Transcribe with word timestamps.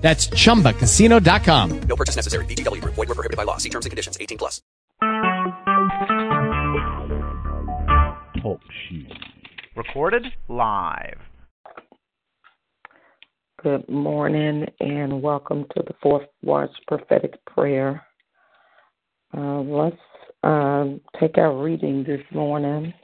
That's 0.00 0.28
chumbacasino.com. 0.28 1.80
No 1.82 1.96
purchase 1.96 2.16
necessary. 2.16 2.44
VGW 2.46 2.80
Group. 2.80 2.94
Void 2.94 3.08
were 3.08 3.14
prohibited 3.14 3.36
by 3.36 3.44
law. 3.44 3.58
See 3.58 3.68
terms 3.68 3.86
and 3.86 3.90
conditions. 3.90 4.16
18 4.20 4.38
plus. 4.38 4.62
Talk 8.42 8.60
shoes. 8.88 9.12
Recorded 9.76 10.24
live. 10.48 11.18
Good 13.62 13.86
morning 13.90 14.64
and 14.80 15.20
welcome 15.20 15.66
to 15.76 15.82
the 15.86 15.92
Fourth 16.02 16.26
Watch 16.42 16.70
Prophetic 16.88 17.34
Prayer. 17.44 18.02
Uh, 19.36 19.60
let's 19.60 19.96
um, 20.42 21.02
take 21.20 21.36
our 21.36 21.62
reading 21.62 22.02
this 22.04 22.22
morning 22.32 22.94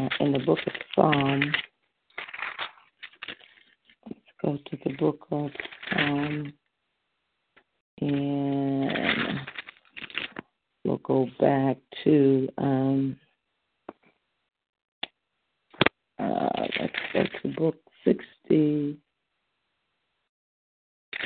uh, 0.00 0.08
in 0.18 0.32
the 0.32 0.40
book 0.40 0.58
of 0.66 0.72
Psalms. 0.96 1.44
Go 4.44 4.58
to 4.58 4.78
the 4.84 4.92
book 4.98 5.26
of 5.30 5.50
Psalms 5.90 6.52
and 8.02 9.40
we'll 10.84 10.98
go 10.98 11.26
back 11.40 11.78
to 12.02 12.48
um, 12.58 13.16
uh, 16.18 16.48
let's 16.78 16.92
go 17.14 17.24
to 17.42 17.48
book 17.56 17.76
60, 18.04 18.98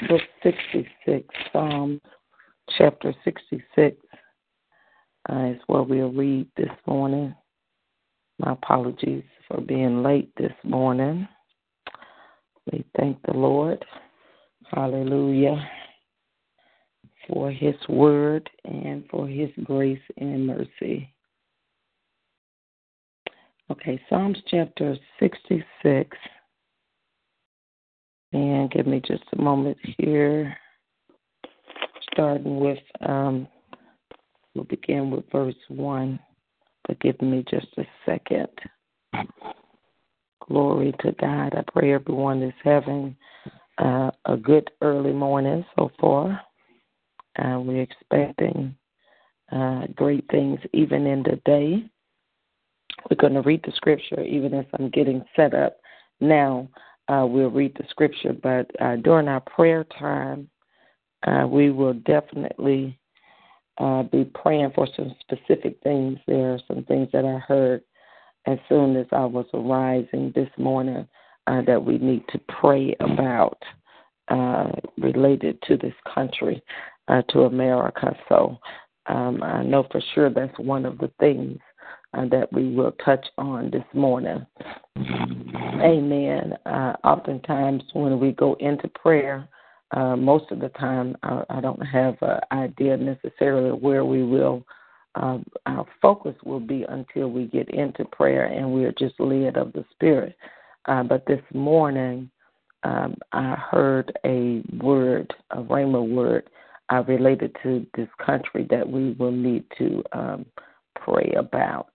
book 0.09 0.21
66, 0.45 1.27
Psalm 1.53 2.01
chapter 2.77 3.13
66 3.25 3.97
uh, 5.29 5.45
is 5.47 5.59
what 5.67 5.89
we'll 5.89 6.13
read 6.13 6.47
this 6.57 6.71
morning. 6.87 7.35
My 8.39 8.53
apologies 8.53 9.25
for 9.49 9.61
being 9.61 10.05
late 10.05 10.31
this 10.37 10.55
morning. 10.63 11.27
We 12.73 12.85
thank 12.97 13.19
the 13.23 13.33
Lord. 13.33 13.85
Hallelujah. 14.71 15.69
For 17.29 17.51
his 17.51 17.75
word 17.89 18.49
and 18.65 19.05
for 19.11 19.27
his 19.27 19.51
grace 19.65 20.01
and 20.17 20.47
mercy. 20.47 21.13
Okay, 23.71 24.01
Psalms 24.09 24.39
chapter 24.49 24.97
66. 25.21 26.17
And 28.33 28.71
give 28.71 28.87
me 28.87 29.01
just 29.07 29.25
a 29.33 29.41
moment 29.41 29.77
here. 29.99 30.57
Starting 32.13 32.61
with, 32.61 32.79
um, 33.07 33.47
we'll 34.55 34.65
begin 34.65 35.11
with 35.11 35.25
verse 35.31 35.55
1, 35.69 36.19
but 36.87 37.01
give 37.01 37.21
me 37.21 37.45
just 37.51 37.69
a 37.79 37.85
second. 38.05 38.49
Glory 40.49 40.95
to 41.01 41.13
God. 41.21 41.55
I 41.55 41.63
pray 41.71 41.93
everyone 41.93 42.43
is 42.43 42.55
having 42.65 43.15
uh, 43.77 44.11
a 44.25 44.37
good 44.37 44.71
early 44.81 45.13
morning 45.13 45.63
so 45.77 45.91
far. 46.01 46.41
Uh, 47.39 47.61
we're 47.61 47.83
expecting 47.83 48.75
uh, 49.53 49.83
great 49.95 50.25
things 50.31 50.59
even 50.73 51.07
in 51.07 51.23
the 51.23 51.39
day. 51.45 51.85
We're 53.11 53.19
going 53.19 53.35
to 53.35 53.43
read 53.43 53.63
the 53.65 53.73
scripture 53.77 54.23
even 54.23 54.55
as 54.55 54.65
I'm 54.79 54.89
getting 54.89 55.23
set 55.37 55.53
up 55.53 55.77
now. 56.21 56.69
Uh, 57.09 57.27
we'll 57.29 57.51
read 57.51 57.75
the 57.77 57.85
scripture, 57.91 58.33
but 58.33 58.71
uh, 58.81 58.97
during 58.97 59.29
our 59.29 59.41
prayer 59.41 59.85
time, 59.99 60.49
uh, 61.27 61.47
we 61.47 61.71
will 61.71 61.95
definitely 61.95 62.99
be 64.11 64.25
praying 64.35 64.73
for 64.75 64.89
some 64.97 65.15
specific 65.21 65.79
things. 65.83 66.19
There 66.27 66.55
are 66.55 66.61
some 66.67 66.85
things 66.85 67.09
that 67.13 67.27
I 67.27 67.39
heard 67.39 67.83
as 68.49 68.59
soon 68.69 68.97
as 68.97 69.07
I 69.13 69.27
was 69.27 69.47
arising 69.53 70.33
this 70.35 70.49
morning 70.57 71.07
uh, 71.47 71.63
that 71.67 71.85
we 71.85 71.99
need 71.99 72.25
to 72.31 72.41
pray 72.61 72.97
about 73.01 73.63
uh, 74.29 74.71
related 74.97 75.61
to 75.63 75.77
this 75.77 75.95
country, 76.15 76.63
uh, 77.09 77.23
to 77.31 77.43
America. 77.43 78.17
So 78.29 78.59
um, 79.07 79.43
I 79.43 79.63
know 79.63 79.87
for 79.91 80.01
sure 80.15 80.31
that's 80.31 80.59
one 80.59 80.87
of 80.87 80.97
the 80.99 81.11
things 81.21 81.59
uh, 82.15 82.27
that 82.31 82.51
we 82.53 82.75
will 82.75 82.93
touch 83.05 83.27
on 83.37 83.71
this 83.71 83.85
morning. 83.93 84.47
Amen. 84.97 86.55
Uh, 86.65 86.95
oftentimes, 87.05 87.83
when 87.93 88.19
we 88.19 88.33
go 88.33 88.55
into 88.61 88.89
prayer, 88.89 89.47
uh, 89.93 90.17
most 90.17 90.51
of 90.51 90.61
the 90.61 90.71
time, 90.71 91.17
I, 91.23 91.45
I 91.51 91.61
don't 91.61 91.81
have 91.81 92.17
an 92.23 92.41
idea 92.53 92.97
necessarily 92.97 93.71
where 93.71 94.05
we 94.05 94.23
will. 94.23 94.65
Uh, 95.15 95.39
our 95.67 95.87
focus 96.01 96.35
will 96.45 96.61
be 96.61 96.85
until 96.89 97.29
we 97.29 97.47
get 97.47 97.69
into 97.71 98.05
prayer 98.05 98.45
and 98.45 98.73
we 98.73 98.85
are 98.85 98.93
just 98.93 99.19
led 99.19 99.57
of 99.57 99.73
the 99.73 99.85
Spirit. 99.93 100.37
Uh, 100.85 101.03
but 101.03 101.27
this 101.27 101.43
morning, 101.53 102.31
um, 102.85 103.17
I 103.33 103.55
heard 103.55 104.13
a 104.25 104.63
word, 104.81 105.33
a 105.51 105.63
rhema 105.63 106.07
word, 106.07 106.49
uh, 106.91 107.03
related 107.07 107.55
to 107.63 107.87
this 107.97 108.09
country 108.25 108.67
that 108.71 108.89
we 108.89 109.13
will 109.13 109.33
need 109.33 109.65
to 109.79 110.03
um, 110.13 110.47
pray 110.95 111.35
about. 111.37 111.91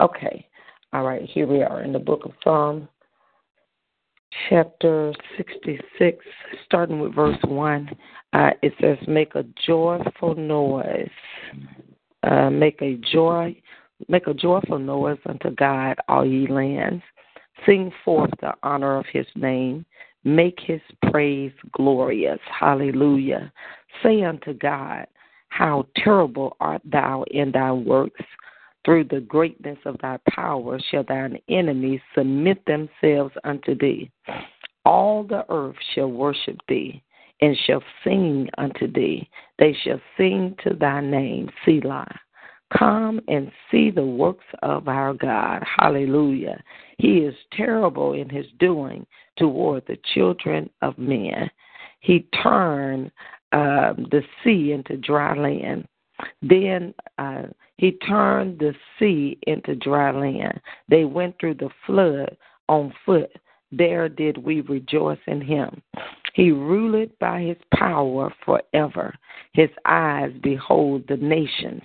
Okay, 0.00 0.46
all 0.92 1.04
right, 1.04 1.22
here 1.22 1.46
we 1.46 1.62
are 1.62 1.82
in 1.82 1.92
the 1.92 1.98
book 1.98 2.24
of 2.24 2.32
Psalms, 2.42 2.88
chapter 4.48 5.12
66, 5.36 6.24
starting 6.64 7.00
with 7.00 7.14
verse 7.14 7.38
1. 7.44 7.90
Uh, 8.32 8.50
it 8.62 8.72
says, 8.80 8.98
Make 9.06 9.34
a 9.34 9.44
joyful 9.66 10.34
noise. 10.34 11.08
Uh, 12.22 12.50
make 12.50 12.80
a 12.82 12.96
joy, 13.12 13.54
make 14.08 14.26
a 14.26 14.34
joyful 14.34 14.78
noise 14.78 15.18
unto 15.26 15.50
God, 15.50 15.96
all 16.08 16.26
ye 16.26 16.46
lands. 16.46 17.02
Sing 17.66 17.92
forth 18.04 18.30
the 18.40 18.54
honor 18.62 18.98
of 18.98 19.06
his 19.12 19.26
name. 19.34 19.84
Make 20.24 20.58
his 20.60 20.80
praise 21.10 21.52
glorious. 21.72 22.40
Hallelujah. 22.58 23.52
Say 24.02 24.22
unto 24.22 24.52
God, 24.54 25.06
How 25.48 25.86
terrible 25.96 26.56
art 26.60 26.82
thou 26.84 27.24
in 27.30 27.52
thy 27.52 27.72
works. 27.72 28.24
Through 28.84 29.04
the 29.04 29.20
greatness 29.20 29.78
of 29.84 29.98
thy 29.98 30.18
power 30.28 30.78
shall 30.90 31.04
thine 31.04 31.38
enemies 31.48 32.00
submit 32.16 32.64
themselves 32.64 33.34
unto 33.44 33.76
thee. 33.76 34.10
All 34.84 35.24
the 35.24 35.44
earth 35.50 35.76
shall 35.94 36.10
worship 36.10 36.58
thee 36.68 37.02
and 37.40 37.56
shall 37.66 37.82
sing 38.04 38.48
unto 38.58 38.90
thee. 38.92 39.28
They 39.58 39.76
shall 39.84 40.00
sing 40.16 40.56
to 40.64 40.74
thy 40.74 41.00
name, 41.00 41.50
Selah. 41.64 42.08
Come 42.76 43.20
and 43.28 43.50
see 43.70 43.90
the 43.90 44.04
works 44.04 44.44
of 44.62 44.88
our 44.88 45.14
God. 45.14 45.62
Hallelujah. 45.78 46.62
He 46.98 47.18
is 47.18 47.34
terrible 47.52 48.12
in 48.12 48.28
his 48.28 48.46
doing 48.58 49.06
toward 49.38 49.86
the 49.86 49.96
children 50.14 50.68
of 50.82 50.98
men. 50.98 51.50
He 52.00 52.26
turned 52.42 53.10
um, 53.52 54.06
the 54.10 54.22
sea 54.44 54.72
into 54.72 54.98
dry 54.98 55.34
land. 55.34 55.86
Then 56.42 56.94
uh, 57.16 57.44
he 57.78 57.92
turned 57.92 58.58
the 58.58 58.74
sea 58.98 59.38
into 59.46 59.74
dry 59.76 60.10
land. 60.10 60.60
They 60.88 61.04
went 61.04 61.36
through 61.40 61.54
the 61.54 61.70
flood 61.86 62.36
on 62.68 62.92
foot. 63.06 63.30
There 63.72 64.08
did 64.08 64.36
we 64.36 64.60
rejoice 64.62 65.18
in 65.26 65.40
him. 65.40 65.82
He 66.38 66.52
ruled 66.52 67.10
by 67.18 67.40
his 67.40 67.56
power 67.74 68.32
forever. 68.44 69.12
His 69.54 69.70
eyes 69.84 70.30
behold 70.40 71.02
the 71.08 71.16
nations. 71.16 71.82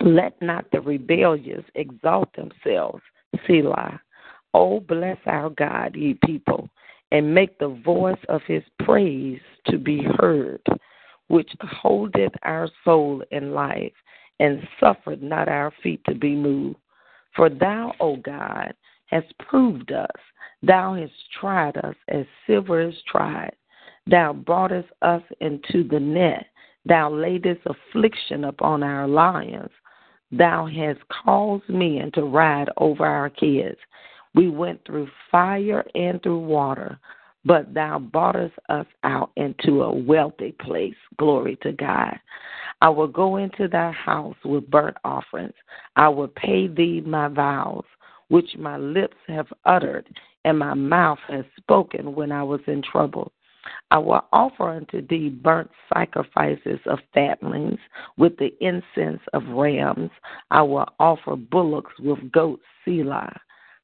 Let 0.00 0.40
not 0.40 0.70
the 0.70 0.80
rebellious 0.80 1.64
exalt 1.74 2.28
themselves. 2.36 3.02
Selah. 3.44 4.00
Oh, 4.54 4.78
bless 4.78 5.18
our 5.26 5.50
God, 5.50 5.96
ye 5.96 6.16
people, 6.24 6.70
and 7.10 7.34
make 7.34 7.58
the 7.58 7.80
voice 7.84 8.24
of 8.28 8.42
his 8.46 8.62
praise 8.84 9.40
to 9.66 9.76
be 9.76 10.06
heard, 10.20 10.62
which 11.26 11.50
holdeth 11.82 12.32
our 12.44 12.68
soul 12.84 13.24
in 13.32 13.52
life, 13.52 13.92
and 14.38 14.68
suffered 14.78 15.20
not 15.20 15.48
our 15.48 15.72
feet 15.82 16.00
to 16.08 16.14
be 16.14 16.36
moved. 16.36 16.78
For 17.34 17.50
thou, 17.50 17.92
O 17.98 18.18
God, 18.18 18.72
hast 19.06 19.36
proved 19.40 19.90
us. 19.90 20.20
Thou 20.62 20.94
hast 20.94 21.12
tried 21.40 21.76
us 21.78 21.94
as 22.08 22.26
silver 22.46 22.80
is 22.80 22.94
tried. 23.10 23.54
Thou 24.06 24.32
broughtest 24.32 24.88
us 25.02 25.22
into 25.40 25.86
the 25.88 26.00
net. 26.00 26.46
Thou 26.84 27.10
laidest 27.10 27.60
affliction 27.66 28.44
upon 28.44 28.82
our 28.82 29.08
lions. 29.08 29.70
Thou 30.30 30.66
hast 30.66 31.00
caused 31.08 31.68
men 31.68 32.10
to 32.14 32.22
ride 32.22 32.68
over 32.76 33.04
our 33.04 33.30
kids. 33.30 33.78
We 34.34 34.48
went 34.48 34.84
through 34.84 35.08
fire 35.30 35.84
and 35.94 36.22
through 36.22 36.40
water, 36.40 36.98
but 37.44 37.72
thou 37.72 37.98
broughtest 37.98 38.54
us 38.68 38.86
out 39.02 39.30
into 39.36 39.82
a 39.82 39.94
wealthy 39.94 40.52
place. 40.60 40.96
Glory 41.16 41.56
to 41.62 41.72
God. 41.72 42.18
I 42.80 42.88
will 42.90 43.08
go 43.08 43.36
into 43.36 43.68
thy 43.68 43.92
house 43.92 44.36
with 44.44 44.70
burnt 44.70 44.96
offerings. 45.04 45.54
I 45.96 46.08
will 46.08 46.28
pay 46.28 46.66
thee 46.66 47.00
my 47.00 47.28
vows, 47.28 47.84
which 48.28 48.56
my 48.58 48.76
lips 48.76 49.16
have 49.28 49.46
uttered, 49.64 50.06
and 50.46 50.60
my 50.60 50.74
mouth 50.74 51.18
has 51.28 51.44
spoken 51.56 52.14
when 52.14 52.30
I 52.30 52.44
was 52.44 52.60
in 52.68 52.80
trouble. 52.80 53.32
I 53.90 53.98
will 53.98 54.24
offer 54.32 54.70
unto 54.70 55.04
thee 55.04 55.28
burnt 55.28 55.70
sacrifices 55.92 56.78
of 56.86 57.00
fatlings 57.12 57.80
with 58.16 58.36
the 58.38 58.54
incense 58.60 59.20
of 59.32 59.42
rams. 59.48 60.12
I 60.52 60.62
will 60.62 60.86
offer 61.00 61.34
bullocks 61.34 61.94
with 61.98 62.30
goats, 62.30 62.62
Selah. 62.84 63.36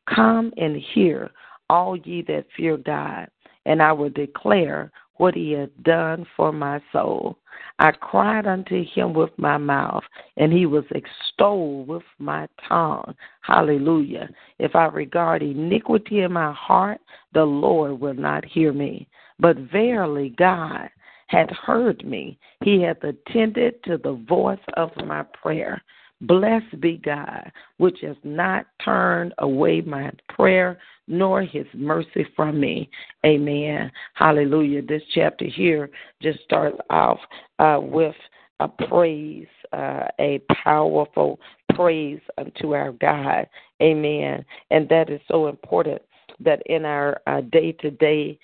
Come 0.09 0.53
and 0.57 0.77
hear, 0.77 1.33
all 1.69 1.97
ye 1.97 2.23
that 2.29 2.47
fear 2.57 2.77
God, 2.77 3.29
and 3.67 3.83
I 3.83 3.93
will 3.93 4.11
declare 4.11 4.91
what 5.17 5.35
he 5.35 5.53
has 5.53 5.69
done 5.83 6.27
for 6.37 6.53
my 6.53 6.81
soul. 6.93 7.39
I 7.79 7.93
cried 7.93 8.47
unto 8.47 8.85
him 8.85 9.13
with 9.13 9.31
my 9.37 9.57
mouth, 9.57 10.03
and 10.37 10.53
he 10.53 10.67
was 10.67 10.85
extolled 10.91 11.89
with 11.89 12.03
my 12.19 12.49
tongue. 12.69 13.15
Hallelujah. 13.43 14.29
If 14.59 14.75
I 14.75 14.87
regard 14.87 15.43
iniquity 15.43 16.21
in 16.21 16.33
my 16.33 16.53
heart, 16.53 17.01
the 17.35 17.45
Lord 17.45 18.01
will 18.01 18.15
not 18.15 18.45
hear 18.45 18.73
me. 18.73 19.07
But 19.39 19.57
verily, 19.57 20.35
God 20.37 20.89
hath 21.29 21.51
heard 21.51 22.05
me. 22.05 22.39
He 22.63 22.83
hath 22.83 23.03
attended 23.03 23.83
to 23.85 23.99
the 23.99 24.23
voice 24.29 24.59
of 24.77 24.91
my 25.07 25.25
prayer. 25.41 25.83
Blessed 26.21 26.81
be 26.81 26.99
God, 26.99 27.51
which 27.79 27.99
has 28.03 28.17
not 28.23 28.67
turned 28.85 29.35
away 29.39 29.81
my 29.81 30.11
prayer, 30.29 30.79
nor 31.09 31.43
his 31.43 31.67
mercy 31.75 32.27
from 32.37 32.61
me. 32.61 32.89
Amen. 33.25 33.91
Hallelujah. 34.15 34.83
This 34.83 35.03
chapter 35.15 35.45
here 35.45 35.91
just 36.21 36.41
starts 36.45 36.79
off 36.91 37.19
uh, 37.59 37.79
with 37.81 38.15
a 38.61 38.69
praise, 38.69 39.47
uh, 39.73 40.09
a 40.21 40.41
powerful 40.63 41.41
praise 41.75 42.21
unto 42.39 42.75
our 42.75 42.93
God. 42.93 43.47
Amen. 43.83 44.45
And 44.71 44.89
that 44.89 45.11
is 45.11 45.21
so 45.29 45.49
important 45.49 46.03
that 46.41 46.63
in 46.67 46.85
our 46.85 47.21
day 47.51 47.73
to 47.73 47.91
day 47.91 48.39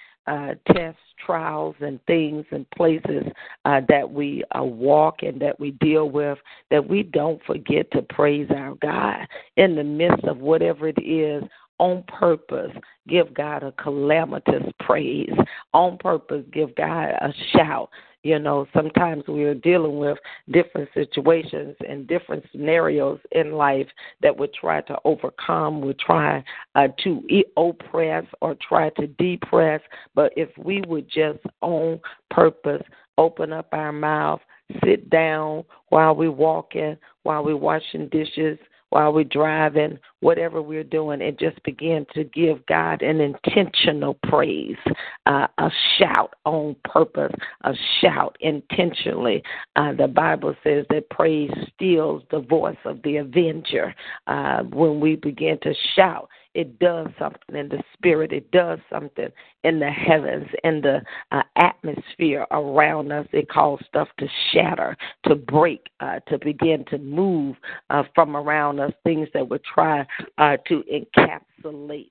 tests, 0.72 1.00
trials, 1.24 1.74
and 1.80 1.98
things 2.06 2.44
and 2.50 2.68
places 2.70 3.24
uh, 3.64 3.80
that 3.88 4.10
we 4.10 4.44
uh, 4.58 4.62
walk 4.62 5.22
and 5.22 5.40
that 5.40 5.58
we 5.58 5.72
deal 5.72 6.10
with, 6.10 6.38
that 6.70 6.86
we 6.86 7.02
don't 7.02 7.42
forget 7.44 7.90
to 7.92 8.02
praise 8.02 8.48
our 8.54 8.74
God 8.82 9.26
in 9.56 9.74
the 9.74 9.84
midst 9.84 10.24
of 10.24 10.38
whatever 10.38 10.88
it 10.88 11.00
is 11.02 11.42
on 11.78 12.04
purpose 12.04 12.72
give 13.08 13.32
God 13.34 13.62
a 13.62 13.72
calamitous 13.72 14.64
praise. 14.80 15.32
On 15.72 15.96
purpose 15.98 16.44
give 16.52 16.74
God 16.74 17.10
a 17.20 17.32
shout. 17.52 17.90
You 18.24 18.38
know, 18.38 18.66
sometimes 18.74 19.22
we 19.28 19.44
are 19.44 19.54
dealing 19.54 19.98
with 19.98 20.18
different 20.50 20.88
situations 20.92 21.76
and 21.88 22.06
different 22.06 22.44
scenarios 22.50 23.20
in 23.30 23.52
life 23.52 23.86
that 24.22 24.36
we 24.36 24.48
try 24.48 24.80
to 24.82 24.98
overcome, 25.04 25.80
we 25.80 25.94
try 25.94 26.42
uh, 26.74 26.88
to 27.04 27.22
oppress 27.56 28.24
or 28.40 28.56
try 28.56 28.90
to 28.90 29.06
depress. 29.06 29.80
But 30.14 30.32
if 30.36 30.50
we 30.58 30.82
would 30.88 31.08
just 31.08 31.38
on 31.62 32.00
purpose 32.30 32.82
open 33.18 33.52
up 33.52 33.68
our 33.72 33.92
mouth, 33.92 34.40
sit 34.84 35.08
down 35.10 35.64
while 35.90 36.14
we're 36.14 36.30
walking, 36.30 36.96
while 37.22 37.44
we're 37.44 37.56
washing 37.56 38.08
dishes, 38.08 38.58
while 38.90 39.12
we're 39.12 39.24
driving, 39.24 39.98
whatever 40.20 40.62
we're 40.62 40.84
doing, 40.84 41.22
and 41.22 41.38
just 41.38 41.62
begin 41.62 42.06
to 42.14 42.24
give 42.24 42.64
God 42.66 43.02
an 43.02 43.20
intentional 43.20 44.14
praise, 44.28 44.76
uh, 45.26 45.46
a 45.58 45.70
shout 45.98 46.34
on 46.44 46.74
purpose, 46.84 47.34
a 47.62 47.74
shout 48.00 48.36
intentionally. 48.40 49.42
Uh, 49.76 49.92
the 49.92 50.08
Bible 50.08 50.54
says 50.64 50.84
that 50.90 51.10
praise 51.10 51.50
steals 51.74 52.22
the 52.30 52.40
voice 52.40 52.76
of 52.84 53.02
the 53.02 53.16
avenger. 53.16 53.94
Uh, 54.26 54.62
when 54.64 55.00
we 55.00 55.16
begin 55.16 55.58
to 55.62 55.74
shout, 55.94 56.28
it 56.54 56.78
does 56.78 57.08
something 57.18 57.56
in 57.56 57.68
the 57.68 57.82
spirit. 57.92 58.32
It 58.32 58.50
does 58.50 58.78
something 58.90 59.28
in 59.64 59.78
the 59.78 59.90
heavens, 59.90 60.48
in 60.64 60.80
the 60.80 61.02
uh, 61.32 61.42
atmosphere 61.56 62.46
around 62.50 63.12
us. 63.12 63.26
It 63.32 63.48
calls 63.48 63.80
stuff 63.88 64.08
to 64.18 64.26
shatter, 64.52 64.96
to 65.26 65.34
break, 65.34 65.88
uh, 66.00 66.20
to 66.28 66.38
begin 66.38 66.84
to 66.90 66.98
move 66.98 67.56
uh, 67.90 68.04
from 68.14 68.36
around 68.36 68.80
us, 68.80 68.92
things 69.04 69.28
that 69.34 69.48
would 69.48 69.62
try 69.64 70.06
uh, 70.38 70.56
to 70.68 70.82
encapsulate 70.92 72.10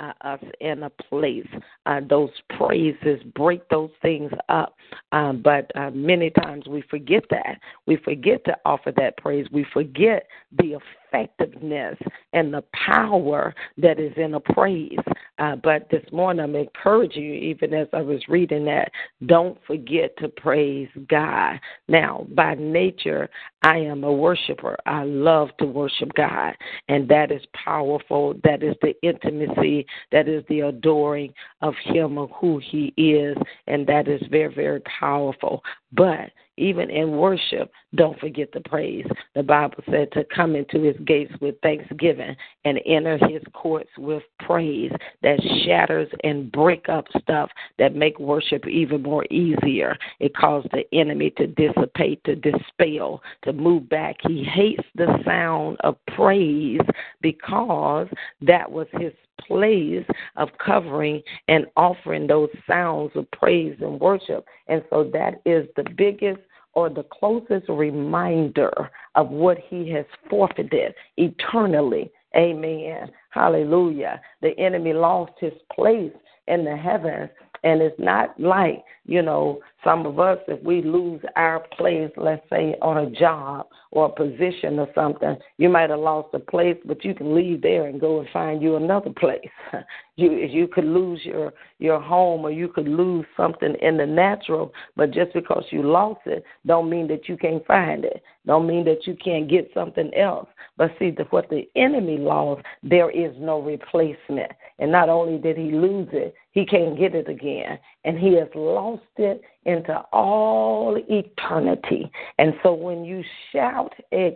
uh, 0.00 0.12
us 0.20 0.40
in 0.60 0.84
a 0.84 0.90
place. 0.90 1.46
Uh, 1.86 2.00
those 2.08 2.30
praises 2.56 3.20
break 3.34 3.68
those 3.68 3.90
things 4.00 4.30
up. 4.48 4.76
Um, 5.12 5.42
but 5.42 5.70
uh, 5.74 5.90
many 5.90 6.30
times 6.30 6.66
we 6.68 6.82
forget 6.82 7.24
that. 7.30 7.58
We 7.86 7.96
forget 7.96 8.44
to 8.44 8.56
offer 8.64 8.92
that 8.96 9.16
praise. 9.16 9.46
We 9.50 9.66
forget 9.72 10.26
the 10.56 10.74
effectiveness 11.08 11.96
and 12.32 12.52
the 12.52 12.64
power 12.72 13.54
that 13.76 13.98
is 13.98 14.12
in 14.16 14.34
a 14.34 14.40
praise. 14.40 14.98
Uh, 15.38 15.56
but 15.56 15.88
this 15.90 16.04
morning, 16.12 16.42
I'm 16.42 16.56
encouraging 16.56 17.22
you, 17.22 17.32
even 17.32 17.72
as 17.72 17.88
I 17.92 18.02
was 18.02 18.20
reading 18.28 18.64
that, 18.66 18.90
don't 19.26 19.58
forget 19.66 20.16
to 20.18 20.28
praise 20.28 20.88
God. 21.08 21.60
Now, 21.86 22.26
by 22.34 22.54
nature, 22.54 23.28
I 23.62 23.78
am 23.78 24.04
a 24.04 24.12
worshiper. 24.12 24.76
I 24.86 25.04
love 25.04 25.50
to 25.58 25.66
worship 25.66 26.12
God, 26.14 26.54
and 26.88 27.08
that 27.08 27.30
is 27.30 27.42
powerful. 27.52 28.34
That 28.44 28.62
is 28.62 28.74
the 28.82 28.94
intimacy, 29.02 29.86
that 30.12 30.28
is 30.28 30.44
the 30.48 30.60
adoring 30.60 31.32
of 31.62 31.74
Him, 31.84 32.18
of 32.18 32.30
who 32.40 32.58
He 32.58 32.92
is, 32.96 33.36
and 33.66 33.86
that 33.86 34.08
is 34.08 34.22
very, 34.30 34.52
very 34.52 34.80
powerful. 34.80 35.62
But 35.92 36.30
even 36.58 36.90
in 36.90 37.12
worship, 37.12 37.70
don't 37.94 38.18
forget 38.18 38.50
the 38.52 38.60
praise. 38.60 39.06
The 39.34 39.42
Bible 39.42 39.82
said 39.90 40.12
to 40.12 40.24
come 40.24 40.56
into 40.56 40.82
his 40.82 40.96
gates 41.06 41.32
with 41.40 41.54
thanksgiving 41.62 42.36
and 42.64 42.80
enter 42.84 43.16
his 43.28 43.42
courts 43.54 43.90
with 43.96 44.22
praise 44.40 44.92
that 45.22 45.40
shatters 45.64 46.08
and 46.24 46.50
break 46.52 46.88
up 46.88 47.06
stuff 47.20 47.50
that 47.78 47.94
make 47.94 48.18
worship 48.18 48.66
even 48.66 49.02
more 49.02 49.24
easier. 49.30 49.96
It 50.20 50.36
causes 50.36 50.70
the 50.72 50.84
enemy 50.92 51.30
to 51.38 51.46
dissipate, 51.46 52.22
to 52.24 52.34
dispel, 52.34 53.22
to 53.44 53.52
move 53.52 53.88
back. 53.88 54.16
He 54.26 54.44
hates 54.44 54.84
the 54.94 55.22
sound 55.24 55.78
of 55.84 55.96
praise 56.14 56.80
because 57.22 58.08
that 58.42 58.70
was 58.70 58.88
his 58.92 59.12
place 59.46 60.04
of 60.36 60.48
covering 60.64 61.22
and 61.48 61.66
offering 61.76 62.26
those 62.26 62.50
sounds 62.66 63.10
of 63.14 63.30
praise 63.30 63.76
and 63.80 64.00
worship. 64.00 64.44
And 64.68 64.82
so 64.90 65.10
that 65.12 65.40
is 65.44 65.66
the 65.76 65.84
biggest 65.96 66.40
or 66.74 66.88
the 66.88 67.04
closest 67.04 67.68
reminder 67.68 68.90
of 69.14 69.30
what 69.30 69.58
he 69.68 69.90
has 69.90 70.04
forfeited 70.30 70.94
eternally. 71.16 72.10
Amen. 72.36 73.10
Hallelujah. 73.30 74.20
The 74.42 74.58
enemy 74.58 74.92
lost 74.92 75.32
his 75.40 75.54
place 75.74 76.12
in 76.46 76.64
the 76.64 76.76
heavens. 76.76 77.30
And 77.64 77.82
it's 77.82 77.98
not 77.98 78.38
like, 78.38 78.84
you 79.04 79.22
know, 79.22 79.60
some 79.84 80.06
of 80.06 80.20
us, 80.20 80.38
if 80.48 80.62
we 80.62 80.82
lose 80.82 81.20
our 81.36 81.60
place, 81.76 82.10
let's 82.16 82.44
say 82.50 82.76
on 82.82 82.98
a 82.98 83.10
job 83.10 83.66
or 83.90 84.06
a 84.06 84.08
position 84.10 84.78
or 84.78 84.88
something, 84.94 85.36
you 85.56 85.68
might 85.68 85.90
have 85.90 86.00
lost 86.00 86.28
a 86.34 86.38
place, 86.38 86.76
but 86.84 87.04
you 87.04 87.14
can 87.14 87.34
leave 87.34 87.62
there 87.62 87.86
and 87.86 88.00
go 88.00 88.20
and 88.20 88.28
find 88.30 88.60
you 88.60 88.76
another 88.76 89.10
place. 89.10 89.48
you 90.16 90.32
you 90.32 90.66
could 90.66 90.84
lose 90.84 91.20
your 91.24 91.52
your 91.78 92.00
home 92.00 92.44
or 92.44 92.50
you 92.50 92.68
could 92.68 92.88
lose 92.88 93.24
something 93.36 93.74
in 93.80 93.96
the 93.96 94.06
natural, 94.06 94.72
but 94.96 95.12
just 95.12 95.32
because 95.32 95.64
you 95.70 95.82
lost 95.82 96.20
it, 96.26 96.44
don't 96.66 96.90
mean 96.90 97.06
that 97.08 97.28
you 97.28 97.36
can't 97.36 97.64
find 97.66 98.04
it. 98.04 98.22
Don't 98.46 98.66
mean 98.66 98.84
that 98.86 99.06
you 99.06 99.16
can't 99.22 99.48
get 99.48 99.70
something 99.74 100.12
else. 100.14 100.48
But 100.76 100.92
see, 100.98 101.10
the, 101.10 101.24
what 101.24 101.50
the 101.50 101.68
enemy 101.76 102.18
lost, 102.18 102.62
there 102.82 103.10
is 103.10 103.34
no 103.38 103.60
replacement. 103.60 104.52
And 104.78 104.92
not 104.92 105.08
only 105.08 105.38
did 105.38 105.56
he 105.56 105.70
lose 105.72 106.08
it, 106.12 106.34
he 106.58 106.66
can't 106.66 106.98
get 106.98 107.14
it 107.14 107.28
again. 107.28 107.78
And 108.04 108.18
he 108.18 108.34
has 108.34 108.48
lost 108.52 109.02
it 109.16 109.42
into 109.64 109.96
all 110.12 111.00
eternity. 111.08 112.10
And 112.38 112.52
so 112.64 112.74
when 112.74 113.04
you 113.04 113.22
shout, 113.52 113.94
eh, 114.10 114.30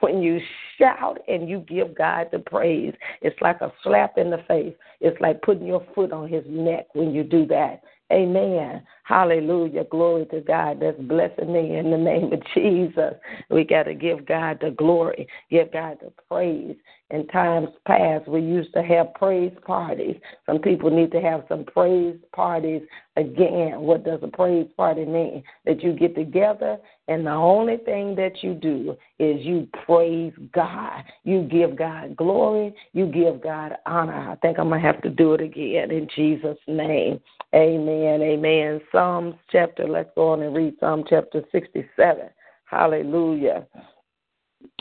when 0.00 0.22
you 0.22 0.40
shout 0.78 1.18
and 1.28 1.50
you 1.50 1.58
give 1.68 1.94
God 1.94 2.28
the 2.32 2.38
praise, 2.38 2.94
it's 3.20 3.38
like 3.42 3.60
a 3.60 3.70
slap 3.82 4.16
in 4.16 4.30
the 4.30 4.42
face. 4.48 4.74
It's 5.02 5.20
like 5.20 5.42
putting 5.42 5.66
your 5.66 5.86
foot 5.94 6.12
on 6.12 6.30
his 6.30 6.44
neck 6.48 6.86
when 6.94 7.12
you 7.12 7.22
do 7.22 7.44
that. 7.48 7.82
Amen. 8.10 8.82
Hallelujah. 9.04 9.84
Glory 9.84 10.24
to 10.26 10.40
God 10.40 10.78
that's 10.80 10.98
blessing 11.00 11.52
me 11.52 11.76
in 11.76 11.90
the 11.90 11.98
name 11.98 12.32
of 12.32 12.42
Jesus. 12.54 13.14
We 13.50 13.64
got 13.64 13.82
to 13.84 13.94
give 13.94 14.24
God 14.24 14.58
the 14.62 14.70
glory, 14.70 15.28
give 15.50 15.72
God 15.72 15.98
the 16.00 16.10
praise. 16.28 16.76
In 17.10 17.26
times 17.26 17.68
past, 17.86 18.28
we 18.28 18.40
used 18.40 18.72
to 18.74 18.82
have 18.82 19.14
praise 19.14 19.52
parties. 19.66 20.16
Some 20.46 20.60
people 20.60 20.90
need 20.90 21.10
to 21.12 21.20
have 21.20 21.44
some 21.48 21.64
praise 21.64 22.16
parties 22.32 22.82
again. 23.16 23.80
What 23.80 24.04
does 24.04 24.20
a 24.22 24.28
praise 24.28 24.68
party 24.76 25.04
mean? 25.04 25.42
That 25.64 25.82
you 25.82 25.92
get 25.92 26.14
together 26.14 26.78
and 27.10 27.26
the 27.26 27.32
only 27.32 27.76
thing 27.78 28.14
that 28.14 28.40
you 28.40 28.54
do 28.54 28.96
is 29.18 29.44
you 29.44 29.66
praise 29.84 30.32
God. 30.54 31.02
You 31.24 31.42
give 31.42 31.76
God 31.76 32.16
glory. 32.16 32.72
You 32.92 33.06
give 33.06 33.42
God 33.42 33.72
honor. 33.84 34.30
I 34.30 34.36
think 34.36 34.60
I'm 34.60 34.68
going 34.68 34.80
to 34.80 34.86
have 34.86 35.02
to 35.02 35.10
do 35.10 35.34
it 35.34 35.40
again 35.40 35.90
in 35.90 36.06
Jesus' 36.14 36.56
name. 36.68 37.18
Amen. 37.52 38.22
Amen. 38.22 38.80
Psalms 38.92 39.34
chapter, 39.50 39.88
let's 39.88 40.08
go 40.14 40.28
on 40.28 40.42
and 40.42 40.54
read 40.54 40.74
Psalm 40.78 41.02
chapter 41.10 41.42
67. 41.50 42.28
Hallelujah. 42.66 43.66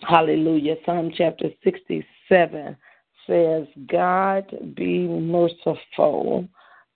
Hallelujah. 0.03 0.75
Psalm 0.85 1.11
chapter 1.15 1.49
67 1.63 2.77
says, 3.27 3.67
God 3.87 4.75
be 4.75 5.07
merciful. 5.07 6.47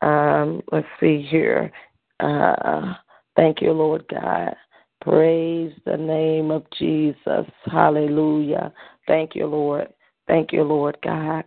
Um, 0.01 0.61
let's 0.71 0.87
see 0.99 1.21
here. 1.29 1.71
Uh, 2.19 2.93
thank 3.35 3.61
you, 3.61 3.71
Lord 3.71 4.05
God. 4.09 4.55
Praise 5.01 5.73
the 5.85 5.97
name 5.97 6.49
of 6.49 6.65
Jesus. 6.77 7.45
Hallelujah. 7.65 8.71
Thank 9.07 9.35
you, 9.35 9.47
Lord. 9.47 9.93
Thank 10.27 10.53
you, 10.53 10.63
Lord 10.63 10.97
God. 11.03 11.43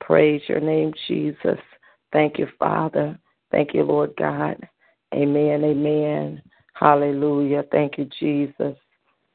Praise 0.00 0.40
your 0.48 0.60
name, 0.60 0.92
Jesus. 1.06 1.58
Thank 2.12 2.38
you, 2.38 2.46
Father. 2.58 3.18
Thank 3.50 3.74
you, 3.74 3.82
Lord 3.82 4.14
God. 4.16 4.56
Amen. 5.14 5.64
Amen. 5.64 6.42
Hallelujah. 6.72 7.64
Thank 7.70 7.98
you, 7.98 8.08
Jesus. 8.18 8.76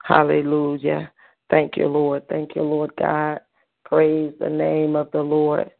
Hallelujah. 0.04 1.12
Thank 1.50 1.78
you, 1.78 1.88
Lord. 1.88 2.28
Thank 2.30 2.56
you, 2.56 2.62
Lord 2.62 2.92
God. 2.98 3.40
Praise 3.86 4.34
the 4.40 4.50
name 4.50 4.96
of 4.96 5.10
the 5.12 5.22
Lord. 5.22 5.72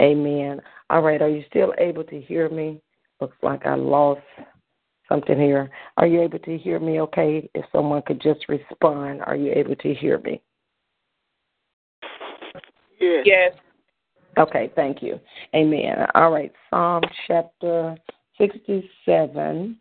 Amen. 0.00 0.60
All 0.90 1.02
right, 1.02 1.20
are 1.20 1.28
you 1.28 1.44
still 1.48 1.74
able 1.78 2.04
to 2.04 2.20
hear 2.20 2.48
me? 2.48 2.80
Looks 3.20 3.36
like 3.42 3.66
I 3.66 3.74
lost 3.74 4.20
something 5.08 5.38
here. 5.38 5.70
Are 5.96 6.06
you 6.06 6.22
able 6.22 6.38
to 6.40 6.58
hear 6.58 6.78
me 6.78 7.00
okay? 7.00 7.48
If 7.54 7.64
someone 7.72 8.02
could 8.06 8.20
just 8.20 8.48
respond, 8.48 9.22
are 9.22 9.36
you 9.36 9.52
able 9.52 9.76
to 9.76 9.94
hear 9.94 10.18
me? 10.18 10.40
Yes. 13.00 13.22
Yes. 13.24 13.52
Okay, 14.38 14.70
thank 14.76 15.02
you. 15.02 15.18
Amen. 15.54 16.06
All 16.14 16.30
right, 16.30 16.52
Psalm 16.70 17.02
chapter 17.26 17.96
67. 18.38 19.76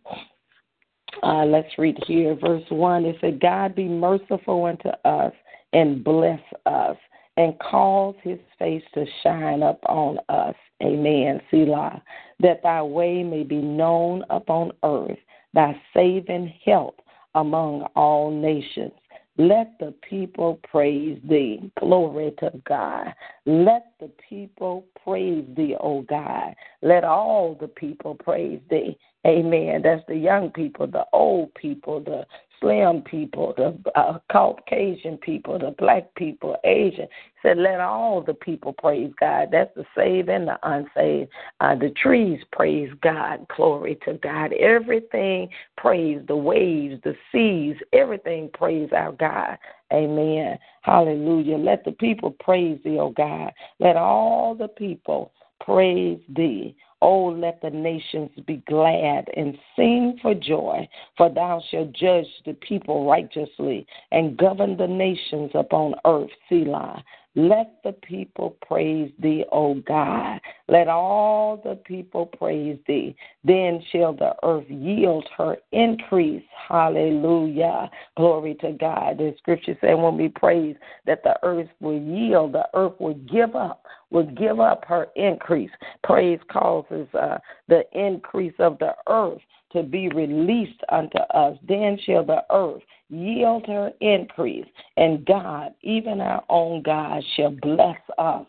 Uh, 1.24 1.46
let's 1.46 1.78
read 1.78 1.98
here, 2.06 2.36
verse 2.36 2.64
1. 2.70 3.06
It 3.06 3.18
said, 3.22 3.40
God 3.40 3.76
be 3.76 3.88
merciful 3.88 4.66
unto 4.66 4.90
us 5.06 5.34
and 5.74 6.04
bless 6.04 6.42
us 6.66 6.98
and 7.38 7.58
cause 7.60 8.16
his 8.24 8.40
face 8.60 8.84
to 8.94 9.06
shine 9.24 9.64
upon 9.64 10.20
us. 10.30 10.56
Amen. 10.84 11.42
Selah. 11.50 12.02
That 12.40 12.62
thy 12.64 12.82
way 12.82 13.24
may 13.24 13.44
be 13.44 13.58
known 13.58 14.24
upon 14.30 14.72
earth, 14.84 15.18
thy 15.54 15.80
saving 15.94 16.54
help 16.66 17.02
among 17.36 17.84
all 17.96 18.32
nations. 18.32 18.94
Let 19.38 19.78
the 19.80 19.94
people 20.08 20.60
praise 20.68 21.20
thee. 21.30 21.72
Glory 21.80 22.34
to 22.40 22.52
God. 22.68 23.14
Let 23.48 23.94
the 24.02 24.12
people 24.30 24.86
praise 25.02 25.46
thee, 25.56 25.78
O 25.80 26.02
God. 26.02 26.54
Let 26.82 27.06
all 27.06 27.58
the 27.58 27.70
people 27.70 28.14
praise 28.14 28.60
thee. 28.70 28.98
Amen. 29.26 29.82
That's 29.84 30.04
the 30.10 30.18
young 30.18 30.50
people, 30.52 30.86
the 30.86 31.06
old 31.14 31.54
people, 31.54 32.02
the 32.02 32.26
slim 32.60 33.04
people, 33.04 33.54
the 33.56 33.78
uh, 33.98 34.20
Caucasian 34.30 35.18
people, 35.18 35.58
the 35.60 35.74
black 35.78 36.14
people, 36.16 36.58
Asian. 36.66 37.08
Said, 37.42 37.58
let 37.58 37.80
all 37.80 38.22
the 38.22 38.34
people 38.34 38.74
praise 38.74 39.14
God. 39.18 39.48
That's 39.52 39.74
the 39.76 39.86
saved 39.96 40.28
and 40.28 40.50
the 40.50 40.60
unsaved. 40.64 41.30
Uh, 41.62 41.76
the 41.76 41.94
trees 42.02 42.42
praise 42.52 42.92
God. 43.02 43.46
Glory 43.56 43.98
to 44.04 44.16
God. 44.16 44.52
Everything 44.54 45.48
praise 45.78 46.22
the 46.28 46.36
waves, 46.36 47.00
the 47.06 47.16
seas, 47.32 47.78
everything 47.94 48.50
praise 48.54 48.90
our 48.92 49.14
God. 49.14 49.58
Amen. 49.94 50.58
Hallelujah. 50.82 51.58
Let 51.58 51.86
the 51.86 51.94
people 51.94 52.32
praise 52.32 52.80
thee, 52.84 53.00
O 53.00 53.10
God. 53.10 53.52
Let 53.80 53.96
all 53.96 54.56
the 54.56 54.68
people 54.68 55.32
praise 55.62 56.20
thee. 56.30 56.76
Oh, 57.02 57.26
let 57.26 57.62
the 57.62 57.70
nations 57.70 58.32
be 58.48 58.64
glad 58.68 59.30
and 59.36 59.58
sing 59.76 60.18
for 60.22 60.34
joy, 60.34 60.88
for 61.16 61.30
thou 61.30 61.62
shalt 61.70 61.92
judge 61.94 62.26
the 62.46 62.54
people 62.54 63.08
righteously 63.08 63.86
and 64.12 64.36
govern 64.36 64.78
the 64.78 64.88
nations 64.88 65.52
upon 65.54 65.94
earth. 66.06 66.32
Selah. 66.50 67.04
Let 67.38 67.84
the 67.84 67.92
people 67.94 68.58
praise 68.66 69.12
thee, 69.20 69.46
O 69.52 69.76
God. 69.76 70.40
Let 70.68 70.88
all 70.88 71.58
the 71.64 71.76
people 71.76 72.26
praise 72.26 72.80
thee. 72.88 73.16
Then 73.44 73.80
shall 73.92 74.14
the 74.14 74.34
earth 74.42 74.66
yield 74.68 75.30
her 75.38 75.58
increase. 75.72 76.42
Hallelujah. 76.68 77.92
Glory 78.16 78.56
to 78.62 78.72
God. 78.72 79.20
The 79.20 79.36
scripture 79.38 79.78
said 79.82 79.94
when 79.94 80.18
we 80.18 80.30
praise 80.30 80.78
that 81.06 81.22
the 81.22 81.36
earth 81.44 81.70
will 81.80 82.02
yield, 82.02 82.54
the 82.54 82.68
earth 82.74 83.00
will 83.00 83.14
give 83.14 83.56
up, 83.56 83.86
will 84.10 84.32
give 84.32 84.60
up 84.60 84.84
her 84.88 85.10
increase. 85.16 85.70
Praise 86.04 86.40
causes 86.52 87.08
uh, 87.14 87.38
the 87.68 87.84
increase 87.94 88.56
of 88.58 88.80
the 88.80 88.96
earth 89.08 89.42
to 89.78 89.84
be 89.84 90.10
released 90.10 90.82
unto 90.90 91.20
us. 91.34 91.58
Then 91.68 91.98
shall 92.06 92.26
the 92.26 92.44
earth 92.52 92.82
yield 93.10 93.66
her 93.68 93.92
increase, 94.02 94.66
and 94.98 95.26
God, 95.26 95.74
even 95.82 96.20
our 96.20 96.44
own 96.50 96.82
God, 96.82 97.24
shall 97.36 97.52
bless 97.62 98.00
us. 98.18 98.46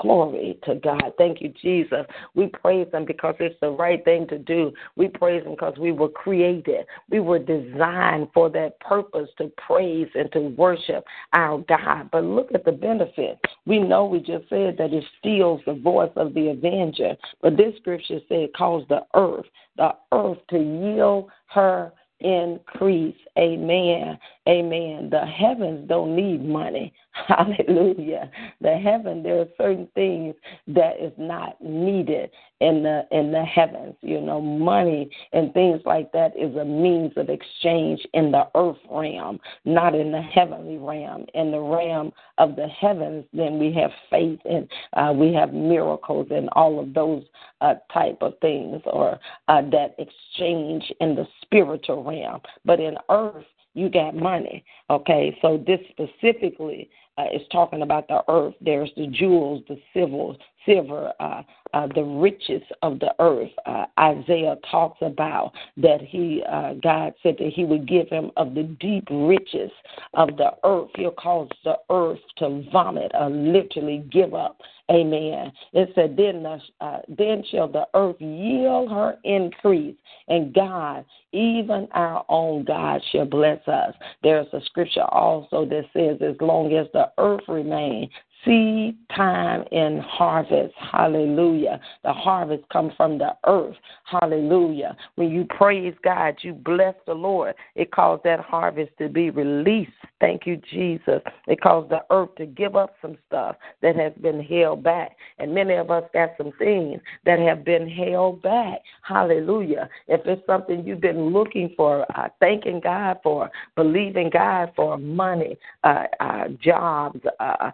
Glory 0.00 0.58
to 0.64 0.74
God. 0.74 1.12
Thank 1.18 1.40
you, 1.40 1.52
Jesus. 1.62 2.04
We 2.34 2.48
praise 2.48 2.88
Him 2.92 3.04
because 3.04 3.36
it's 3.38 3.58
the 3.60 3.70
right 3.70 4.04
thing 4.04 4.26
to 4.28 4.38
do. 4.38 4.72
We 4.96 5.06
praise 5.06 5.44
Him 5.44 5.52
because 5.52 5.78
we 5.78 5.92
were 5.92 6.08
created. 6.08 6.86
We 7.10 7.20
were 7.20 7.38
designed 7.38 8.28
for 8.34 8.50
that 8.50 8.80
purpose 8.80 9.28
to 9.38 9.52
praise 9.56 10.08
and 10.14 10.30
to 10.32 10.40
worship 10.58 11.04
our 11.32 11.58
God. 11.68 12.10
But 12.10 12.24
look 12.24 12.50
at 12.52 12.64
the 12.64 12.72
benefit. 12.72 13.38
We 13.66 13.78
know 13.78 14.04
we 14.04 14.18
just 14.18 14.48
said 14.48 14.76
that 14.78 14.92
it 14.92 15.04
steals 15.20 15.60
the 15.64 15.74
voice 15.74 16.12
of 16.16 16.34
the 16.34 16.48
avenger. 16.48 17.16
But 17.40 17.56
this 17.56 17.76
scripture 17.76 18.18
said, 18.28 18.48
cause 18.56 18.84
the 18.88 19.02
earth, 19.14 19.46
the 19.76 19.94
earth 20.12 20.38
to 20.50 20.58
yield 20.58 21.30
her 21.46 21.92
increase. 22.20 23.16
Amen. 23.38 24.18
Amen. 24.48 25.08
The 25.10 25.24
heavens 25.26 25.88
don't 25.88 26.14
need 26.14 26.44
money. 26.44 26.92
Hallelujah. 27.28 28.30
The 28.60 28.76
heaven, 28.76 29.22
there 29.22 29.40
are 29.40 29.48
certain 29.56 29.88
things 29.94 30.34
that 30.68 31.00
is 31.00 31.12
not 31.16 31.62
needed 31.62 32.30
in 32.60 32.82
the 32.82 33.02
in 33.10 33.30
the 33.30 33.44
heavens. 33.44 33.94
You 34.00 34.20
know, 34.20 34.40
money 34.40 35.10
and 35.32 35.52
things 35.54 35.80
like 35.84 36.12
that 36.12 36.32
is 36.36 36.54
a 36.56 36.64
means 36.64 37.12
of 37.16 37.28
exchange 37.28 38.06
in 38.14 38.32
the 38.32 38.48
earth 38.54 38.78
realm, 38.90 39.38
not 39.64 39.94
in 39.94 40.12
the 40.12 40.22
heavenly 40.22 40.78
realm. 40.78 41.26
In 41.34 41.50
the 41.50 41.60
realm 41.60 42.12
of 42.38 42.56
the 42.56 42.66
heavens, 42.68 43.24
then 43.32 43.58
we 43.58 43.72
have 43.72 43.90
faith 44.10 44.40
and 44.44 44.68
uh, 44.94 45.12
we 45.12 45.32
have 45.32 45.52
miracles 45.52 46.26
and 46.30 46.48
all 46.52 46.80
of 46.80 46.94
those 46.94 47.22
uh, 47.60 47.74
type 47.92 48.18
of 48.20 48.34
things, 48.40 48.82
or 48.86 49.18
uh, 49.48 49.62
that 49.70 49.94
exchange 49.98 50.92
in 51.00 51.14
the 51.14 51.26
spiritual 51.42 52.02
realm. 52.02 52.40
But 52.64 52.80
in 52.80 52.96
earth, 53.10 53.44
you 53.74 53.88
got 53.88 54.14
money. 54.14 54.64
Okay, 54.90 55.36
so 55.42 55.62
this 55.66 55.80
specifically 55.90 56.90
uh, 57.18 57.26
is 57.32 57.42
talking 57.50 57.82
about 57.82 58.08
the 58.08 58.22
earth. 58.28 58.54
There's 58.60 58.90
the 58.96 59.06
jewels, 59.08 59.62
the 59.68 59.78
silver, 59.92 60.38
silver, 60.66 61.12
uh, 61.20 61.42
uh, 61.72 61.88
the 61.94 62.02
riches 62.02 62.62
of 62.82 63.00
the 63.00 63.14
earth. 63.18 63.50
Uh, 63.66 63.86
Isaiah 63.98 64.56
talks 64.70 64.98
about 65.02 65.52
that 65.76 66.00
he, 66.00 66.42
uh, 66.48 66.74
God 66.74 67.14
said 67.22 67.36
that 67.38 67.52
He 67.54 67.64
would 67.64 67.88
give 67.88 68.08
him 68.08 68.30
of 68.36 68.54
the 68.54 68.62
deep 68.62 69.08
riches 69.10 69.70
of 70.14 70.36
the 70.36 70.52
earth. 70.62 70.90
He'll 70.96 71.10
cause 71.10 71.48
the 71.64 71.76
earth 71.90 72.20
to 72.38 72.64
vomit, 72.72 73.12
or 73.14 73.28
literally 73.30 74.04
give 74.10 74.34
up. 74.34 74.58
Amen. 74.90 75.50
It 75.72 75.90
said, 75.94 76.14
then, 76.16 76.42
the, 76.42 76.60
uh, 76.80 76.98
then 77.08 77.42
shall 77.50 77.68
the 77.68 77.86
earth 77.94 78.20
yield 78.20 78.90
her 78.90 79.16
increase, 79.24 79.96
and 80.28 80.54
God, 80.54 81.06
even 81.32 81.88
our 81.92 82.24
own 82.28 82.64
God, 82.64 83.00
shall 83.10 83.24
bless 83.24 83.66
us. 83.66 83.94
There's 84.22 84.46
a 84.52 84.60
scripture 84.66 85.04
also 85.04 85.64
that 85.64 85.84
says, 85.94 86.18
as 86.20 86.36
long 86.40 86.74
as 86.74 86.86
the 86.92 87.10
earth 87.16 87.44
remains, 87.48 88.10
seed 88.44 88.96
time 89.14 89.64
and 89.72 90.00
harvest. 90.00 90.74
Hallelujah. 90.92 91.80
The 92.02 92.12
harvest 92.12 92.68
comes 92.70 92.92
from 92.96 93.18
the 93.18 93.34
earth. 93.46 93.76
Hallelujah. 94.04 94.96
When 95.16 95.30
you 95.30 95.44
praise 95.44 95.94
God, 96.02 96.36
you 96.42 96.52
bless 96.52 96.94
the 97.06 97.14
Lord. 97.14 97.54
It 97.74 97.90
caused 97.90 98.24
that 98.24 98.40
harvest 98.40 98.92
to 98.98 99.08
be 99.08 99.30
released. 99.30 99.92
Thank 100.20 100.46
you, 100.46 100.60
Jesus. 100.70 101.20
It 101.46 101.60
caused 101.60 101.90
the 101.90 102.02
earth 102.10 102.34
to 102.36 102.46
give 102.46 102.76
up 102.76 102.94
some 103.02 103.16
stuff 103.26 103.56
that 103.82 103.96
has 103.96 104.12
been 104.20 104.40
held 104.40 104.82
back. 104.82 105.16
And 105.38 105.54
many 105.54 105.74
of 105.74 105.90
us 105.90 106.04
got 106.12 106.30
some 106.36 106.52
things 106.58 107.00
that 107.24 107.38
have 107.38 107.64
been 107.64 107.88
held 107.88 108.42
back. 108.42 108.80
Hallelujah. 109.02 109.88
If 110.08 110.20
it's 110.26 110.46
something 110.46 110.86
you've 110.86 111.00
been 111.00 111.26
looking 111.30 111.72
for, 111.76 112.06
uh, 112.16 112.28
thanking 112.40 112.80
God 112.80 113.18
for, 113.22 113.50
believing 113.76 114.30
God 114.30 114.72
for 114.76 114.98
money, 114.98 115.56
uh, 115.82 116.04
uh, 116.20 116.48
jobs, 116.62 117.20
uh, 117.40 117.70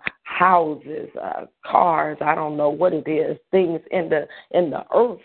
houses, 0.61 1.09
uh, 1.21 1.47
cars, 1.65 2.19
I 2.21 2.35
don't 2.35 2.57
know 2.57 2.71
what 2.71 2.93
it 2.93 3.09
is, 3.09 3.37
things 3.51 3.81
in 3.91 4.09
the 4.09 4.27
in 4.53 4.71
the 4.71 4.85
earth 4.95 5.21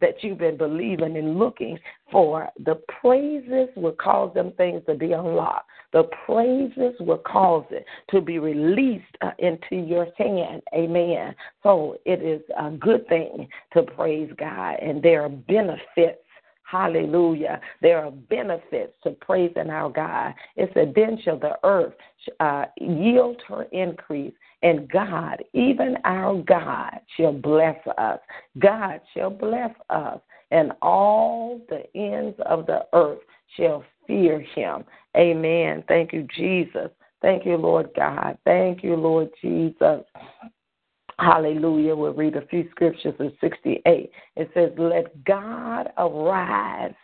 that 0.00 0.22
you've 0.22 0.38
been 0.38 0.56
believing 0.56 1.16
and 1.16 1.38
looking 1.38 1.78
for. 2.10 2.48
The 2.64 2.80
praises 3.00 3.68
will 3.76 3.92
cause 3.92 4.32
them 4.34 4.52
things 4.56 4.82
to 4.86 4.94
be 4.94 5.12
unlocked. 5.12 5.66
The 5.92 6.04
praises 6.24 6.94
will 7.00 7.18
cause 7.18 7.64
it 7.70 7.84
to 8.10 8.20
be 8.20 8.38
released 8.38 9.16
uh, 9.22 9.32
into 9.40 9.76
your 9.76 10.06
hand. 10.16 10.62
Amen. 10.72 11.34
So 11.62 11.96
it 12.04 12.22
is 12.22 12.42
a 12.56 12.70
good 12.70 13.08
thing 13.08 13.48
to 13.72 13.82
praise 13.82 14.30
God, 14.38 14.76
and 14.80 15.02
there 15.02 15.24
are 15.24 15.28
benefits 15.28 16.22
Hallelujah. 16.70 17.60
There 17.82 17.98
are 17.98 18.12
benefits 18.12 18.92
to 19.02 19.10
praising 19.10 19.70
our 19.70 19.90
God. 19.90 20.34
It 20.54 20.70
said, 20.72 20.92
Then 20.94 21.18
shall 21.24 21.38
the 21.38 21.58
earth 21.64 21.94
uh, 22.38 22.66
yield 22.80 23.42
her 23.48 23.64
increase, 23.72 24.32
and 24.62 24.88
God, 24.90 25.42
even 25.52 25.96
our 26.04 26.42
God, 26.42 27.00
shall 27.16 27.32
bless 27.32 27.78
us. 27.98 28.20
God 28.58 29.00
shall 29.14 29.30
bless 29.30 29.70
us, 29.88 30.20
and 30.50 30.72
all 30.82 31.60
the 31.68 31.84
ends 31.94 32.36
of 32.46 32.66
the 32.66 32.86
earth 32.92 33.20
shall 33.56 33.84
fear 34.06 34.40
him. 34.40 34.84
Amen. 35.16 35.84
Thank 35.88 36.12
you, 36.12 36.26
Jesus. 36.36 36.90
Thank 37.22 37.44
you, 37.44 37.56
Lord 37.56 37.90
God. 37.96 38.38
Thank 38.44 38.82
you, 38.82 38.96
Lord 38.96 39.30
Jesus. 39.42 40.04
Hallelujah. 41.18 41.94
We'll 41.94 42.14
read 42.14 42.36
a 42.36 42.46
few 42.46 42.68
scriptures 42.70 43.14
in 43.18 43.32
68. 43.40 44.10
It 44.36 44.50
says, 44.54 44.70
Let 44.78 45.22
God 45.24 45.90
arise. 45.98 46.94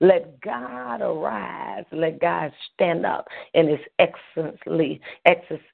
Let 0.00 0.40
God 0.40 1.00
arise. 1.00 1.84
Let 1.92 2.20
God 2.20 2.52
stand 2.74 3.06
up 3.06 3.26
in 3.54 3.68
his 3.68 3.80
excellency, 3.98 5.00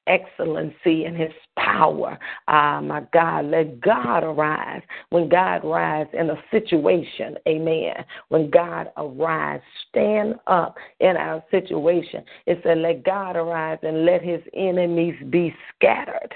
excellency 0.06 1.04
and 1.04 1.16
his 1.16 1.32
power. 1.56 2.18
Ah, 2.48 2.80
my 2.80 3.02
God. 3.12 3.46
Let 3.46 3.80
God 3.80 4.24
arise. 4.24 4.82
When 5.10 5.28
God 5.28 5.64
rise 5.64 6.06
in 6.12 6.30
a 6.30 6.42
situation, 6.50 7.36
amen. 7.48 7.94
When 8.28 8.50
God 8.50 8.90
arise, 8.96 9.60
stand 9.88 10.34
up 10.46 10.76
in 11.00 11.16
our 11.16 11.42
situation. 11.50 12.24
It 12.46 12.60
said, 12.62 12.78
Let 12.78 13.04
God 13.04 13.36
arise 13.36 13.78
and 13.82 14.04
let 14.04 14.22
his 14.22 14.40
enemies 14.54 15.16
be 15.30 15.54
scattered. 15.74 16.34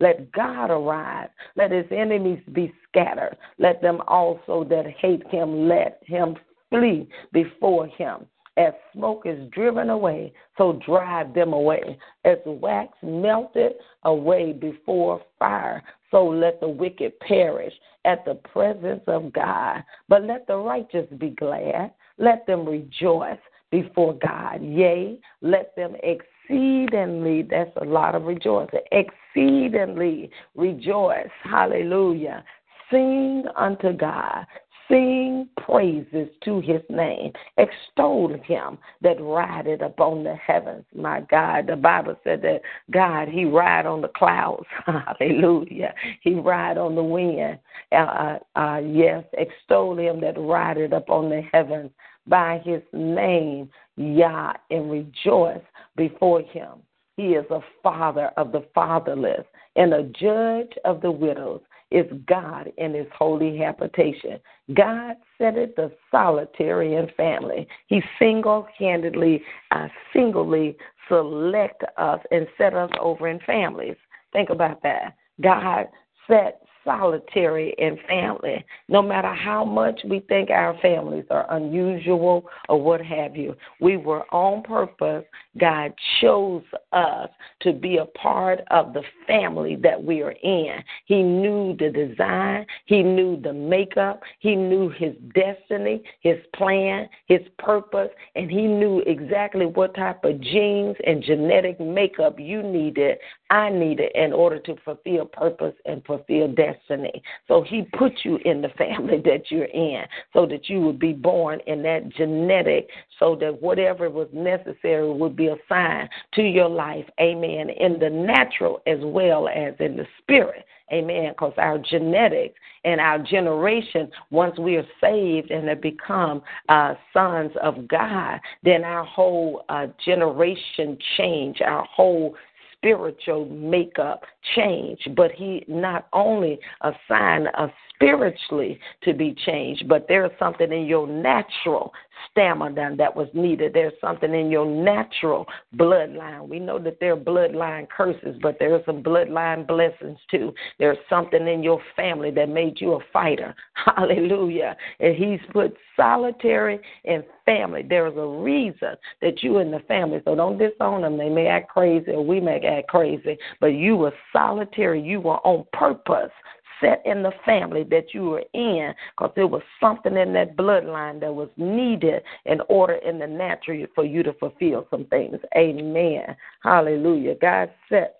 Let 0.00 0.32
God 0.32 0.70
arise. 0.70 1.28
Let 1.56 1.70
his 1.70 1.86
enemies 1.90 2.42
be 2.52 2.72
scattered. 2.88 3.36
Let 3.58 3.82
them 3.82 4.00
also 4.06 4.64
that 4.70 4.86
hate 4.98 5.26
him, 5.28 5.68
let 5.68 6.00
him 6.04 6.36
flee 6.70 7.08
before 7.32 7.86
him. 7.86 8.26
As 8.56 8.72
smoke 8.92 9.22
is 9.24 9.50
driven 9.50 9.90
away, 9.90 10.32
so 10.56 10.78
drive 10.86 11.34
them 11.34 11.52
away. 11.52 11.98
As 12.24 12.38
wax 12.46 12.96
melted 13.02 13.72
away 14.04 14.52
before 14.52 15.20
fire, 15.40 15.82
so 16.12 16.24
let 16.24 16.60
the 16.60 16.68
wicked 16.68 17.18
perish 17.18 17.74
at 18.04 18.24
the 18.24 18.36
presence 18.36 19.02
of 19.08 19.32
God. 19.32 19.82
But 20.08 20.22
let 20.22 20.46
the 20.46 20.56
righteous 20.56 21.08
be 21.18 21.30
glad. 21.30 21.92
Let 22.18 22.46
them 22.46 22.64
rejoice 22.68 23.40
before 23.72 24.14
God. 24.14 24.62
Yea, 24.62 25.18
let 25.40 25.74
them 25.74 25.96
exceedingly, 26.44 27.42
that's 27.42 27.70
a 27.80 27.84
lot 27.84 28.14
of 28.14 28.24
rejoicing, 28.24 28.80
exceedingly 28.92 30.30
rejoice. 30.54 31.28
Hallelujah. 31.42 32.44
Sing 32.90 33.44
unto 33.56 33.92
God. 33.92 34.46
Sing 34.86 35.48
praises 35.64 36.28
to 36.44 36.60
his 36.60 36.82
name. 36.90 37.32
Extol 37.56 38.36
him 38.44 38.76
that 39.00 39.18
rideth 39.18 39.80
upon 39.80 40.24
the 40.24 40.34
heavens. 40.34 40.84
My 40.94 41.22
God, 41.22 41.68
the 41.68 41.76
Bible 41.76 42.16
said 42.22 42.42
that 42.42 42.60
God, 42.90 43.28
he 43.28 43.46
ride 43.46 43.86
on 43.86 44.02
the 44.02 44.08
clouds. 44.08 44.66
Hallelujah. 44.86 45.94
He 46.20 46.34
ride 46.34 46.76
on 46.76 46.94
the 46.94 47.02
wind. 47.02 47.58
Uh, 47.92 47.94
uh, 47.94 48.38
uh, 48.56 48.78
yes, 48.80 49.24
extol 49.38 49.98
him 49.98 50.20
that 50.20 50.38
rideth 50.38 50.92
upon 50.92 51.30
the 51.30 51.40
heavens 51.50 51.90
by 52.26 52.60
his 52.64 52.82
name, 52.92 53.70
Yah, 53.96 54.54
and 54.70 54.90
rejoice 54.90 55.62
before 55.96 56.42
him. 56.42 56.78
He 57.16 57.28
is 57.34 57.46
a 57.50 57.60
father 57.82 58.30
of 58.36 58.52
the 58.52 58.66
fatherless 58.74 59.44
and 59.76 59.92
a 59.92 60.04
judge 60.04 60.72
of 60.84 61.00
the 61.00 61.10
widows. 61.10 61.60
Is 61.90 62.10
God 62.26 62.72
in 62.76 62.92
his 62.92 63.06
holy 63.16 63.56
habitation. 63.56 64.40
God 64.72 65.14
set 65.38 65.56
it 65.56 65.76
the 65.76 65.92
solitary 66.10 66.96
in 66.96 67.08
family. 67.16 67.68
He 67.86 68.02
single 68.18 68.66
handedly, 68.76 69.44
uh, 69.70 69.86
singly 70.12 70.76
select 71.06 71.84
us 71.96 72.18
and 72.32 72.48
set 72.58 72.74
us 72.74 72.90
over 73.00 73.28
in 73.28 73.38
families. 73.40 73.94
Think 74.32 74.50
about 74.50 74.82
that. 74.82 75.14
God 75.40 75.86
set 76.26 76.62
solitary 76.84 77.74
in 77.78 77.98
family, 78.06 78.64
no 78.88 79.02
matter 79.02 79.34
how 79.34 79.64
much 79.64 80.00
we 80.08 80.20
think 80.20 80.50
our 80.50 80.78
families 80.80 81.24
are 81.30 81.46
unusual 81.54 82.46
or 82.68 82.80
what 82.80 83.00
have 83.00 83.36
you. 83.36 83.56
We 83.80 83.96
were 83.96 84.24
on 84.32 84.62
purpose. 84.62 85.24
God 85.58 85.94
chose 86.20 86.62
us 86.92 87.30
to 87.60 87.72
be 87.72 87.98
a 87.98 88.04
part 88.04 88.60
of 88.70 88.92
the 88.92 89.02
family 89.26 89.76
that 89.76 90.02
we 90.02 90.22
are 90.22 90.34
in. 90.42 90.82
He 91.06 91.22
knew 91.22 91.76
the 91.78 91.90
design, 91.90 92.66
He 92.86 93.02
knew 93.02 93.40
the 93.40 93.52
makeup, 93.52 94.20
He 94.40 94.54
knew 94.54 94.90
His 94.90 95.14
destiny, 95.34 96.02
His 96.20 96.38
plan, 96.54 97.08
His 97.26 97.40
purpose, 97.58 98.10
and 98.34 98.50
He 98.50 98.62
knew 98.62 99.00
exactly 99.06 99.66
what 99.66 99.94
type 99.94 100.24
of 100.24 100.40
genes 100.40 100.96
and 101.06 101.22
genetic 101.22 101.80
makeup 101.80 102.38
you 102.38 102.62
needed, 102.62 103.18
I 103.50 103.70
needed, 103.70 104.10
in 104.14 104.32
order 104.32 104.58
to 104.58 104.76
fulfill 104.84 105.26
purpose 105.26 105.74
and 105.84 106.04
fulfill 106.04 106.48
destiny. 106.48 107.22
So 107.46 107.62
he 107.62 107.82
put 107.96 108.12
you 108.24 108.38
in 108.44 108.62
the 108.62 108.68
family 108.78 109.20
that 109.24 109.50
you're 109.50 109.64
in 109.64 110.04
so 110.32 110.46
that 110.46 110.68
you 110.68 110.80
would 110.80 110.98
be 110.98 111.12
born 111.12 111.60
in 111.66 111.82
that 111.82 112.08
genetic 112.10 112.88
so 113.18 113.36
that 113.40 113.60
whatever 113.62 114.08
was 114.10 114.28
necessary 114.32 115.10
would 115.12 115.36
be 115.36 115.48
assigned 115.48 116.08
to 116.34 116.42
your 116.42 116.68
life. 116.68 117.06
Amen. 117.20 117.70
In 117.70 117.98
the 117.98 118.10
natural 118.10 118.82
as 118.86 118.98
well 119.02 119.48
as 119.48 119.74
in 119.78 119.96
the 119.96 120.06
spirit. 120.22 120.64
Amen. 120.92 121.32
Because 121.32 121.54
our 121.56 121.78
genetics 121.78 122.58
and 122.84 123.00
our 123.00 123.18
generation, 123.18 124.10
once 124.30 124.58
we 124.58 124.76
are 124.76 124.86
saved 125.00 125.50
and 125.50 125.68
have 125.68 125.80
become 125.80 126.42
uh, 126.68 126.94
sons 127.12 127.52
of 127.62 127.88
God, 127.88 128.38
then 128.62 128.84
our 128.84 129.04
whole 129.04 129.64
uh, 129.68 129.86
generation 130.04 130.98
change, 131.16 131.60
our 131.62 131.84
whole 131.84 132.36
spiritual 132.84 133.46
makeup 133.46 134.24
change, 134.54 135.08
but 135.16 135.32
he 135.32 135.64
not 135.68 136.06
only 136.12 136.58
assigned 136.82 137.48
us 137.56 137.70
spiritually 137.94 138.78
to 139.02 139.14
be 139.14 139.34
changed, 139.46 139.88
but 139.88 140.04
there's 140.06 140.30
something 140.38 140.70
in 140.70 140.84
your 140.84 141.06
natural 141.06 141.92
stamina 142.30 142.96
that 142.96 143.14
was 143.14 143.28
needed. 143.34 143.72
There's 143.72 143.92
something 144.00 144.34
in 144.34 144.50
your 144.50 144.66
natural 144.66 145.46
bloodline. 145.76 146.48
We 146.48 146.58
know 146.58 146.78
that 146.78 146.98
there 147.00 147.12
are 147.12 147.16
bloodline 147.16 147.88
curses, 147.88 148.36
but 148.42 148.56
there 148.58 148.74
are 148.74 148.82
some 148.86 149.02
bloodline 149.02 149.66
blessings 149.66 150.18
too. 150.30 150.52
There's 150.78 150.98
something 151.08 151.46
in 151.46 151.62
your 151.62 151.80
family 151.96 152.30
that 152.32 152.48
made 152.48 152.80
you 152.80 152.94
a 152.94 153.00
fighter. 153.12 153.54
Hallelujah. 153.74 154.76
And 155.00 155.14
he's 155.14 155.40
put 155.52 155.76
solitary 155.96 156.80
and 157.04 157.24
family. 157.44 157.82
There 157.88 158.06
is 158.06 158.16
a 158.16 158.26
reason 158.26 158.96
that 159.20 159.42
you 159.42 159.58
in 159.58 159.70
the 159.70 159.80
family. 159.80 160.20
So 160.24 160.34
don't 160.34 160.58
disown 160.58 161.02
them. 161.02 161.18
They 161.18 161.28
may 161.28 161.46
act 161.46 161.70
crazy 161.70 162.12
or 162.12 162.24
we 162.24 162.40
may 162.40 162.58
act 162.60 162.88
crazy, 162.88 163.38
but 163.60 163.68
you 163.68 163.96
were 163.96 164.12
solitary. 164.32 165.00
You 165.00 165.20
were 165.20 165.38
on 165.46 165.64
purpose 165.72 166.32
set 166.80 167.02
in 167.04 167.22
the 167.22 167.32
family 167.44 167.84
that 167.84 168.14
you 168.14 168.24
were 168.24 168.44
in 168.52 168.94
because 169.16 169.32
there 169.36 169.46
was 169.46 169.62
something 169.80 170.16
in 170.16 170.32
that 170.34 170.56
bloodline 170.56 171.20
that 171.20 171.34
was 171.34 171.48
needed 171.56 172.22
in 172.46 172.60
order 172.68 172.94
in 172.94 173.18
the 173.18 173.26
natural 173.26 173.86
for 173.94 174.04
you 174.04 174.22
to 174.22 174.32
fulfill 174.34 174.86
some 174.90 175.04
things. 175.06 175.36
Amen. 175.56 176.36
Hallelujah. 176.62 177.34
God 177.40 177.70
set 177.88 178.16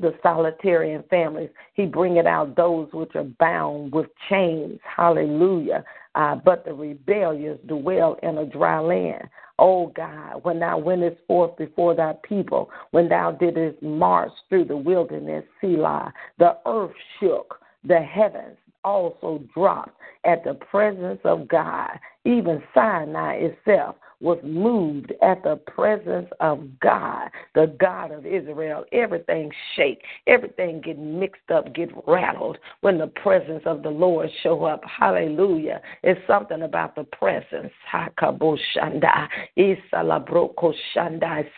the 0.00 0.14
solitary 0.22 0.48
solitarian 0.58 1.04
families. 1.10 1.50
He 1.74 1.86
bringeth 1.86 2.26
out 2.26 2.56
those 2.56 2.88
which 2.92 3.14
are 3.14 3.26
bound 3.38 3.92
with 3.92 4.06
chains. 4.28 4.78
Hallelujah. 4.84 5.84
Uh, 6.18 6.34
but 6.34 6.64
the 6.64 6.74
rebellious 6.74 7.60
dwell 7.68 8.18
in 8.24 8.38
a 8.38 8.44
dry 8.44 8.80
land. 8.80 9.22
O 9.60 9.86
God, 9.86 10.40
when 10.42 10.58
thou 10.58 10.76
wentest 10.76 11.16
forth 11.28 11.56
before 11.56 11.94
thy 11.94 12.12
people, 12.24 12.70
when 12.90 13.08
thou 13.08 13.30
didst 13.30 13.80
march 13.80 14.32
through 14.48 14.64
the 14.64 14.76
wilderness, 14.76 15.44
Selah, 15.60 16.12
the 16.38 16.58
earth 16.66 16.90
shook, 17.20 17.60
the 17.84 18.00
heavens 18.00 18.56
also 18.82 19.40
dropped 19.54 19.96
at 20.24 20.42
the 20.42 20.54
presence 20.54 21.20
of 21.22 21.46
God. 21.46 21.90
Even 22.24 22.64
Sinai 22.74 23.34
itself 23.34 23.94
was 24.20 24.38
moved 24.42 25.12
at 25.22 25.42
the 25.42 25.56
presence 25.56 26.28
of 26.40 26.60
God, 26.80 27.28
the 27.54 27.74
God 27.80 28.10
of 28.10 28.26
Israel. 28.26 28.84
Everything 28.92 29.50
shake, 29.76 30.02
everything 30.26 30.80
get 30.80 30.98
mixed 30.98 31.50
up, 31.54 31.72
get 31.74 31.90
rattled 32.06 32.58
when 32.80 32.98
the 32.98 33.06
presence 33.06 33.62
of 33.64 33.82
the 33.82 33.90
Lord 33.90 34.28
show 34.42 34.64
up. 34.64 34.82
Hallelujah. 34.84 35.80
It's 36.02 36.20
something 36.26 36.62
about 36.62 36.96
the 36.96 37.04
presence. 37.04 37.72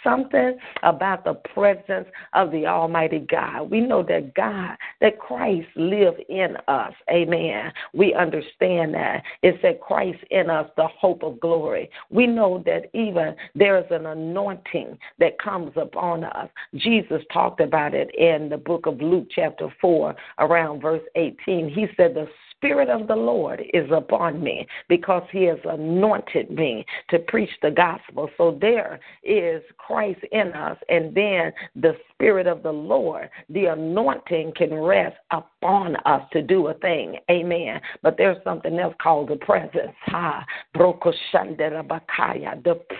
Something 0.04 0.58
about 0.82 1.24
the 1.24 1.34
presence 1.54 2.08
of 2.34 2.50
the 2.50 2.66
Almighty 2.66 3.20
God. 3.20 3.70
We 3.70 3.80
know 3.80 4.02
that 4.02 4.34
God, 4.34 4.76
that 5.00 5.18
Christ 5.18 5.68
live 5.76 6.14
in 6.28 6.56
us. 6.68 6.92
Amen. 7.10 7.72
We 7.94 8.14
understand 8.14 8.94
that. 8.94 9.22
It 9.42 9.56
said 9.62 9.80
Christ 9.80 10.18
in 10.30 10.50
us, 10.50 10.70
the 10.76 10.86
hope 10.86 11.22
of 11.22 11.40
glory. 11.40 11.90
We 12.10 12.26
know 12.26 12.49
that 12.58 12.90
even 12.94 13.34
there 13.54 13.78
is 13.78 13.86
an 13.90 14.06
anointing 14.06 14.98
that 15.18 15.38
comes 15.38 15.72
upon 15.76 16.24
us. 16.24 16.48
Jesus 16.74 17.22
talked 17.32 17.60
about 17.60 17.94
it 17.94 18.14
in 18.14 18.48
the 18.48 18.58
book 18.58 18.86
of 18.86 19.00
Luke, 19.00 19.28
chapter 19.30 19.68
4, 19.80 20.14
around 20.38 20.80
verse 20.80 21.02
18. 21.16 21.68
He 21.68 21.86
said, 21.96 22.14
The 22.14 22.28
The 22.62 22.68
spirit 22.68 22.88
of 22.90 23.06
the 23.06 23.16
Lord 23.16 23.62
is 23.72 23.90
upon 23.90 24.42
me 24.42 24.66
because 24.88 25.22
He 25.32 25.44
has 25.44 25.58
anointed 25.64 26.50
me 26.50 26.84
to 27.08 27.18
preach 27.18 27.50
the 27.62 27.70
gospel. 27.70 28.28
So 28.36 28.58
there 28.60 29.00
is 29.24 29.62
Christ 29.78 30.20
in 30.32 30.52
us, 30.52 30.76
and 30.88 31.14
then 31.14 31.52
the 31.76 31.96
Spirit 32.12 32.46
of 32.46 32.62
the 32.62 32.72
Lord, 32.72 33.30
the 33.48 33.64
anointing 33.66 34.52
can 34.54 34.74
rest 34.74 35.16
upon 35.30 35.96
us 36.04 36.22
to 36.34 36.42
do 36.42 36.66
a 36.66 36.74
thing. 36.74 37.16
Amen. 37.30 37.80
But 38.02 38.18
there's 38.18 38.36
something 38.44 38.78
else 38.78 38.94
called 39.02 39.30
the 39.30 39.36
presence. 39.36 39.94
Ha, 40.04 40.44
the 40.74 40.92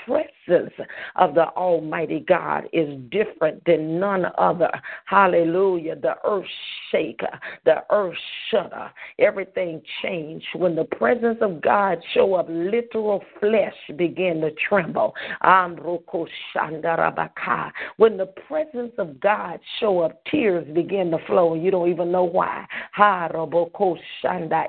presence 0.07 0.73
of 1.17 1.35
the 1.35 1.49
Almighty 1.49 2.25
God 2.27 2.65
is 2.73 2.99
different 3.11 3.63
than 3.67 4.01
none 4.01 4.25
other. 4.39 4.71
Hallelujah. 5.05 5.97
The 5.97 6.15
earth 6.25 6.47
shaker, 6.91 7.39
the 7.67 7.85
earth 7.91 8.17
shudder, 8.51 8.91
everything 9.19 9.50
change. 10.03 10.45
When 10.55 10.75
the 10.75 10.85
presence 10.85 11.39
of 11.41 11.61
God 11.61 11.99
show 12.15 12.35
up, 12.35 12.47
literal 12.49 13.23
flesh 13.39 13.75
begin 13.97 14.41
to 14.41 14.51
tremble. 14.69 15.15
When 17.97 18.17
the 18.17 18.27
presence 18.47 18.93
of 18.99 19.21
God 19.21 19.61
show 19.79 20.01
up, 20.01 20.25
tears 20.31 20.67
begin 20.75 21.11
to 21.11 21.19
flow, 21.27 21.55
and 21.55 21.63
you 21.65 21.71
don't 21.71 21.89
even 21.91 22.11
know 22.13 22.25
why. 22.25 22.67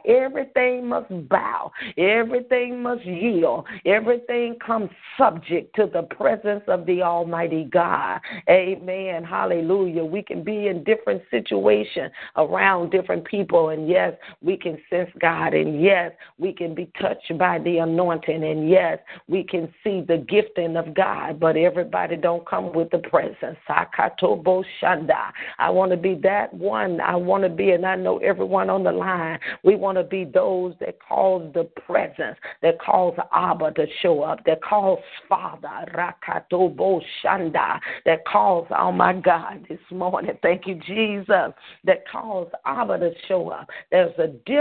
Everything 0.07 0.87
must 0.87 1.29
bow, 1.29 1.71
everything 1.97 2.81
must 2.81 3.05
yield, 3.05 3.65
everything 3.85 4.55
comes 4.65 4.89
subject 5.17 5.75
to 5.75 5.87
the 5.91 6.03
presence 6.03 6.63
of 6.67 6.85
the 6.85 7.01
Almighty 7.01 7.65
God. 7.65 8.19
Amen. 8.49 9.23
Hallelujah. 9.23 10.03
We 10.03 10.21
can 10.21 10.43
be 10.43 10.67
in 10.67 10.83
different 10.83 11.21
situations 11.31 12.11
around 12.37 12.91
different 12.91 13.25
people, 13.25 13.69
and 13.69 13.87
yes, 13.87 14.13
we 14.41 14.57
can 14.57 14.70
sense 14.89 15.09
God, 15.19 15.53
and 15.53 15.81
yes, 15.81 16.11
we 16.37 16.53
can 16.53 16.75
be 16.75 16.91
touched 16.99 17.37
by 17.37 17.59
the 17.59 17.77
anointing, 17.77 18.43
and 18.43 18.69
yes, 18.69 18.99
we 19.27 19.43
can 19.43 19.73
see 19.83 20.01
the 20.01 20.23
gifting 20.27 20.77
of 20.77 20.93
God, 20.93 21.39
but 21.39 21.57
everybody 21.57 22.15
don't 22.15 22.47
come 22.47 22.73
with 22.73 22.89
the 22.91 22.99
presence. 22.99 23.57
I 23.67 25.69
want 25.69 25.91
to 25.91 25.97
be 25.97 26.15
that 26.23 26.53
one. 26.53 27.01
I 27.01 27.15
want 27.15 27.43
to 27.43 27.49
be, 27.49 27.71
and 27.71 27.85
I 27.85 27.95
know 27.95 28.17
everyone 28.19 28.69
on 28.69 28.83
the 28.83 28.91
line, 28.91 29.39
we 29.63 29.75
want 29.75 29.97
to 29.97 30.03
be 30.03 30.25
those 30.25 30.73
that 30.79 30.99
cause 31.01 31.49
the 31.53 31.63
presence, 31.63 32.37
that 32.61 32.79
cause 32.79 33.17
Abba 33.33 33.71
to 33.71 33.85
show 34.01 34.21
up, 34.21 34.43
that 34.45 34.63
calls 34.63 34.99
Father, 35.27 35.85
Rakatobo 35.93 37.01
Shanda, 37.23 37.79
that 38.05 38.25
calls, 38.25 38.67
oh 38.77 38.91
my 38.91 39.13
God, 39.13 39.65
this 39.69 39.79
morning, 39.91 40.37
thank 40.41 40.67
you, 40.67 40.75
Jesus, 40.75 41.53
that 41.83 42.07
calls 42.11 42.49
Abba 42.65 42.99
to 42.99 43.11
show 43.27 43.49
up. 43.49 43.69
There's 43.91 44.13
a 44.17 44.27
difference 44.27 44.60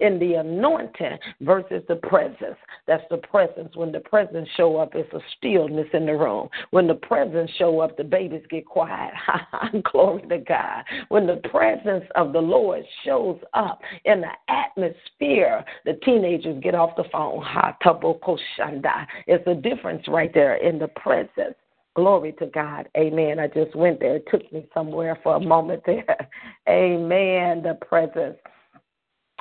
in 0.00 0.18
the 0.18 0.34
anointing 0.34 1.18
versus 1.40 1.82
the 1.88 1.96
presence. 1.96 2.56
That's 2.86 3.04
the 3.10 3.18
presence. 3.18 3.74
When 3.74 3.92
the 3.92 4.00
presence 4.00 4.48
show 4.56 4.76
up, 4.76 4.94
it's 4.94 5.12
a 5.12 5.20
stillness 5.36 5.88
in 5.92 6.06
the 6.06 6.14
room. 6.14 6.48
When 6.70 6.86
the 6.86 6.94
presence 6.94 7.50
show 7.58 7.80
up, 7.80 7.96
the 7.96 8.04
babies 8.04 8.42
get 8.50 8.66
quiet. 8.66 9.12
Glory 9.92 10.22
to 10.28 10.38
God. 10.38 10.84
When 11.08 11.26
the 11.26 11.40
presence 11.50 12.04
of 12.14 12.32
the 12.32 12.40
Lord 12.40 12.84
shows 13.04 13.38
up 13.54 13.80
in 14.04 14.22
the 14.22 14.52
atmosphere, 14.52 15.64
the 15.84 15.94
teenagers 16.04 16.62
get 16.62 16.74
off 16.74 16.96
the 16.96 17.04
phone. 17.12 17.44
It's 19.26 19.46
a 19.46 19.54
difference 19.54 20.08
right 20.08 20.32
there 20.32 20.56
in 20.56 20.78
the 20.78 20.88
presence. 20.88 21.54
Glory 21.94 22.32
to 22.38 22.46
God. 22.46 22.88
Amen. 22.96 23.38
I 23.38 23.48
just 23.48 23.74
went 23.74 24.00
there. 24.00 24.16
It 24.16 24.28
took 24.30 24.50
me 24.52 24.64
somewhere 24.72 25.18
for 25.22 25.36
a 25.36 25.40
moment 25.40 25.82
there. 25.84 26.28
Amen. 26.68 27.62
The 27.62 27.78
presence 27.86 28.36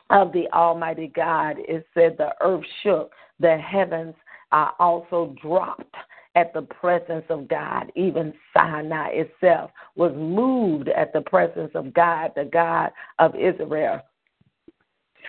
of 0.09 0.31
the 0.33 0.47
Almighty 0.53 1.11
God. 1.15 1.57
It 1.59 1.85
said 1.93 2.17
the 2.17 2.31
earth 2.41 2.65
shook, 2.83 3.11
the 3.39 3.57
heavens 3.57 4.15
uh, 4.51 4.69
also 4.79 5.35
dropped 5.41 5.95
at 6.35 6.53
the 6.53 6.61
presence 6.61 7.25
of 7.29 7.47
God. 7.47 7.91
Even 7.95 8.33
Sinai 8.53 9.09
itself 9.09 9.71
was 9.95 10.13
moved 10.15 10.89
at 10.89 11.13
the 11.13 11.21
presence 11.21 11.71
of 11.75 11.93
God, 11.93 12.31
the 12.35 12.45
God 12.45 12.91
of 13.19 13.35
Israel. 13.35 14.01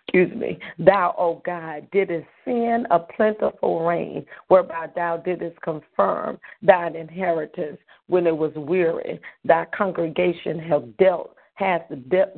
Excuse 0.06 0.34
me. 0.36 0.58
Thou, 0.78 1.14
O 1.18 1.40
God, 1.44 1.86
didst 1.92 2.26
send 2.44 2.86
a 2.90 2.98
plentiful 2.98 3.86
rain, 3.86 4.26
whereby 4.48 4.86
thou 4.94 5.18
didst 5.18 5.60
confirm 5.62 6.38
thine 6.62 6.96
inheritance 6.96 7.78
when 8.08 8.26
it 8.26 8.36
was 8.36 8.52
weary. 8.56 9.20
Thy 9.44 9.66
congregation 9.76 10.58
have 10.58 10.96
dealt 10.96 11.36
hath 11.60 11.82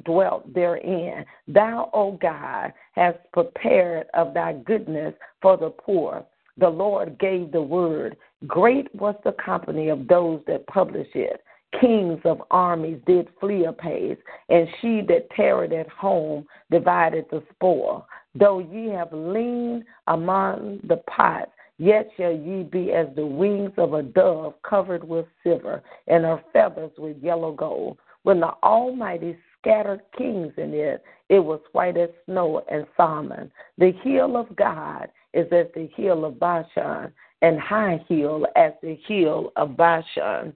dwelt 0.04 0.52
therein. 0.52 1.24
Thou, 1.46 1.88
O 1.94 2.12
God, 2.12 2.72
hast 2.92 3.18
prepared 3.32 4.08
of 4.14 4.35
thy 4.35 4.52
goodness 4.52 5.14
for 5.40 5.56
the 5.56 5.70
poor. 5.70 6.24
The 6.58 6.68
Lord 6.68 7.18
gave 7.18 7.52
the 7.52 7.62
word. 7.62 8.16
Great 8.46 8.92
was 8.94 9.14
the 9.24 9.32
company 9.32 9.88
of 9.88 10.08
those 10.08 10.40
that 10.48 10.66
published 10.66 11.14
it. 11.14 11.40
Kings 11.80 12.20
of 12.24 12.42
armies 12.50 13.00
did 13.06 13.28
flee 13.40 13.64
apace, 13.64 14.18
and 14.50 14.68
she 14.80 15.00
that 15.08 15.30
tarried 15.35 15.72
at 15.72 15.88
home 15.88 16.44
divided 16.70 17.24
the 17.30 17.42
spoil. 17.54 18.06
Though 18.35 18.58
ye 18.58 18.88
have 18.88 19.12
leaned 19.12 19.85
among 20.08 20.80
the 20.85 20.98
pots, 21.08 21.50
yet 21.78 22.11
shall 22.16 22.32
ye 22.32 22.64
be 22.64 22.92
as 22.92 23.06
the 23.14 23.24
wings 23.24 23.72
of 23.78 23.94
a 23.94 24.02
dove 24.02 24.54
covered 24.62 25.04
with 25.04 25.26
silver, 25.42 25.82
and 26.08 26.24
her 26.24 26.42
feathers 26.52 26.92
with 26.98 27.16
yellow 27.22 27.52
gold. 27.52 27.98
When 28.24 28.40
the 28.40 28.52
Almighty 28.62 29.37
scattered 29.58 30.02
kings 30.16 30.52
in 30.56 30.74
it, 30.74 31.02
it 31.28 31.40
was 31.40 31.61
white 31.72 31.96
as 31.96 32.11
snow 32.26 32.62
and 32.70 32.87
salmon. 32.96 33.50
The 33.78 33.92
hill 34.02 34.37
of 34.37 34.54
God 34.56 35.08
is 35.35 35.46
as 35.52 35.66
the 35.74 35.88
hill 35.96 36.24
of 36.24 36.38
Bashan, 36.38 37.12
and 37.40 37.58
high 37.58 38.04
hill 38.08 38.46
as 38.54 38.72
the 38.82 38.98
hill 39.06 39.52
of 39.56 39.76
Bashan. 39.76 40.52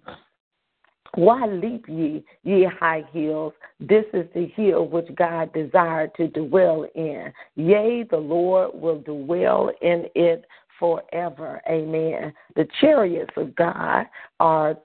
Why 1.14 1.46
leap 1.46 1.87
ye, 1.88 2.24
ye 2.42 2.64
high 2.79 3.05
hills? 3.12 3.55
This 3.81 4.05
is 4.12 4.26
the 4.35 4.46
hill 4.55 4.87
which 4.87 5.12
God 5.14 5.52
desired 5.52 6.14
to 6.16 6.29
dwell 6.29 6.87
in. 6.94 7.33
Yea, 7.55 8.05
the 8.11 8.18
Lord 8.18 8.70
will 8.74 9.00
dwell 9.00 9.70
in 9.81 10.07
it 10.14 10.44
forever. 10.79 11.61
Amen. 11.68 12.35
The 12.55 12.68
chariots 12.81 13.33
of 13.37 13.57
God 13.57 14.07
are 14.40 14.76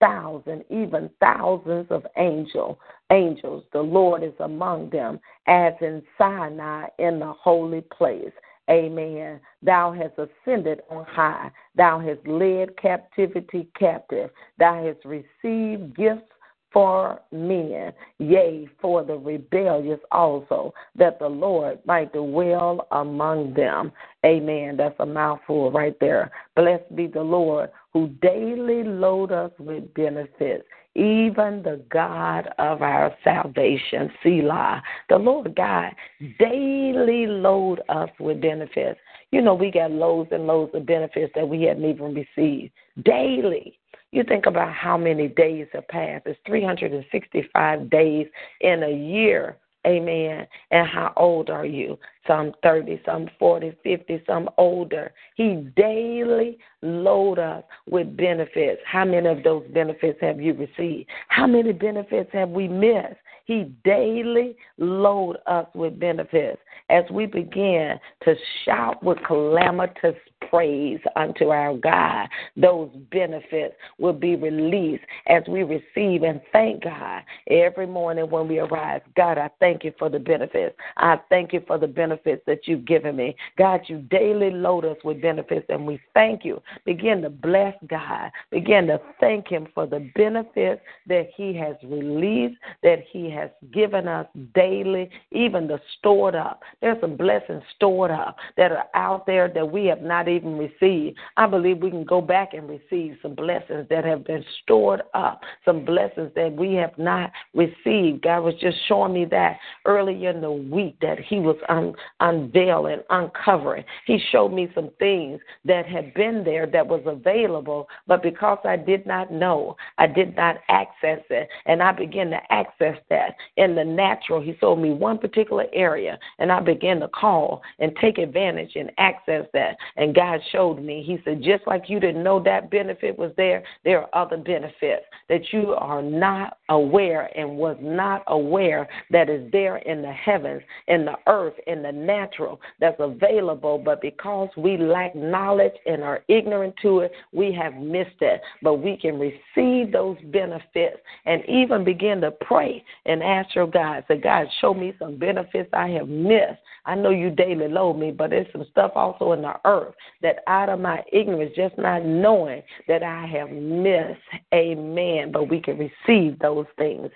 20,000, 0.00 0.64
even 0.70 1.10
thousands 1.20 1.86
of 1.90 2.06
angel, 2.16 2.78
angels. 3.10 3.64
The 3.72 3.80
Lord 3.80 4.22
is 4.22 4.34
among 4.40 4.90
them, 4.90 5.20
as 5.46 5.74
in 5.80 6.02
Sinai 6.16 6.86
in 6.98 7.18
the 7.18 7.32
holy 7.32 7.80
place. 7.80 8.32
Amen. 8.70 9.40
Thou 9.62 9.92
hast 9.92 10.14
ascended 10.18 10.82
on 10.90 11.04
high. 11.06 11.50
Thou 11.74 11.98
hast 12.00 12.26
led 12.26 12.76
captivity 12.76 13.68
captive. 13.78 14.30
Thou 14.58 14.84
hast 14.84 15.04
received 15.04 15.96
gifts 15.96 16.30
for 16.72 17.20
men, 17.32 17.92
yea, 18.18 18.68
for 18.80 19.02
the 19.02 19.16
rebellious 19.16 20.00
also, 20.12 20.74
that 20.96 21.18
the 21.18 21.28
Lord 21.28 21.78
might 21.86 22.12
dwell 22.12 22.86
among 22.92 23.54
them. 23.54 23.92
Amen. 24.24 24.76
That's 24.76 24.98
a 25.00 25.06
mouthful 25.06 25.70
right 25.72 25.96
there. 26.00 26.30
Blessed 26.56 26.94
be 26.94 27.06
the 27.06 27.22
Lord 27.22 27.70
who 27.92 28.08
daily 28.20 28.84
load 28.84 29.32
us 29.32 29.50
with 29.58 29.92
benefits 29.94 30.64
even 30.98 31.62
the 31.62 31.80
God 31.90 32.48
of 32.58 32.82
our 32.82 33.14
salvation, 33.22 34.10
Selah. 34.22 34.82
The 35.08 35.16
Lord 35.16 35.54
God 35.54 35.92
daily 36.40 37.26
load 37.26 37.80
us 37.88 38.10
with 38.18 38.40
benefits. 38.40 38.98
You 39.30 39.40
know, 39.42 39.54
we 39.54 39.70
got 39.70 39.92
loads 39.92 40.30
and 40.32 40.46
loads 40.46 40.74
of 40.74 40.86
benefits 40.86 41.32
that 41.36 41.48
we 41.48 41.62
hadn't 41.62 41.84
even 41.84 42.14
received 42.14 42.72
daily. 43.04 43.78
You 44.10 44.24
think 44.24 44.46
about 44.46 44.72
how 44.72 44.96
many 44.96 45.28
days 45.28 45.66
have 45.72 45.86
passed. 45.88 46.26
It's 46.26 46.38
365 46.46 47.90
days 47.90 48.26
in 48.60 48.82
a 48.82 48.90
year. 48.90 49.58
Amen. 49.86 50.46
And 50.70 50.86
how 50.86 51.12
old 51.16 51.50
are 51.50 51.66
you? 51.66 51.98
Some 52.28 52.52
30, 52.62 53.00
some 53.04 53.28
40, 53.38 53.72
50, 53.82 54.22
some 54.26 54.48
older. 54.58 55.12
He 55.34 55.66
daily 55.76 56.58
load 56.82 57.38
us 57.38 57.64
with 57.90 58.16
benefits. 58.16 58.80
How 58.86 59.04
many 59.04 59.26
of 59.28 59.42
those 59.42 59.64
benefits 59.72 60.18
have 60.20 60.40
you 60.40 60.52
received? 60.52 61.08
How 61.28 61.46
many 61.46 61.72
benefits 61.72 62.30
have 62.32 62.50
we 62.50 62.68
missed? 62.68 63.16
He 63.46 63.72
daily 63.82 64.56
load 64.76 65.38
us 65.46 65.66
with 65.74 65.98
benefits 65.98 66.60
as 66.90 67.04
we 67.10 67.24
begin 67.24 67.98
to 68.24 68.34
shout 68.64 69.02
with 69.02 69.16
calamitous 69.26 70.16
praise 70.50 71.00
unto 71.16 71.48
our 71.48 71.76
God. 71.76 72.28
Those 72.56 72.90
benefits 73.10 73.74
will 73.98 74.12
be 74.12 74.36
released 74.36 75.04
as 75.28 75.42
we 75.48 75.62
receive 75.62 76.22
and 76.22 76.40
thank 76.52 76.84
God 76.84 77.22
every 77.50 77.86
morning 77.86 78.30
when 78.30 78.48
we 78.48 78.58
arise. 78.58 79.00
God, 79.16 79.38
I 79.38 79.50
thank 79.60 79.84
you 79.84 79.92
for 79.98 80.08
the 80.08 80.18
benefits. 80.18 80.76
I 80.96 81.18
thank 81.28 81.52
you 81.52 81.62
for 81.66 81.78
the 81.78 81.86
benefits 81.86 82.17
that 82.24 82.60
you've 82.66 82.84
given 82.84 83.16
me. 83.16 83.36
God, 83.56 83.80
you 83.86 83.98
daily 84.10 84.50
load 84.50 84.84
us 84.84 84.96
with 85.04 85.22
benefits, 85.22 85.66
and 85.68 85.86
we 85.86 86.00
thank 86.14 86.44
you. 86.44 86.62
Begin 86.84 87.22
to 87.22 87.30
bless 87.30 87.74
God. 87.88 88.30
Begin 88.50 88.86
to 88.88 89.00
thank 89.20 89.48
Him 89.48 89.68
for 89.74 89.86
the 89.86 90.10
benefits 90.14 90.80
that 91.06 91.28
He 91.36 91.54
has 91.56 91.76
released, 91.82 92.56
that 92.82 93.04
He 93.10 93.30
has 93.30 93.50
given 93.72 94.08
us 94.08 94.26
daily, 94.54 95.10
even 95.30 95.66
the 95.66 95.80
stored 95.98 96.34
up. 96.34 96.62
There's 96.80 97.00
some 97.00 97.16
blessings 97.16 97.62
stored 97.76 98.10
up 98.10 98.36
that 98.56 98.72
are 98.72 98.86
out 98.94 99.26
there 99.26 99.48
that 99.48 99.70
we 99.70 99.86
have 99.86 100.02
not 100.02 100.28
even 100.28 100.58
received. 100.58 101.18
I 101.36 101.46
believe 101.46 101.78
we 101.78 101.90
can 101.90 102.04
go 102.04 102.20
back 102.20 102.54
and 102.54 102.68
receive 102.68 103.16
some 103.22 103.34
blessings 103.34 103.86
that 103.90 104.04
have 104.04 104.24
been 104.24 104.44
stored 104.62 105.02
up, 105.14 105.42
some 105.64 105.84
blessings 105.84 106.30
that 106.36 106.52
we 106.54 106.74
have 106.74 106.96
not 106.98 107.30
received. 107.54 108.22
God 108.22 108.40
was 108.40 108.54
just 108.60 108.76
showing 108.86 109.12
me 109.12 109.24
that 109.26 109.58
earlier 109.84 110.30
in 110.30 110.40
the 110.40 110.50
week 110.50 110.96
that 111.00 111.18
He 111.18 111.40
was 111.40 111.56
un- 111.68 111.94
unveiling, 112.20 113.00
uncovering. 113.10 113.84
He 114.06 114.20
showed 114.30 114.52
me 114.52 114.70
some 114.74 114.90
things 114.98 115.40
that 115.64 115.86
had 115.86 116.14
been 116.14 116.42
there 116.44 116.66
that 116.66 116.86
was 116.86 117.02
available, 117.06 117.88
but 118.06 118.22
because 118.22 118.58
I 118.64 118.76
did 118.76 119.06
not 119.06 119.32
know, 119.32 119.76
I 119.98 120.06
did 120.06 120.36
not 120.36 120.56
access 120.68 121.20
it, 121.30 121.48
and 121.66 121.82
I 121.82 121.92
began 121.92 122.30
to 122.30 122.40
access 122.50 122.96
that 123.10 123.34
in 123.56 123.74
the 123.74 123.84
natural. 123.84 124.40
He 124.40 124.56
showed 124.60 124.76
me 124.76 124.90
one 124.90 125.18
particular 125.18 125.66
area, 125.72 126.18
and 126.38 126.50
I 126.52 126.60
began 126.60 127.00
to 127.00 127.08
call 127.08 127.62
and 127.78 127.96
take 128.00 128.18
advantage 128.18 128.72
and 128.76 128.90
access 128.98 129.46
that. 129.52 129.76
And 129.96 130.14
God 130.14 130.40
showed 130.52 130.82
me, 130.82 131.02
He 131.02 131.18
said, 131.24 131.42
just 131.42 131.66
like 131.66 131.88
you 131.88 132.00
didn't 132.00 132.22
know 132.22 132.42
that 132.42 132.70
benefit 132.70 133.18
was 133.18 133.32
there, 133.36 133.62
there 133.84 134.02
are 134.02 134.24
other 134.24 134.36
benefits 134.36 135.04
that 135.28 135.52
you 135.52 135.74
are 135.74 136.02
not 136.02 136.58
aware 136.68 137.30
and 137.38 137.56
was 137.56 137.76
not 137.80 138.22
aware 138.26 138.88
that 139.10 139.28
is 139.28 139.50
there 139.52 139.78
in 139.78 140.02
the 140.02 140.12
heavens, 140.12 140.62
in 140.86 141.04
the 141.04 141.16
earth, 141.26 141.54
in 141.66 141.82
the 141.82 141.87
natural 141.92 142.60
that's 142.80 142.96
available. 142.98 143.78
But 143.78 144.00
because 144.00 144.48
we 144.56 144.76
lack 144.76 145.14
knowledge 145.14 145.74
and 145.86 146.02
are 146.02 146.22
ignorant 146.28 146.74
to 146.82 147.00
it, 147.00 147.12
we 147.32 147.52
have 147.52 147.74
missed 147.74 148.20
it. 148.20 148.40
But 148.62 148.76
we 148.76 148.96
can 148.96 149.18
receive 149.18 149.92
those 149.92 150.16
benefits 150.32 150.98
and 151.26 151.44
even 151.48 151.84
begin 151.84 152.20
to 152.22 152.30
pray 152.30 152.84
and 153.06 153.22
ask 153.22 153.54
your 153.54 153.66
God, 153.66 154.04
say, 154.08 154.18
God, 154.18 154.46
show 154.60 154.74
me 154.74 154.94
some 154.98 155.16
benefits 155.16 155.70
I 155.72 155.88
have 155.88 156.08
missed. 156.08 156.60
I 156.84 156.94
know 156.94 157.10
you 157.10 157.30
daily 157.30 157.68
load 157.68 157.94
me, 157.94 158.12
but 158.12 158.30
there's 158.30 158.46
some 158.50 158.64
stuff 158.70 158.92
also 158.94 159.32
in 159.32 159.42
the 159.42 159.54
earth 159.66 159.94
that 160.22 160.36
out 160.46 160.70
of 160.70 160.80
my 160.80 161.02
ignorance, 161.12 161.52
just 161.54 161.76
not 161.76 162.04
knowing 162.04 162.62
that 162.86 163.02
I 163.02 163.26
have 163.26 163.50
missed. 163.50 164.20
Amen. 164.54 165.30
But 165.32 165.50
we 165.50 165.60
can 165.60 165.76
receive 165.76 166.38
those 166.38 166.66
things 166.78 167.10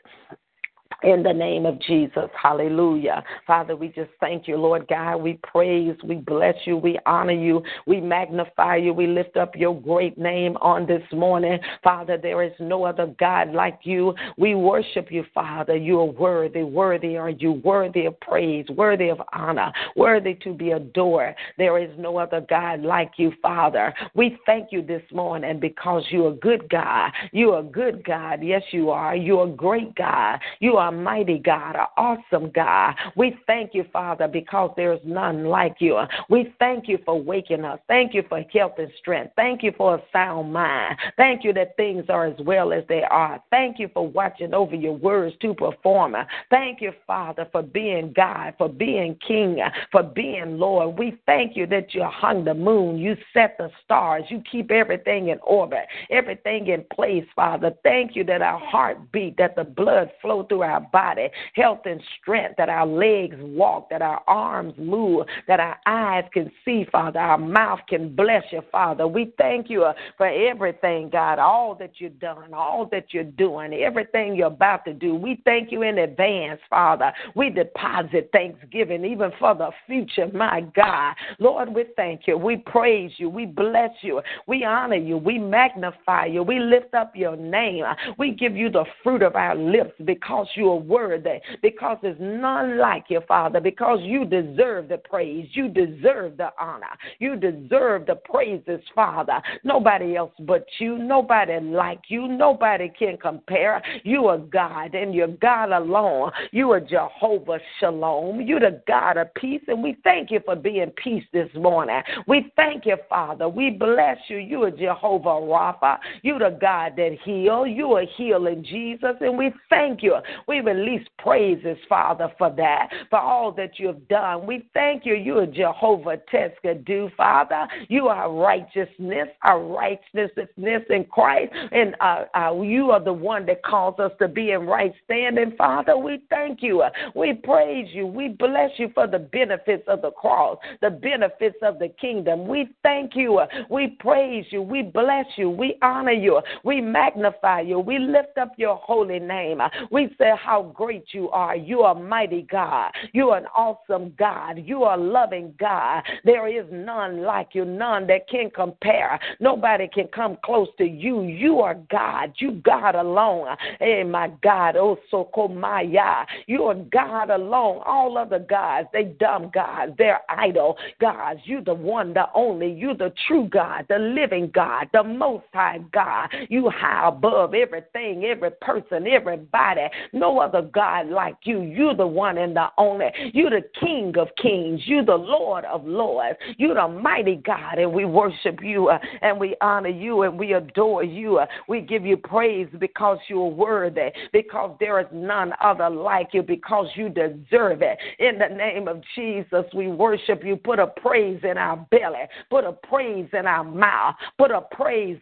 in 1.02 1.22
the 1.22 1.32
name 1.32 1.66
of 1.66 1.80
Jesus. 1.80 2.28
Hallelujah. 2.40 3.22
Father, 3.46 3.76
we 3.76 3.88
just 3.88 4.10
thank 4.20 4.46
you, 4.46 4.56
Lord 4.56 4.86
God. 4.88 5.16
We 5.16 5.38
praise, 5.42 5.96
we 6.04 6.16
bless 6.16 6.54
you, 6.64 6.76
we 6.76 6.98
honor 7.06 7.32
you, 7.32 7.62
we 7.86 8.00
magnify 8.00 8.76
you, 8.76 8.92
we 8.92 9.06
lift 9.06 9.36
up 9.36 9.56
your 9.56 9.78
great 9.80 10.16
name 10.18 10.56
on 10.60 10.86
this 10.86 11.02
morning. 11.12 11.58
Father, 11.82 12.18
there 12.18 12.42
is 12.42 12.52
no 12.60 12.84
other 12.84 13.14
God 13.18 13.52
like 13.52 13.80
you. 13.82 14.14
We 14.38 14.54
worship 14.54 15.10
you, 15.10 15.24
Father. 15.34 15.76
You 15.76 16.00
are 16.00 16.04
worthy. 16.04 16.62
Worthy 16.62 17.16
are 17.16 17.30
you, 17.30 17.52
worthy 17.64 18.06
of 18.06 18.18
praise, 18.20 18.66
worthy 18.70 19.08
of 19.08 19.20
honor, 19.32 19.72
worthy 19.96 20.34
to 20.36 20.54
be 20.54 20.70
adored. 20.70 21.34
There 21.58 21.78
is 21.78 21.90
no 21.98 22.18
other 22.18 22.44
God 22.48 22.82
like 22.82 23.12
you, 23.16 23.32
Father. 23.42 23.92
We 24.14 24.38
thank 24.46 24.70
you 24.70 24.82
this 24.82 25.02
morning 25.12 25.58
because 25.60 26.04
you're 26.10 26.32
a 26.32 26.36
good 26.36 26.68
God. 26.68 27.10
You're 27.32 27.60
a 27.60 27.64
good 27.64 28.04
God. 28.04 28.42
Yes, 28.42 28.62
you 28.70 28.90
are. 28.90 29.16
You're 29.16 29.46
a 29.46 29.50
great 29.50 29.94
God. 29.94 30.38
You 30.60 30.76
are 30.76 30.91
mighty 30.92 31.38
God, 31.38 31.76
an 31.76 31.86
awesome 31.96 32.50
God. 32.50 32.94
We 33.16 33.36
thank 33.46 33.74
you, 33.74 33.84
Father, 33.92 34.28
because 34.28 34.70
there's 34.76 35.00
none 35.04 35.46
like 35.46 35.76
you. 35.78 35.98
We 36.28 36.54
thank 36.58 36.88
you 36.88 36.98
for 37.04 37.20
waking 37.20 37.64
us. 37.64 37.78
Thank 37.88 38.14
you 38.14 38.22
for 38.28 38.42
health 38.52 38.74
and 38.78 38.90
strength. 38.98 39.32
Thank 39.36 39.62
you 39.62 39.72
for 39.76 39.96
a 39.96 40.02
sound 40.12 40.52
mind. 40.52 40.96
Thank 41.16 41.44
you 41.44 41.52
that 41.54 41.76
things 41.76 42.04
are 42.08 42.26
as 42.26 42.38
well 42.40 42.72
as 42.72 42.84
they 42.88 43.02
are. 43.02 43.42
Thank 43.50 43.78
you 43.78 43.88
for 43.92 44.06
watching 44.06 44.54
over 44.54 44.74
your 44.74 44.94
words 44.96 45.34
to 45.42 45.54
perform. 45.54 46.16
Thank 46.50 46.80
you, 46.80 46.92
Father, 47.06 47.48
for 47.52 47.62
being 47.62 48.12
God, 48.14 48.54
for 48.58 48.68
being 48.68 49.16
King, 49.26 49.58
for 49.90 50.02
being 50.02 50.58
Lord. 50.58 50.98
We 50.98 51.18
thank 51.26 51.56
you 51.56 51.66
that 51.68 51.94
you 51.94 52.04
hung 52.04 52.44
the 52.44 52.54
moon, 52.54 52.98
you 52.98 53.16
set 53.32 53.56
the 53.58 53.70
stars, 53.84 54.24
you 54.28 54.42
keep 54.50 54.70
everything 54.70 55.28
in 55.28 55.38
orbit, 55.42 55.86
everything 56.10 56.68
in 56.68 56.84
place, 56.92 57.24
Father. 57.34 57.72
Thank 57.82 58.16
you 58.16 58.24
that 58.24 58.42
our 58.42 58.58
heart 58.58 59.12
beat, 59.12 59.36
that 59.38 59.56
the 59.56 59.64
blood 59.64 60.10
flow 60.20 60.44
through 60.44 60.62
our 60.62 60.81
body, 60.82 61.28
health 61.54 61.80
and 61.84 62.00
strength, 62.20 62.54
that 62.58 62.68
our 62.68 62.86
legs 62.86 63.36
walk, 63.40 63.90
that 63.90 64.02
our 64.02 64.22
arms 64.26 64.74
move, 64.78 65.26
that 65.48 65.60
our 65.60 65.78
eyes 65.86 66.24
can 66.32 66.50
see, 66.64 66.86
Father, 66.90 67.18
our 67.18 67.38
mouth 67.38 67.80
can 67.88 68.14
bless 68.14 68.44
you, 68.50 68.62
Father. 68.70 69.06
We 69.06 69.32
thank 69.38 69.70
you 69.70 69.84
uh, 69.84 69.94
for 70.16 70.26
everything, 70.26 71.10
God, 71.10 71.38
all 71.38 71.74
that 71.76 71.92
you've 71.98 72.18
done, 72.18 72.54
all 72.54 72.88
that 72.92 73.06
you're 73.12 73.24
doing, 73.24 73.72
everything 73.74 74.34
you're 74.34 74.46
about 74.46 74.84
to 74.86 74.94
do. 74.94 75.14
We 75.14 75.40
thank 75.44 75.72
you 75.72 75.82
in 75.82 75.98
advance, 75.98 76.60
Father. 76.68 77.12
We 77.34 77.50
deposit 77.50 78.30
thanksgiving 78.32 79.04
even 79.04 79.30
for 79.38 79.54
the 79.54 79.70
future, 79.86 80.28
my 80.32 80.62
God. 80.74 81.14
Lord, 81.38 81.68
we 81.74 81.84
thank 81.96 82.22
you. 82.26 82.36
We 82.36 82.56
praise 82.56 83.12
you. 83.16 83.28
We 83.28 83.46
bless 83.46 83.90
you. 84.02 84.20
We 84.46 84.64
honor 84.64 84.96
you. 84.96 85.16
We 85.16 85.38
magnify 85.38 86.26
you. 86.26 86.42
We 86.42 86.58
lift 86.58 86.94
up 86.94 87.14
your 87.14 87.36
name. 87.36 87.84
We 88.18 88.32
give 88.32 88.56
you 88.56 88.70
the 88.70 88.84
fruit 89.02 89.22
of 89.22 89.36
our 89.36 89.56
lips 89.56 89.92
because 90.04 90.46
you 90.54 90.71
are 90.72 90.76
worthy, 90.76 91.40
because 91.62 91.98
there's 92.02 92.16
none 92.20 92.78
like 92.78 93.04
you, 93.08 93.20
Father, 93.28 93.60
because 93.60 94.00
you 94.02 94.24
deserve 94.24 94.88
the 94.88 94.98
praise. 94.98 95.48
You 95.52 95.68
deserve 95.68 96.36
the 96.36 96.50
honor. 96.60 96.96
You 97.18 97.36
deserve 97.36 98.06
the 98.06 98.16
praises, 98.16 98.80
Father. 98.94 99.40
Nobody 99.64 100.16
else 100.16 100.32
but 100.40 100.66
you. 100.78 100.98
Nobody 100.98 101.60
like 101.60 102.00
you. 102.08 102.28
Nobody 102.28 102.90
can 102.98 103.16
compare. 103.16 103.82
You 104.04 104.26
are 104.26 104.38
God, 104.38 104.94
and 104.94 105.14
you're 105.14 105.28
God 105.28 105.70
alone. 105.72 106.30
You 106.50 106.70
are 106.72 106.80
Jehovah 106.80 107.58
Shalom. 107.78 108.40
You're 108.40 108.60
the 108.60 108.80
God 108.86 109.16
of 109.16 109.32
peace, 109.34 109.62
and 109.68 109.82
we 109.82 109.96
thank 110.04 110.30
you 110.30 110.40
for 110.44 110.56
being 110.56 110.90
peace 111.02 111.24
this 111.32 111.48
morning. 111.54 112.00
We 112.26 112.52
thank 112.56 112.86
you, 112.86 112.96
Father. 113.08 113.48
We 113.48 113.70
bless 113.70 114.18
you. 114.28 114.38
You 114.38 114.62
are 114.64 114.70
Jehovah 114.70 115.28
Rapha. 115.28 115.98
You're 116.22 116.38
the 116.38 116.56
God 116.60 116.94
that 116.96 117.16
heals. 117.24 117.68
You 117.70 117.92
are 117.92 118.04
healing 118.16 118.64
Jesus, 118.64 119.16
and 119.20 119.36
we 119.36 119.52
thank 119.68 120.02
you. 120.02 120.16
We 120.48 120.60
release 120.62 121.06
praises, 121.18 121.76
Father, 121.88 122.32
for 122.38 122.50
that, 122.56 122.88
for 123.10 123.18
all 123.18 123.52
that 123.52 123.78
you 123.78 123.88
have 123.88 124.08
done. 124.08 124.46
We 124.46 124.68
thank 124.74 125.04
you. 125.04 125.14
You 125.14 125.38
are 125.38 125.46
Jehovah 125.46 126.18
Tsidkenu, 126.32 127.14
Father. 127.16 127.66
You 127.88 128.08
are 128.08 128.32
righteousness, 128.32 129.28
our 129.42 129.62
righteousness 129.62 130.82
in 130.90 131.04
Christ, 131.10 131.52
and 131.72 131.94
uh, 132.00 132.24
uh, 132.34 132.60
you 132.62 132.90
are 132.90 133.02
the 133.02 133.12
one 133.12 133.46
that 133.46 133.62
calls 133.62 133.98
us 133.98 134.12
to 134.20 134.28
be 134.28 134.50
in 134.52 134.66
right 134.66 134.92
standing, 135.04 135.54
Father. 135.56 135.96
We 135.96 136.22
thank 136.30 136.62
you. 136.62 136.82
We 137.14 137.34
praise 137.34 137.88
you. 137.92 138.06
We 138.06 138.28
bless 138.28 138.70
you 138.78 138.90
for 138.94 139.06
the 139.06 139.18
benefits 139.18 139.84
of 139.88 140.02
the 140.02 140.10
cross, 140.10 140.58
the 140.80 140.90
benefits 140.90 141.56
of 141.62 141.78
the 141.78 141.88
kingdom. 142.00 142.46
We 142.46 142.68
thank 142.82 143.14
you. 143.14 143.40
We 143.70 143.96
praise 144.00 144.46
you. 144.50 144.62
We 144.62 144.82
bless 144.82 145.26
you. 145.36 145.50
We 145.50 145.76
honor 145.82 146.12
you. 146.12 146.40
We 146.64 146.80
magnify 146.80 147.62
you. 147.62 147.78
We 147.78 147.98
lift 147.98 148.38
up 148.38 148.52
your 148.56 148.76
holy 148.76 149.18
name. 149.18 149.60
We 149.90 150.14
say, 150.18 150.32
how 150.42 150.72
great 150.74 151.04
you 151.12 151.30
are. 151.30 151.56
You 151.56 151.80
are 151.80 151.94
mighty 151.94 152.42
God. 152.42 152.92
You 153.12 153.30
are 153.30 153.38
an 153.38 153.46
awesome 153.54 154.12
God. 154.18 154.62
You 154.64 154.84
are 154.84 154.98
a 154.98 155.02
loving 155.02 155.54
God. 155.58 156.02
There 156.24 156.48
is 156.48 156.66
none 156.70 157.22
like 157.22 157.50
you, 157.54 157.64
none 157.64 158.06
that 158.08 158.28
can 158.28 158.50
compare. 158.50 159.18
Nobody 159.40 159.88
can 159.88 160.08
come 160.08 160.36
close 160.44 160.68
to 160.78 160.84
you. 160.84 161.22
You 161.22 161.60
are 161.60 161.74
God. 161.90 162.32
You 162.36 162.52
God 162.64 162.94
alone. 162.94 163.48
Hey, 163.78 164.02
my 164.04 164.30
God. 164.42 164.76
Oh, 164.76 164.98
so 165.10 165.28
Maya. 165.48 166.24
You 166.46 166.64
are 166.64 166.74
God 166.74 167.30
alone. 167.30 167.82
All 167.84 168.18
other 168.18 168.38
gods, 168.38 168.88
they 168.92 169.04
dumb 169.04 169.50
gods. 169.52 169.92
They're 169.98 170.20
idol 170.28 170.76
gods. 171.00 171.40
You 171.44 171.62
the 171.62 171.74
one, 171.74 172.14
the 172.14 172.26
only. 172.34 172.72
You 172.72 172.94
the 172.94 173.12
true 173.26 173.48
God, 173.48 173.86
the 173.88 173.98
living 173.98 174.50
God, 174.54 174.88
the 174.92 175.02
most 175.02 175.44
high 175.52 175.80
God. 175.92 176.28
You 176.48 176.70
high 176.70 177.08
above 177.08 177.54
everything, 177.54 178.24
every 178.24 178.50
person, 178.60 179.06
everybody. 179.06 179.82
No 180.12 180.31
no 180.32 180.40
other 180.40 180.62
God 180.62 181.08
like 181.08 181.36
you. 181.44 181.60
You're 181.62 181.94
the 181.94 182.06
one 182.06 182.38
and 182.38 182.56
the 182.56 182.68
only. 182.78 183.06
You're 183.32 183.50
the 183.50 183.62
King 183.80 184.14
of 184.18 184.28
kings. 184.40 184.80
You're 184.86 185.04
the 185.04 185.14
Lord 185.14 185.64
of 185.66 185.86
lords. 185.86 186.38
You're 186.56 186.74
the 186.74 186.88
mighty 186.88 187.36
God, 187.36 187.78
and 187.78 187.92
we 187.92 188.04
worship 188.04 188.60
you 188.62 188.88
uh, 188.88 188.98
and 189.20 189.38
we 189.38 189.54
honor 189.60 189.88
you 189.88 190.22
and 190.22 190.38
we 190.38 190.54
adore 190.54 191.04
you. 191.04 191.38
Uh, 191.38 191.46
we 191.68 191.80
give 191.80 192.04
you 192.04 192.16
praise 192.16 192.68
because 192.78 193.18
you're 193.28 193.48
worthy, 193.48 194.10
because 194.32 194.76
there 194.80 195.00
is 195.00 195.06
none 195.12 195.52
other 195.60 195.90
like 195.90 196.28
you, 196.32 196.42
because 196.42 196.86
you 196.94 197.08
deserve 197.08 197.82
it. 197.82 197.98
In 198.18 198.38
the 198.38 198.54
name 198.54 198.88
of 198.88 199.02
Jesus, 199.14 199.64
we 199.74 199.88
worship 199.88 200.42
you. 200.44 200.56
Put 200.56 200.78
a 200.78 200.86
praise 200.86 201.40
in 201.42 201.58
our 201.58 201.76
belly, 201.90 202.24
put 202.50 202.64
a 202.64 202.72
praise 202.72 203.28
in 203.32 203.46
our 203.46 203.64
mouth, 203.64 204.14
put 204.38 204.50
a 204.50 204.62
praise. 204.72 205.18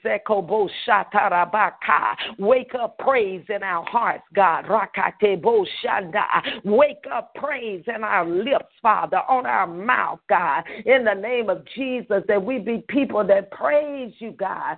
Wake 2.39 2.75
up 2.75 2.99
praise 2.99 3.45
in 3.49 3.63
our 3.63 3.85
hearts, 3.87 4.25
God. 4.35 4.67
Wake 6.65 7.05
up 7.13 7.35
praise 7.35 7.85
in 7.95 8.05
our 8.05 8.27
lips, 8.27 8.73
Father, 8.83 9.19
on 9.29 9.47
our 9.47 9.67
mouth, 9.67 10.21
God. 10.29 10.65
In 10.87 11.05
the 11.05 11.15
name 11.15 11.49
of 11.49 11.65
Jesus, 11.75 12.23
that 12.29 12.43
we 12.43 12.59
be 12.59 12.85
people 12.89 13.27
that 13.27 13.51
praise 13.51 14.13
you, 14.19 14.33
God 14.33 14.77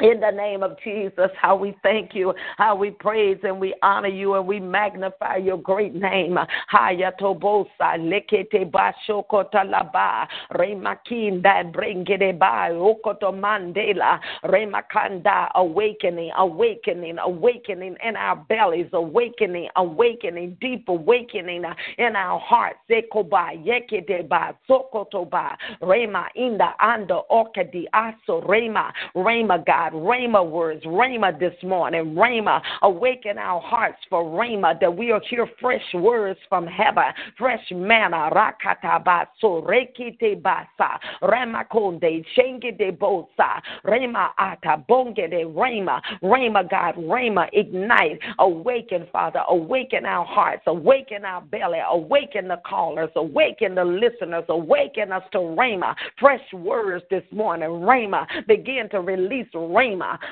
in 0.00 0.20
the 0.20 0.30
name 0.30 0.62
of 0.62 0.76
Jesus, 0.84 1.30
how 1.40 1.56
we 1.56 1.76
thank 1.82 2.14
you, 2.14 2.32
how 2.56 2.76
we 2.76 2.90
praise 2.90 3.38
and 3.42 3.58
we 3.60 3.74
honor 3.82 4.08
you 4.08 4.34
and 4.34 4.46
we 4.46 4.60
magnify 4.60 5.36
your 5.36 5.56
great 5.56 5.92
name. 5.94 6.38
Hayatobosa 6.72 7.96
lekete 7.98 8.70
bashokota 8.70 9.64
laba 9.64 10.28
remakinda 10.52 11.72
brengede 11.72 12.38
ba 12.38 12.68
okoto 12.70 13.32
mandela 13.32 14.20
remakanda 14.44 15.50
awakening, 15.56 16.30
awakening, 16.36 17.18
awakening 17.18 17.96
in 18.04 18.14
our 18.16 18.36
bellies, 18.48 18.88
awakening, 18.92 19.68
awakening, 19.74 20.56
deep 20.60 20.88
awakening 20.88 21.64
in 21.98 22.14
our 22.14 22.38
hearts. 22.38 22.78
Sekoba 22.88 23.50
yekede 23.66 24.28
ba 24.28 24.54
sokoto 24.70 25.28
ba 25.28 25.58
rema 25.82 26.28
inda 26.36 26.74
anda 26.78 27.20
okadi 27.32 27.86
aso 27.92 28.46
rema 28.48 28.92
rema 29.16 29.58
God. 29.58 29.87
God. 29.90 29.98
Rhema 29.98 30.48
words, 30.48 30.84
Rhema 30.84 31.38
this 31.38 31.54
morning. 31.62 32.14
Rhema, 32.14 32.60
awaken 32.82 33.38
our 33.38 33.60
hearts 33.60 33.98
for 34.08 34.24
Rhema 34.24 34.78
that 34.80 34.94
we'll 34.94 35.20
hear 35.28 35.46
fresh 35.60 35.82
words 35.94 36.38
from 36.48 36.66
heaven, 36.66 37.04
fresh 37.36 37.64
manna. 37.70 38.30
Rakata 38.32 39.04
baso, 39.04 39.64
rekite 39.66 40.40
basa, 40.40 40.98
ramakonde, 41.22 42.24
shenge 42.36 42.76
de 42.78 42.92
bosa, 42.92 43.60
Rhema 43.84 44.28
ata, 44.38 44.82
bonge 44.88 45.28
de 45.28 45.44
Rhema, 45.44 46.00
Rhema 46.22 46.68
God, 46.68 46.96
Rhema 46.96 47.48
ignite, 47.52 48.18
awaken, 48.38 49.06
Father, 49.12 49.42
awaken 49.48 50.04
our 50.04 50.24
hearts, 50.24 50.62
awaken 50.66 51.24
our 51.24 51.42
belly, 51.42 51.78
awaken 51.90 52.48
the 52.48 52.60
callers, 52.68 53.10
awaken 53.16 53.74
the 53.74 53.84
listeners, 53.84 54.44
awaken 54.48 55.12
us 55.12 55.22
to 55.32 55.38
Rhema, 55.38 55.94
fresh 56.18 56.40
words 56.52 57.04
this 57.10 57.24
morning. 57.30 57.68
Rhema, 57.68 58.26
begin 58.46 58.88
to 58.90 59.00
release 59.00 59.48
Rhema, 59.54 59.77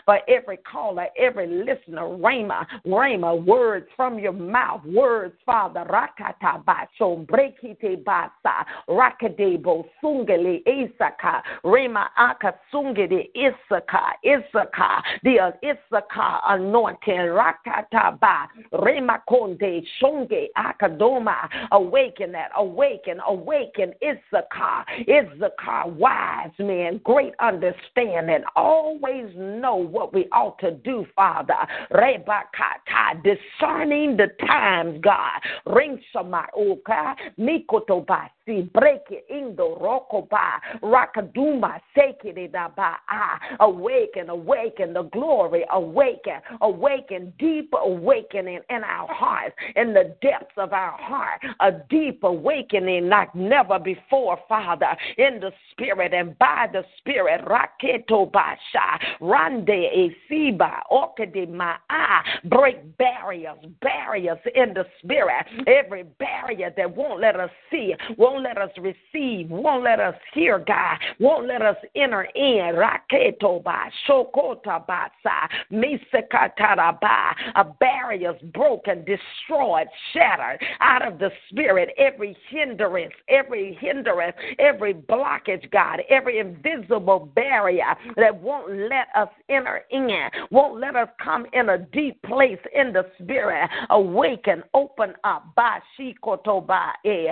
for 0.05 0.19
every 0.29 0.57
caller, 0.59 1.07
every 1.17 1.47
listener, 1.47 2.03
Rhema, 2.03 2.67
Rhema, 2.87 3.45
words 3.45 3.87
from 3.95 4.19
your 4.19 4.33
mouth, 4.33 4.85
words, 4.85 5.35
Father, 5.45 5.85
Rakata 5.89 6.65
Baso, 6.65 7.25
Brekite 7.27 8.03
Basa, 8.03 8.65
Rakadebo, 8.89 9.85
Sungele, 10.03 10.65
Isaka, 10.67 11.43
Rhema 11.65 12.07
Aka 12.17 12.55
Sungede, 12.73 13.31
Isaka, 13.37 14.15
Isaka, 14.25 15.03
the 15.23 15.53
Isaka 15.63 16.41
anointing, 16.49 17.15
Rakata 17.15 18.19
Ba, 18.19 18.49
Rhema 18.73 19.21
Konde, 19.31 19.85
Shunge, 20.03 20.47
Akadoma, 20.57 21.49
awaken 21.71 22.33
that, 22.33 22.51
awaken, 22.57 23.21
awaken, 23.27 23.93
Issachar, 24.03 24.85
Issachar, 25.09 25.89
wise 25.89 26.51
men, 26.59 27.01
great 27.05 27.35
understanding, 27.41 28.43
always 28.57 29.36
know 29.37 29.77
what 29.77 30.13
we 30.13 30.27
ought 30.33 30.59
to 30.61 30.73
do, 30.73 31.07
Father. 31.15 31.55
Rebakata, 31.93 33.23
discerning 33.23 34.17
the 34.17 34.29
times, 34.47 35.01
God. 35.03 35.41
Ring 35.67 36.01
Samaoka, 36.15 37.15
Mikotoba, 37.39 38.29
si 38.47 38.63
breke 38.63 39.25
indo 39.29 39.75
rokoba 39.75 40.61
rakaduma 40.81 41.81
sekiridaba 41.95 42.97
ah. 43.09 43.41
awaken 43.61 44.31
awaken 44.31 44.95
the 44.95 45.03
glory 45.03 45.65
awaken 45.73 46.41
awaken 46.61 47.33
deep 47.39 47.75
awakening 47.75 48.61
in 48.71 48.85
our 48.85 49.09
hearts 49.13 49.55
in 49.75 49.93
the 49.93 50.15
depths 50.23 50.55
of 50.57 50.73
our 50.73 50.97
heart 50.97 51.41
a 51.61 51.73
deep 51.91 52.23
awakening 52.23 53.09
like 53.09 53.35
never 53.35 53.79
before 53.81 54.39
father 54.49 54.97
in 55.19 55.41
the 55.41 55.51
spirit 55.73 56.15
and 56.15 56.39
by 56.39 56.69
the 56.73 56.85
spirit 56.99 57.45
raketo 57.47 58.31
basha 58.31 59.17
rande 59.29 59.91
esiba 59.95 60.83
okede 60.91 61.49
ma 61.49 61.77
ah, 61.91 62.23
break 62.45 62.97
barriers 62.99 63.59
barriers 63.81 64.39
in 64.55 64.75
the 64.75 64.85
spirit 65.03 65.47
every 65.67 66.05
barrier 66.19 66.73
that 66.77 66.95
won't 66.97 67.21
let 67.21 67.37
us 67.37 67.51
see 67.71 67.95
won't 68.17 68.43
let 68.43 68.59
us 68.59 68.71
receive, 68.79 69.51
won't 69.51 69.85
let 69.85 70.01
us 70.01 70.15
hear, 70.33 70.59
God, 70.59 70.99
won't 71.21 71.47
let 71.47 71.63
us 71.63 71.77
enter 71.95 72.25
in. 72.35 72.75
Raketo 72.75 73.63
ba, 73.63 73.91
shokota 74.09 74.87
ba 74.87 75.11
sa, 75.23 75.49
misekatara 75.73 77.01
ba, 77.01 77.35
a 77.55 77.65
barriers 77.65 78.37
broken, 78.55 79.05
destroyed, 79.05 79.89
shattered 80.13 80.61
out 80.81 81.07
of 81.07 81.19
the 81.19 81.31
spirit. 81.51 81.91
Every 81.99 82.37
hindrance, 82.49 83.15
every 83.29 83.79
hindrance, 83.81 84.37
every 84.59 84.95
blockage, 84.95 85.71
God, 85.71 86.01
every 86.09 86.39
invisible 86.39 87.31
barrier 87.35 87.95
that 88.17 88.41
won't 88.41 88.71
let 88.71 89.06
us 89.15 89.29
enter 89.49 89.83
in, 89.91 90.29
won't 90.51 90.81
let 90.81 90.97
us 90.97 91.09
come 91.23 91.47
in 91.53 91.71
a 91.71 91.79
deep 91.79 92.21
place 92.23 92.59
in 92.75 92.93
the 92.93 93.07
spirit. 93.23 93.69
Awaken, 93.91 94.63
open 94.75 95.15
up. 95.25 95.55
Ba 95.55 95.81
shikoto 95.99 96.67
ba 96.67 96.93
e. 97.05 97.29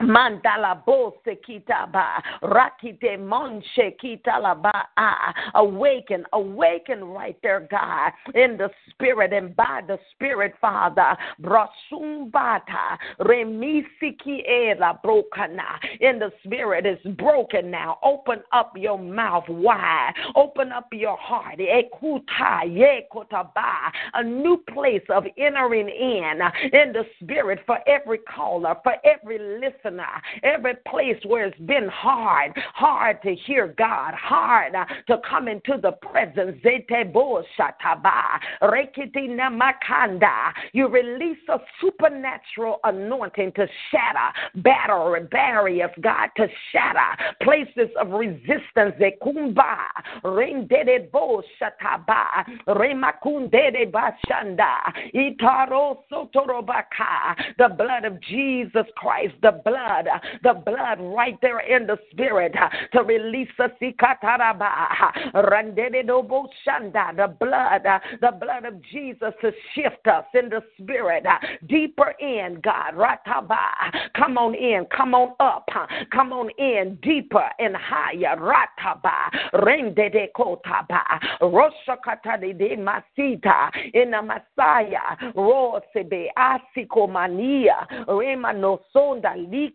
Mandala 0.00 0.82
bose 0.86 1.36
kitaba 1.46 2.22
rakite 2.42 3.18
monshe 3.18 3.94
kitalaba 4.02 4.72
ah, 4.96 5.34
awaken 5.56 6.24
awaken 6.32 7.04
right 7.04 7.36
there 7.42 7.68
God 7.70 8.12
in 8.34 8.56
the 8.56 8.70
spirit 8.88 9.34
and 9.34 9.54
by 9.54 9.82
the 9.86 9.98
spirit 10.14 10.54
Father. 10.58 11.16
Brasumbata 11.42 12.96
remisiki 13.20 14.42
era 14.46 14.98
brokana. 15.04 15.78
In 16.00 16.18
the 16.18 16.32
spirit 16.44 16.86
is 16.86 16.98
broken 17.16 17.70
now. 17.70 17.98
Open 18.02 18.40
up 18.52 18.72
your 18.76 18.98
mouth 18.98 19.48
wide. 19.48 20.12
Open 20.34 20.72
up 20.72 20.88
your 20.92 21.18
heart. 21.18 21.58
Ekuta 21.58 22.64
yekotaba 22.64 23.90
a 24.14 24.24
new 24.24 24.62
place 24.72 25.04
of 25.10 25.24
entering 25.36 25.90
in. 25.90 26.40
In 26.72 26.92
the 26.94 27.04
spirit 27.22 27.58
for 27.66 27.78
every 27.86 28.18
caller 28.18 28.76
for 28.82 28.94
every 29.04 29.38
listener 29.38 29.89
every 30.42 30.74
place 30.88 31.16
where 31.26 31.46
it's 31.46 31.58
been 31.60 31.88
hard, 31.88 32.52
hard 32.74 33.22
to 33.22 33.34
hear 33.46 33.74
God, 33.78 34.14
hard 34.14 34.74
uh, 34.74 34.84
to 35.06 35.18
come 35.28 35.48
into 35.48 35.78
the 35.80 35.92
presence. 35.92 36.56
You 40.72 40.88
release 40.88 41.38
a 41.48 41.58
supernatural 41.80 42.80
anointing 42.84 43.52
to 43.52 43.66
shatter 43.90 44.62
battle 44.62 45.16
barriers, 45.30 45.90
God, 46.00 46.28
to 46.36 46.46
shatter 46.72 47.34
places 47.42 47.88
of 48.00 48.10
resistance. 48.10 48.94
The 57.58 57.68
blood 57.76 58.04
of 58.04 58.20
Jesus 58.22 58.86
Christ, 58.96 59.34
the 59.42 59.60
blood 59.64 59.79
blood, 59.80 60.08
the 60.42 60.54
blood 60.54 61.00
right 61.00 61.38
there 61.42 61.60
in 61.60 61.86
the 61.86 61.96
spirit 62.10 62.54
uh, 62.56 62.68
to 62.92 63.02
release 63.04 63.48
us. 63.58 63.70
Uh, 63.80 65.12
Rende 65.34 65.90
boschanda. 66.06 67.16
The 67.16 67.34
blood, 67.38 67.86
uh, 67.86 67.98
the 68.20 68.32
blood 68.38 68.64
of 68.64 68.82
Jesus 68.82 69.32
to 69.40 69.52
shift 69.74 70.06
us 70.06 70.24
in 70.34 70.48
the 70.48 70.62
spirit 70.80 71.24
deeper 71.66 72.14
in, 72.20 72.60
God. 72.62 72.94
Come 74.16 74.38
on 74.38 74.54
in, 74.54 74.86
come 74.94 75.14
on 75.14 75.34
up, 75.40 75.68
come 76.12 76.32
on 76.32 76.50
in 76.58 76.98
deeper 77.02 77.48
and 77.58 77.76
higher. 77.76 78.36
Rataba. 78.36 79.30
Rendede 79.54 80.28
kotaba. 80.36 81.02
Roshakatade 81.40 82.58
de 82.58 82.76
masita 82.76 83.70
in 83.94 84.10
the 84.10 84.22
Messiah. 84.22 85.32
Rosebe 85.34 86.26
no 88.60 88.80
sonda 88.94 89.34
li 89.36 89.69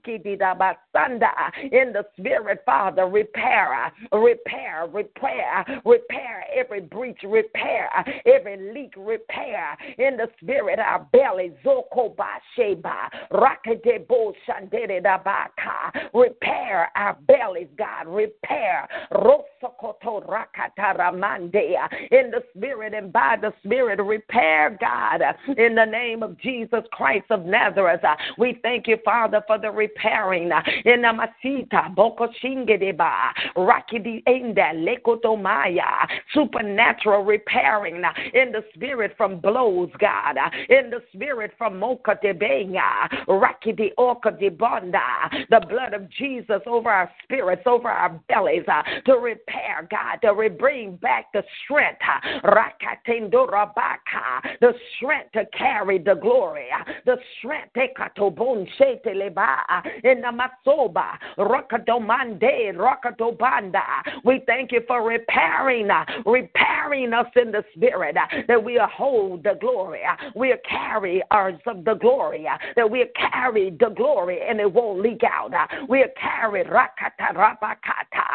in 1.71 1.93
the 1.93 2.05
spirit, 2.17 2.61
Father, 2.65 3.07
repair, 3.07 3.91
repair, 4.11 4.87
repair, 4.91 5.65
repair 5.85 6.45
every 6.55 6.81
breach, 6.81 7.19
repair 7.23 7.89
every 8.25 8.73
leak, 8.73 8.93
repair. 8.97 9.77
In 9.97 10.17
the 10.17 10.27
spirit, 10.41 10.79
our 10.79 11.07
belly, 11.11 11.53
Zoko 11.63 12.15
Basheba, 12.15 13.09
Rakadebo 13.31 14.33
Shandere 14.47 15.01
Dabaka, 15.01 16.09
repair 16.13 16.89
our 16.95 17.17
bellies, 17.27 17.67
God, 17.77 18.07
repair. 18.07 18.87
Rosokoto 19.11 20.25
Rakataramandea 20.27 21.87
in 22.11 22.31
the 22.31 22.43
spirit 22.55 22.93
and 22.93 23.11
by 23.11 23.37
the 23.39 23.53
spirit, 23.63 23.99
repair, 24.01 24.77
God, 24.79 25.21
in 25.57 25.75
the 25.75 25.85
name 25.85 26.23
of 26.23 26.37
Jesus 26.39 26.83
Christ 26.91 27.25
of 27.29 27.45
Nazareth. 27.45 28.01
We 28.37 28.59
thank 28.61 28.87
you, 28.87 28.97
Father, 29.03 29.43
for 29.47 29.57
the 29.57 29.71
repairing 29.75 30.51
in 30.85 31.01
the 31.01 31.25
Masita, 31.45 31.93
Boko 31.95 32.27
Shingedeba, 32.43 33.31
Rakidi 33.55 34.23
Enda, 34.27 34.73
Lekotomaya, 34.73 36.07
supernatural 36.33 37.23
repairing 37.23 38.01
in 38.33 38.51
the 38.51 38.63
spirit 38.73 39.13
from 39.17 39.39
blows, 39.39 39.89
God, 39.99 40.37
in 40.69 40.89
the 40.89 41.01
spirit 41.13 41.51
from 41.57 41.75
Moka 41.75 42.15
Debenya, 42.23 43.25
Rakidi 43.27 43.91
Orka 43.97 44.39
Debonda, 44.39 45.47
the 45.49 45.65
blood 45.67 45.93
of 45.93 46.09
Jesus 46.11 46.61
over 46.65 46.89
our 46.89 47.09
spirits, 47.23 47.63
over 47.65 47.89
our 47.89 48.19
bellies, 48.27 48.63
uh, 48.67 48.83
to 49.05 49.13
repair, 49.13 49.87
God, 49.89 50.17
to 50.21 50.49
bring 50.49 50.95
back 50.97 51.31
the 51.33 51.43
strength, 51.63 52.01
uh, 52.01 52.49
Rakatendorabaka, 52.49 54.59
the 54.61 54.73
strength 54.95 55.31
to 55.33 55.45
carry 55.57 55.97
the 55.97 56.15
glory, 56.15 56.67
uh, 56.71 56.83
the 57.05 57.17
strength, 57.37 57.73
Tekatobon 57.75 58.67
Sheteleba, 58.79 59.57
in 60.03 60.21
the 60.21 60.31
Masoba, 60.31 61.17
Rakadomande, 61.37 62.75
Rakatobanda. 62.75 63.83
We 64.23 64.43
thank 64.45 64.71
you 64.71 64.81
for 64.87 65.03
repairing, 65.03 65.89
uh, 65.89 66.05
repairing 66.25 67.13
us 67.13 67.27
in 67.35 67.51
the 67.51 67.63
spirit, 67.75 68.17
uh, 68.17 68.25
that 68.47 68.63
we 68.63 68.79
hold 68.91 69.43
the 69.43 69.57
glory, 69.59 70.01
uh, 70.03 70.15
we 70.35 70.53
carry 70.67 71.23
ours 71.31 71.59
of 71.67 71.83
the 71.85 71.95
glory, 71.95 72.47
that 72.75 72.89
we 72.89 73.05
carry 73.15 73.71
the 73.79 73.89
glory 73.89 74.39
and 74.47 74.59
it 74.59 74.71
won't 74.71 75.01
leak 75.01 75.21
out. 75.23 75.51
We 75.89 76.05
carry 76.19 76.63
Rakata 76.65 77.33
Rabakata, 77.33 78.25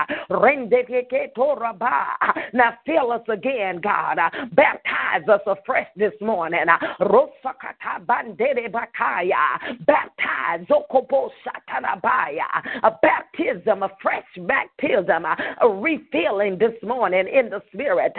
Now 2.52 2.78
fill 2.86 3.12
us 3.12 3.22
again, 3.28 3.80
God. 3.80 4.18
Baptize 4.52 5.28
us 5.28 5.40
afresh 5.46 5.88
this 5.96 6.12
morning. 6.20 6.64
Rosakata 7.00 8.04
Bandere 8.06 8.70
Bakaya. 8.70 9.76
Baptize 9.86 10.66
Okobo. 10.70 11.19
A 12.82 12.90
baptism, 13.02 13.82
a 13.82 13.90
fresh 14.02 14.24
baptism, 14.46 15.24
a 15.24 15.68
refilling 15.68 16.58
this 16.58 16.74
morning 16.82 17.26
in 17.28 17.50
the 17.50 17.62
spirit. 17.72 18.12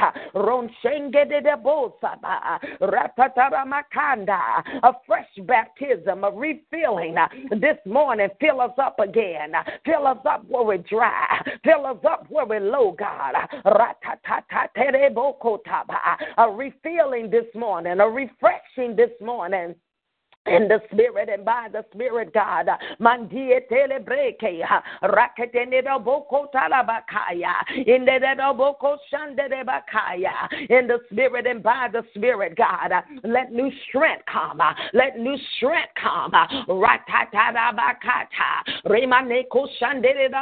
A 4.83 4.93
fresh 5.07 5.27
baptism, 5.45 6.23
a 6.23 6.31
refilling 6.31 7.15
this 7.59 7.77
morning. 7.85 8.29
Fill 8.39 8.61
us 8.61 8.77
up 8.77 8.99
again. 8.99 9.53
Fill 9.85 10.07
us 10.07 10.17
up 10.25 10.45
where 10.47 10.63
we're 10.63 10.77
dry. 10.77 11.41
Fill 11.63 11.85
us 11.85 11.97
up 12.07 12.25
where 12.29 12.45
we're 12.45 12.59
low, 12.59 12.91
God. 12.97 13.35
A 16.37 16.49
refilling 16.49 17.29
this 17.29 17.45
morning, 17.55 17.99
a 17.99 18.07
refreshing 18.09 18.95
this 18.95 19.11
morning 19.21 19.75
in 20.47 20.67
the 20.67 20.81
spirit 20.91 21.29
and 21.29 21.45
by 21.45 21.67
the 21.71 21.85
spirit, 21.93 22.33
God. 22.33 22.67
Mandie 22.99 23.59
telebreke, 23.71 24.63
rakatenida 25.03 26.03
boko 26.03 26.47
talabakaya, 26.53 27.53
in 27.85 28.05
the 28.05 28.19
boko 28.57 28.97
bakaya, 29.13 30.49
in 30.69 30.87
the 30.87 30.97
spirit 31.11 31.45
and 31.45 31.61
by 31.61 31.87
the 31.91 32.03
spirit, 32.15 32.57
God. 32.57 32.91
Let 33.23 33.51
new 33.51 33.69
strength 33.87 34.23
come, 34.31 34.59
let 34.93 35.19
new 35.19 35.37
strength 35.57 35.91
come, 36.01 36.31
ratatarabakata, 36.31 38.63
remaneko 38.85 39.67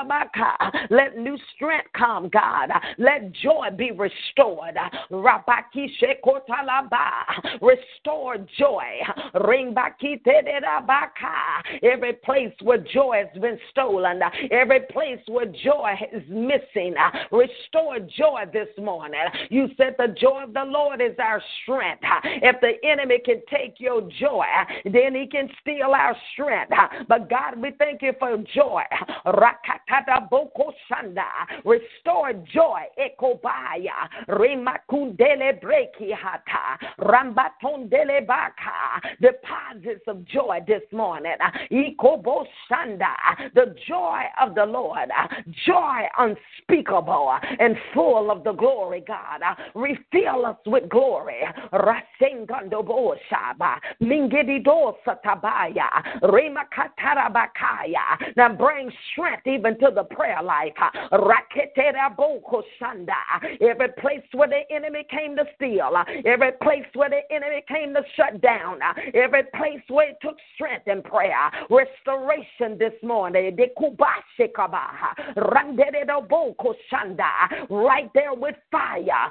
baka. 0.08 0.88
Let 0.90 1.18
new 1.18 1.38
strength 1.56 1.90
come, 1.94 2.30
God. 2.30 2.70
Let 2.98 3.34
joy 3.34 3.68
be 3.76 3.92
restored. 3.92 4.78
Rabaki 5.12 5.90
shekotalaba, 6.02 7.60
restore 7.62 8.38
joy. 8.58 9.02
Ring 9.46 9.74
back 9.74 9.89
Every 11.84 12.14
place 12.14 12.54
where 12.62 12.78
joy 12.78 13.24
has 13.26 13.42
been 13.42 13.60
stolen, 13.72 14.22
every 14.52 14.82
place 14.92 15.20
where 15.28 15.46
joy 15.46 15.94
is 16.12 16.24
missing, 16.30 16.96
uh, 16.98 17.12
restore 17.36 18.00
joy 18.00 18.44
this 18.52 18.68
morning. 18.78 19.20
You 19.50 19.68
said 19.78 19.96
the 19.98 20.08
joy 20.20 20.44
of 20.44 20.54
the 20.54 20.64
Lord 20.66 21.02
is 21.02 21.16
our 21.20 21.42
strength. 21.64 22.04
If 22.24 22.60
the 22.62 22.74
enemy 22.88 23.20
can 23.24 23.42
take 23.50 23.80
your 23.80 24.02
joy, 24.20 24.46
then 24.86 25.16
he 25.16 25.28
can 25.28 25.50
steal 25.62 25.94
our 25.94 26.16
strength. 26.34 26.74
But 27.08 27.30
God, 27.30 27.60
we 27.60 27.72
thank 27.78 28.02
you 28.02 28.14
for 28.20 28.38
joy. 28.54 28.84
Restore 31.66 32.34
joy. 32.54 32.82
Ekobaya. 32.98 34.10
Rimakundele 34.28 35.60
breki 35.62 36.12
hata. 36.14 36.78
Rambatondele 37.00 38.26
baka. 38.28 39.02
Deposit 39.22 39.79
deposits 39.80 40.04
of 40.08 40.26
joy 40.26 40.60
this 40.68 40.82
morning. 40.92 41.34
Ah, 41.40 41.52
ah, 42.72 43.36
the 43.56 43.76
joy 43.88 44.22
of 44.42 44.56
the 44.56 44.66
Lord, 44.66 45.10
ah, 45.16 45.28
joy 45.66 46.08
unspeakable 46.18 47.38
and 47.60 47.76
full 47.94 48.32
of 48.32 48.44
the 48.44 48.54
glory, 48.54 49.04
God. 49.06 49.42
Refill 49.76 50.46
us 50.46 50.58
with 50.66 50.90
glory. 50.90 51.42
Now 58.36 58.50
bring 58.56 58.92
strength 59.12 59.48
even 59.48 59.80
to 59.80 59.92
the 59.94 60.04
prayer 60.04 60.42
life. 60.44 60.74
Every 63.62 63.88
place 64.00 64.24
where 64.34 64.48
the 64.48 64.62
enemy 64.72 65.06
came 65.10 65.36
to 65.36 65.44
steal, 65.56 65.92
every 66.26 66.52
place 66.62 66.86
where 66.94 67.10
the 67.10 67.22
enemy 67.34 67.64
came 67.68 67.94
to 67.94 68.02
shut 68.16 68.42
down, 68.42 68.80
every 69.14 69.44
place 69.56 69.69
place 69.70 69.82
where 69.90 70.10
it 70.10 70.18
took 70.22 70.38
strength 70.56 70.88
and 70.88 71.04
prayer, 71.04 71.52
restoration 71.70 72.78
this 72.78 72.94
morning. 73.04 73.58
Right 77.70 78.10
there 78.14 78.34
with 78.34 78.56
fire. 78.72 79.30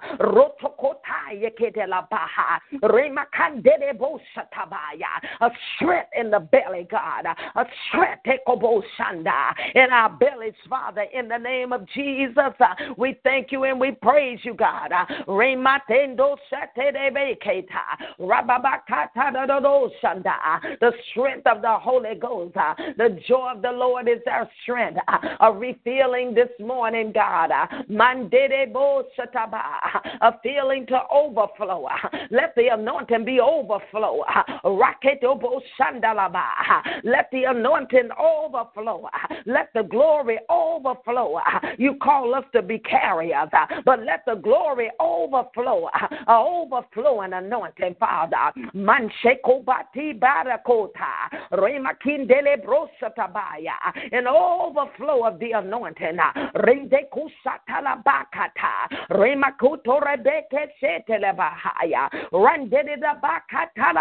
A 5.40 5.50
strength 5.76 6.10
in 6.16 6.30
the 6.30 6.40
belly, 6.40 6.88
God. 6.90 7.26
A 7.26 7.64
strength 7.88 8.26
in 9.74 9.90
our 9.92 10.10
bellies, 10.10 10.54
Father, 10.68 11.06
in 11.12 11.28
the 11.28 11.38
name 11.38 11.72
of 11.72 11.86
Jesus. 11.94 12.34
Uh, 12.38 12.74
we 12.96 13.18
thank 13.24 13.52
you 13.52 13.64
and 13.64 13.80
we 13.80 13.92
praise 13.92 14.38
you, 14.42 14.54
God. 14.54 14.92
Uh, 14.92 15.04
Rematendo 15.26 16.36
Uh, 20.28 20.58
the 20.80 20.92
strength 21.10 21.46
of 21.46 21.62
the 21.62 21.78
Holy 21.78 22.14
Ghost. 22.14 22.56
Uh, 22.56 22.74
the 22.96 23.18
joy 23.26 23.52
of 23.56 23.62
the 23.62 23.72
Lord 23.72 24.08
is 24.08 24.20
our 24.30 24.48
strength. 24.62 24.98
Uh, 25.08 25.18
a 25.40 25.52
refilling 25.52 26.34
this 26.34 26.50
morning, 26.60 27.12
God. 27.12 27.50
Uh, 27.50 27.66
uh 27.70 27.74
a 30.20 30.32
feeling 30.42 30.86
to 30.86 31.00
overflow. 31.10 31.86
Uh, 31.86 32.08
let 32.30 32.54
the 32.56 32.68
anointing 32.68 33.24
be 33.24 33.40
overflow. 33.40 34.22
Let 37.04 37.30
the 37.32 37.44
anointing 37.44 38.10
overflow. 38.18 39.08
Let 39.46 39.72
the 39.74 39.82
glory 39.82 40.38
overflow. 40.50 41.40
You 41.78 41.94
call 42.02 42.34
us 42.34 42.44
to 42.52 42.62
be 42.62 42.78
carriers, 42.78 43.48
but 43.84 44.00
let 44.04 44.24
the 44.26 44.34
glory 44.34 44.90
overflow. 45.00 45.88
Overflowing 46.28 47.32
anointing, 47.32 47.96
Father. 47.98 48.52
Manshekobati 48.74 50.17
barakota, 50.18 51.30
remakindele 51.52 52.56
brosatabaya, 52.64 53.76
an 54.12 54.26
overflow 54.26 55.24
of 55.24 55.38
the 55.38 55.52
anointing. 55.52 56.18
Rendekushatalabakata, 56.56 58.88
remakuto 59.10 60.00
rebeke 60.00 60.68
shetelebahaya, 60.82 62.08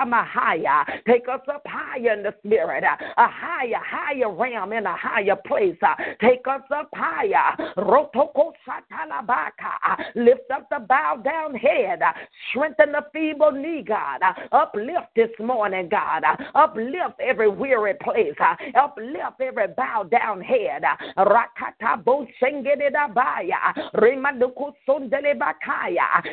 mahaya. 0.07 0.85
Take 1.05 1.27
us 1.29 1.41
up 1.53 1.61
higher 1.65 2.13
in 2.13 2.23
the 2.23 2.33
spirit, 2.43 2.83
a 2.83 2.97
higher, 3.17 3.81
higher 3.83 4.31
realm 4.31 4.73
in 4.73 4.85
a 4.85 4.95
higher 4.95 5.35
place. 5.35 5.77
Take 6.21 6.47
us 6.47 6.61
up 6.73 6.89
higher. 6.93 7.55
Rotoko 7.77 8.53
satalabaka. 8.65 10.15
Lift 10.15 10.49
up 10.53 10.69
the 10.69 10.79
bowed 10.87 11.23
down 11.23 11.55
head. 11.55 12.01
Strengthen 12.49 12.91
the 12.91 13.05
feeble 13.13 13.51
knee, 13.51 13.83
God. 13.85 14.21
Uplift 14.51 15.07
this 15.15 15.29
morning, 15.39 15.89
God. 15.89 16.06
God. 16.07 16.23
Uh, 16.23 16.35
uplift 16.55 17.19
every 17.19 17.49
weary 17.49 17.93
place. 18.01 18.33
Uh, 18.39 18.55
uplift 18.79 19.41
every 19.41 19.67
bowed 19.67 20.09
down 20.11 20.41
head. 20.41 20.83
Uh, 20.83 21.25
Rakata 21.25 22.03
bo 22.03 22.25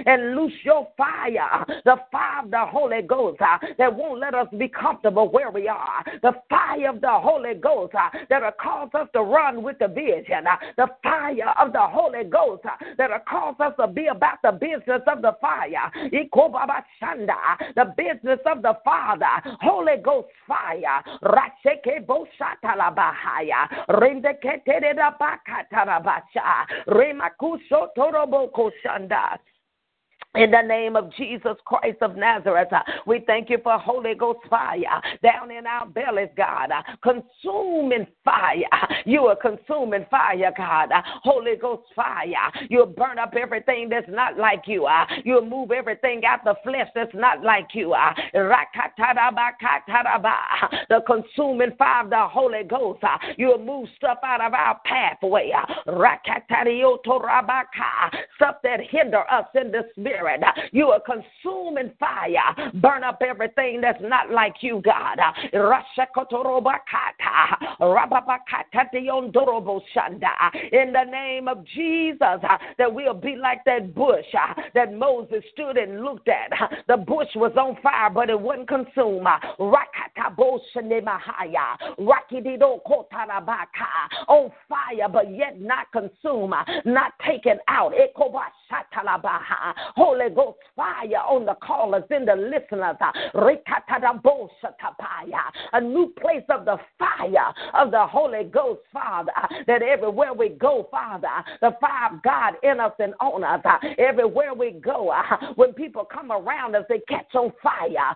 and 0.06 0.36
loose 0.36 0.52
your 0.62 0.88
fire, 0.96 1.64
the 1.84 1.96
fire 2.10 2.42
of 2.44 2.50
the 2.50 2.66
Holy 2.66 3.02
Ghost 3.02 3.38
that 3.78 3.94
won't 3.94 4.20
let 4.20 4.34
us 4.34 4.46
be 4.58 4.68
comfortable 4.68 5.28
where 5.28 5.50
we 5.50 5.68
are. 5.68 6.04
The 6.22 6.32
fire 6.48 6.90
of 6.90 7.00
the 7.00 7.10
Holy 7.10 7.54
Ghost 7.54 7.94
that 8.28 8.42
will 8.42 8.50
cause 8.60 8.90
us 8.94 9.08
to 9.14 9.22
run 9.22 9.62
with 9.62 9.78
the 9.78 9.88
vision. 9.88 10.44
The 10.76 10.88
fire 11.02 11.54
of 11.58 11.72
the 11.72 11.82
Holy 11.82 12.24
Ghost 12.24 12.64
that 12.98 13.10
will 13.10 13.18
cause 13.28 13.56
us 13.60 13.74
to 13.78 13.86
be 13.88 14.06
about 14.06 14.38
the 14.42 14.52
business 14.52 15.02
of 15.06 15.22
the 15.22 15.36
fire. 15.40 15.90
The 17.74 17.94
business 17.96 18.40
of 18.46 18.62
the 18.62 18.76
Father. 18.84 19.26
Holy 19.64 19.96
Ghost 20.02 20.28
fire. 20.46 21.02
Rasheke 21.22 22.00
boshatalabahaya. 22.06 23.68
Rendeketerebakatarabasha. 23.88 26.66
Remakusho 26.88 27.88
toroboko 27.96 28.70
shanda. 28.84 29.38
In 30.36 30.50
the 30.50 30.62
name 30.62 30.96
of 30.96 31.14
Jesus 31.14 31.54
Christ 31.64 31.98
of 32.00 32.16
Nazareth, 32.16 32.72
uh, 32.72 32.80
we 33.06 33.22
thank 33.24 33.48
you 33.48 33.58
for 33.62 33.78
Holy 33.78 34.16
Ghost 34.16 34.40
fire 34.50 35.00
down 35.22 35.52
in 35.52 35.64
our 35.64 35.86
bellies, 35.86 36.28
God. 36.36 36.72
Uh, 36.72 36.82
consuming 37.04 38.04
fire. 38.24 38.64
You 39.04 39.26
are 39.26 39.36
consuming 39.36 40.04
fire, 40.10 40.52
God. 40.56 40.90
Uh, 40.90 41.02
Holy 41.22 41.54
Ghost 41.54 41.84
fire. 41.94 42.50
You'll 42.68 42.86
burn 42.86 43.20
up 43.20 43.34
everything 43.40 43.88
that's 43.88 44.08
not 44.08 44.36
like 44.36 44.62
you. 44.66 44.88
You'll 45.24 45.46
move 45.46 45.70
everything 45.70 46.24
out 46.24 46.42
the 46.42 46.56
flesh 46.64 46.88
that's 46.96 47.14
not 47.14 47.44
like 47.44 47.68
you. 47.72 47.94
The 48.32 48.50
consuming 51.06 51.76
fire 51.78 52.02
of 52.02 52.10
the 52.10 52.26
Holy 52.28 52.64
Ghost. 52.64 53.04
You'll 53.36 53.64
move 53.64 53.88
stuff 53.96 54.18
out 54.24 54.40
of 54.40 54.52
our 54.52 54.80
pathway. 54.84 55.52
Stuff 58.34 58.56
that 58.64 58.80
hinder 58.90 59.22
us 59.30 59.46
in 59.54 59.70
the 59.70 59.84
spirit. 59.96 60.23
Spirit. 60.24 60.42
You 60.72 60.86
are 60.88 61.00
consuming 61.00 61.92
fire. 61.98 62.70
Burn 62.74 63.04
up 63.04 63.20
everything 63.26 63.80
that's 63.80 64.00
not 64.00 64.30
like 64.30 64.54
you, 64.60 64.80
God. 64.84 65.18
In 70.72 70.92
the 70.92 71.04
name 71.10 71.48
of 71.48 71.64
Jesus, 71.74 72.18
that 72.78 72.94
we'll 72.94 73.14
be 73.14 73.36
like 73.36 73.64
that 73.66 73.94
bush 73.94 74.24
that 74.74 74.92
Moses 74.94 75.44
stood 75.52 75.76
and 75.76 76.02
looked 76.02 76.28
at. 76.28 76.50
The 76.88 76.96
bush 76.96 77.28
was 77.36 77.52
on 77.58 77.76
fire, 77.82 78.10
but 78.10 78.30
it 78.30 78.40
wouldn't 78.40 78.68
consume. 78.68 79.26
On 84.28 84.50
fire, 84.68 85.08
but 85.12 85.34
yet 85.34 85.60
not 85.60 85.92
consume, 85.92 86.54
not 86.84 87.12
taken 87.26 87.58
out. 87.68 87.92
Holy 90.14 90.30
Ghost 90.32 90.58
fire 90.76 91.22
on 91.28 91.44
the 91.44 91.54
callers 91.54 92.04
and 92.10 92.28
the 92.28 92.36
listeners. 92.36 92.96
A 95.72 95.80
new 95.80 96.14
place 96.20 96.44
of 96.48 96.64
the 96.64 96.76
fire 96.98 97.52
of 97.74 97.90
the 97.90 98.06
Holy 98.06 98.44
Ghost, 98.44 98.80
Father, 98.92 99.32
that 99.66 99.82
everywhere 99.82 100.32
we 100.32 100.50
go, 100.50 100.86
Father, 100.90 101.28
the 101.60 101.72
fire 101.80 102.20
God 102.22 102.54
in 102.62 102.78
us 102.78 102.92
and 102.98 103.14
on 103.20 103.42
us. 103.42 103.60
Everywhere 103.98 104.54
we 104.54 104.72
go, 104.72 105.10
uh, 105.10 105.52
when 105.56 105.72
people 105.72 106.04
come 106.04 106.30
around 106.30 106.76
us, 106.76 106.84
they 106.88 107.00
catch 107.08 107.34
on 107.34 107.52
fire. 107.62 108.14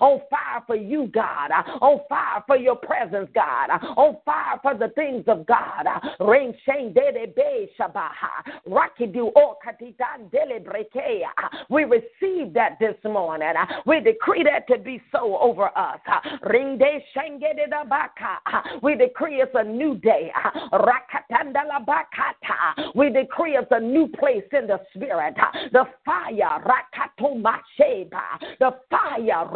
On 0.00 0.20
fire 0.30 0.62
for 0.66 0.76
you, 0.76 1.06
God. 1.12 1.50
On 1.80 2.00
fire 2.08 2.42
for 2.46 2.56
your 2.56 2.76
presence, 2.76 3.28
God. 3.34 3.70
On 3.96 4.16
fire 4.24 4.58
for 4.62 4.74
the 4.74 4.88
things 4.94 5.24
of 5.26 5.46
God. 5.46 5.86
We 11.68 11.84
receive 11.84 12.52
that 12.54 12.78
this 12.80 12.96
morning. 13.04 13.52
We 13.86 14.00
decree 14.00 14.44
that 14.44 14.66
to 14.68 14.78
be 14.78 15.02
so 15.12 15.38
over 15.38 15.70
us. 15.76 16.00
We 18.82 18.94
decree 18.94 19.42
it's 19.42 19.54
a 19.54 19.64
new 19.64 19.96
day. 19.96 20.30
We 22.94 23.10
decree 23.10 23.56
it's 23.56 23.68
a 23.70 23.80
new 23.80 24.08
place 24.08 24.44
in 24.52 24.66
the 24.66 24.80
spirit. 24.94 25.34
The 25.72 25.84
fire. 26.04 26.62
The 28.58 28.74
fire 28.90 29.46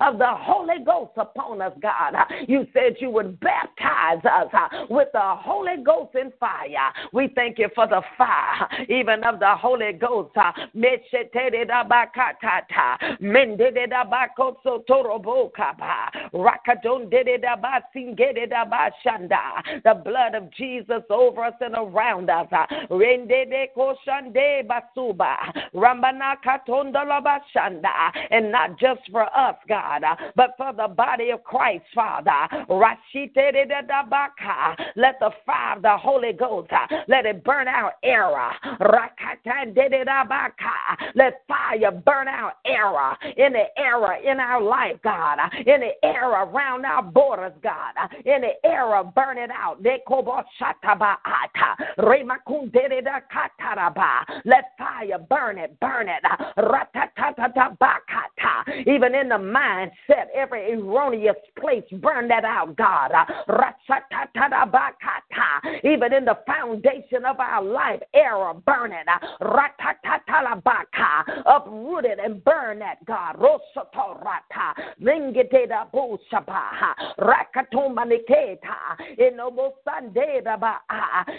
of 0.00 0.18
the 0.18 0.26
Holy 0.28 0.84
Ghost 0.84 1.12
upon 1.16 1.60
us, 1.62 1.72
God. 1.80 2.14
You 2.48 2.66
said 2.72 2.96
you 3.00 3.10
would 3.10 3.38
baptize 3.40 4.24
us 4.24 4.48
with 4.90 5.08
the 5.12 5.20
Holy 5.20 5.82
Ghost 5.84 6.14
in 6.14 6.32
fire. 6.38 6.92
We 7.12 7.28
thank 7.34 7.58
you 7.58 7.68
for 7.74 7.86
the 7.86 8.02
fire, 8.16 8.68
even 8.88 9.24
of 9.24 9.38
the 9.40 9.54
Holy 9.56 9.92
Ghost. 9.92 10.30
Ah, 10.36 10.54
The 19.84 19.94
blood 20.04 20.34
of 20.34 20.50
Jesus 20.50 21.02
over 21.08 21.44
us 21.44 21.54
and 21.60 21.76
around 21.76 22.28
us. 22.28 22.48
And 28.30 28.50
not 28.50 28.78
just 28.80 29.00
for 29.12 29.22
us, 29.22 29.56
God, 29.68 30.02
but 30.34 30.50
for 30.56 30.72
the 30.72 30.88
body 30.88 31.30
of 31.30 31.44
Christ, 31.44 31.84
Father. 31.94 32.48
Let 34.96 35.20
the 35.20 35.30
fire 35.46 35.76
of 35.76 35.82
the 35.82 35.96
Holy 35.96 36.32
Ghost, 36.32 36.70
let 37.06 37.26
it 37.26 37.44
burn 37.44 37.68
out 37.68 37.92
error. 38.02 38.50
Let 41.14 41.42
fire 41.46 41.90
burn 42.04 42.26
out 42.28 42.54
error 42.66 43.16
in 43.36 43.52
the 43.52 43.66
error 43.76 44.14
in 44.14 44.40
our 44.40 44.60
life, 44.60 44.96
God. 45.04 45.38
In 45.66 45.80
the 45.80 45.92
error 46.02 46.23
around 46.30 46.84
our 46.84 47.02
borders, 47.02 47.52
God. 47.62 47.94
In 48.24 48.42
the 48.42 48.52
error, 48.64 49.04
burn 49.14 49.38
it 49.38 49.50
out. 49.50 49.82
Let 54.44 54.64
fire 54.78 55.18
burn 55.28 55.58
it, 55.58 55.80
burn 55.80 56.08
it. 56.08 56.22
Even 58.86 59.14
in 59.14 59.28
the 59.28 59.34
mindset, 59.34 60.26
every 60.34 60.72
erroneous 60.72 61.36
place, 61.58 61.84
burn 62.00 62.28
that 62.28 62.44
out, 62.44 62.76
God. 62.76 63.10
Even 65.84 66.12
in 66.12 66.24
the 66.24 66.38
foundation 66.46 67.24
of 67.24 67.40
our 67.40 67.62
life, 67.62 68.00
error 68.14 68.54
burning. 68.54 69.04
Uprooted 71.46 72.18
and 72.18 72.44
burn 72.44 72.78
that, 72.80 73.04
God. 73.04 73.36
Rosotorata. 76.14 76.44
Lingiteda 76.44 76.44
bushabaha. 76.44 76.94
Rakatomaniketa. 77.18 78.76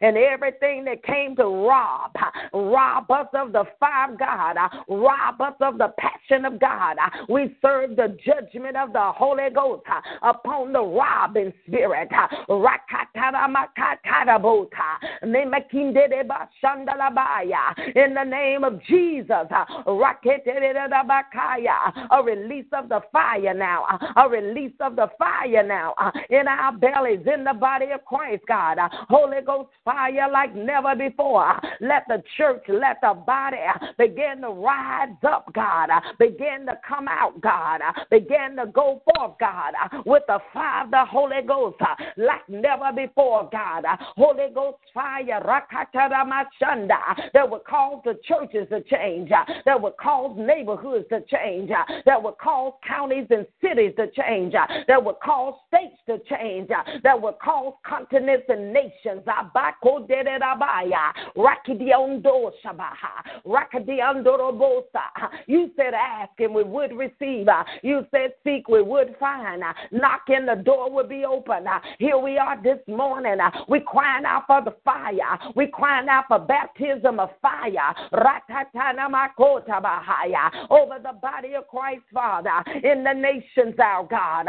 and 0.00 0.16
everything 0.16 0.84
that 0.84 1.02
came 1.04 1.36
to 1.36 1.44
rob, 1.44 2.12
rob 2.52 3.10
us 3.10 3.26
of 3.34 3.52
the 3.52 3.64
fire 3.78 4.16
God, 4.18 4.56
uh, 4.56 4.68
rob 4.88 5.40
us 5.40 5.54
of 5.60 5.78
the 5.78 5.92
passion 5.98 6.44
of 6.44 6.58
God. 6.58 6.96
We 7.28 7.56
serve 7.62 7.96
the 7.96 8.16
judgment 8.24 8.76
of 8.76 8.92
the 8.92 9.12
Holy 9.12 9.50
Ghost 9.54 9.84
upon 10.22 10.72
the 10.72 10.82
robbing 10.82 11.52
spirit. 11.66 12.08
In 17.94 18.14
the 18.14 18.24
name 18.32 18.64
of 18.64 18.82
Jesus. 18.84 19.30
Uh, 19.30 19.64
a 22.10 22.22
release 22.24 22.66
of 22.72 22.88
the 22.88 23.00
fire 23.12 23.54
now. 23.54 23.84
Uh, 23.90 23.98
a 24.16 24.28
release 24.28 24.72
of 24.80 24.96
the 24.96 25.08
fire 25.18 25.62
now 25.66 25.94
uh, 25.98 26.10
in 26.30 26.48
our 26.48 26.72
bellies, 26.72 27.26
in 27.32 27.44
the 27.44 27.54
body 27.54 27.86
of 27.94 28.04
Christ, 28.04 28.42
God. 28.48 28.78
Holy 29.08 29.42
Ghost 29.46 29.68
fire 29.84 30.30
like 30.32 30.54
never 30.56 30.96
before. 30.96 31.60
Let 31.80 32.04
the 32.08 32.22
church, 32.36 32.64
let 32.68 33.00
the 33.02 33.14
body 33.14 33.56
begin 33.98 34.40
to 34.42 34.50
rise 34.50 35.10
up, 35.28 35.52
God. 35.54 35.90
Begin 36.18 36.66
to 36.66 36.78
come 36.86 37.06
out, 37.08 37.40
God. 37.40 37.80
Begin 38.10 38.56
to 38.56 38.66
go 38.72 39.02
forth, 39.14 39.38
God, 39.38 39.74
with 40.06 40.22
the 40.26 40.38
fire 40.52 40.84
of 40.84 40.90
the 40.90 41.04
Holy 41.04 41.42
Ghost 41.46 41.76
like 42.16 42.48
never 42.48 42.92
before, 42.94 43.48
God. 43.52 43.84
Holy 44.16 44.48
Ghost 44.54 44.78
fire, 44.94 45.40
that 47.34 47.50
will 47.50 47.62
cause 47.68 48.00
the 48.04 48.18
churches 48.22 48.68
to 48.70 48.80
change, 48.82 49.30
uh, 49.30 49.44
that 49.64 49.80
would 49.80 49.96
cause 49.96 50.34
neighborhoods 50.38 51.06
to 51.08 51.20
change, 51.22 51.70
uh, 51.70 51.84
that 52.06 52.22
would 52.22 52.38
cause 52.38 52.72
counties 52.86 53.26
and 53.30 53.46
cities 53.60 53.92
to 53.96 54.06
change, 54.10 54.54
uh, 54.54 54.66
that 54.88 55.02
would 55.02 55.16
cause 55.24 55.54
states 55.68 55.96
to 56.06 56.18
change, 56.28 56.68
that 57.02 57.20
would 57.20 57.38
cause 57.38 57.74
continents 57.86 58.44
and 58.48 58.72
nations. 58.72 59.22
You 65.46 65.70
said 65.76 65.94
ask 65.94 66.30
and 66.38 66.54
we 66.54 66.62
would 66.62 66.92
receive. 66.92 67.48
You 67.82 68.06
said 68.10 68.32
seek 68.44 68.68
we 68.68 68.82
would 68.82 69.16
find. 69.18 69.62
Knock 69.90 70.22
and 70.28 70.48
the 70.48 70.54
door 70.54 70.90
would 70.90 71.08
be 71.08 71.24
open. 71.24 71.66
Here 71.98 72.18
we 72.18 72.38
are 72.38 72.60
this 72.62 72.78
morning. 72.86 73.38
We 73.68 73.80
crying 73.80 74.24
out 74.24 74.44
for 74.46 74.62
the 74.62 74.74
fire. 74.84 75.38
We 75.54 75.66
crying 75.66 76.08
out 76.08 76.24
for 76.28 76.38
baptism 76.38 77.20
of 77.20 77.30
fire 77.40 77.94
over 80.70 80.98
the 81.02 81.12
body 81.20 81.54
of 81.54 81.66
Christ, 81.68 82.02
Father, 82.12 82.62
in 82.82 83.04
the 83.04 83.12
nations, 83.12 83.74
our 83.78 84.06
God. 84.06 84.46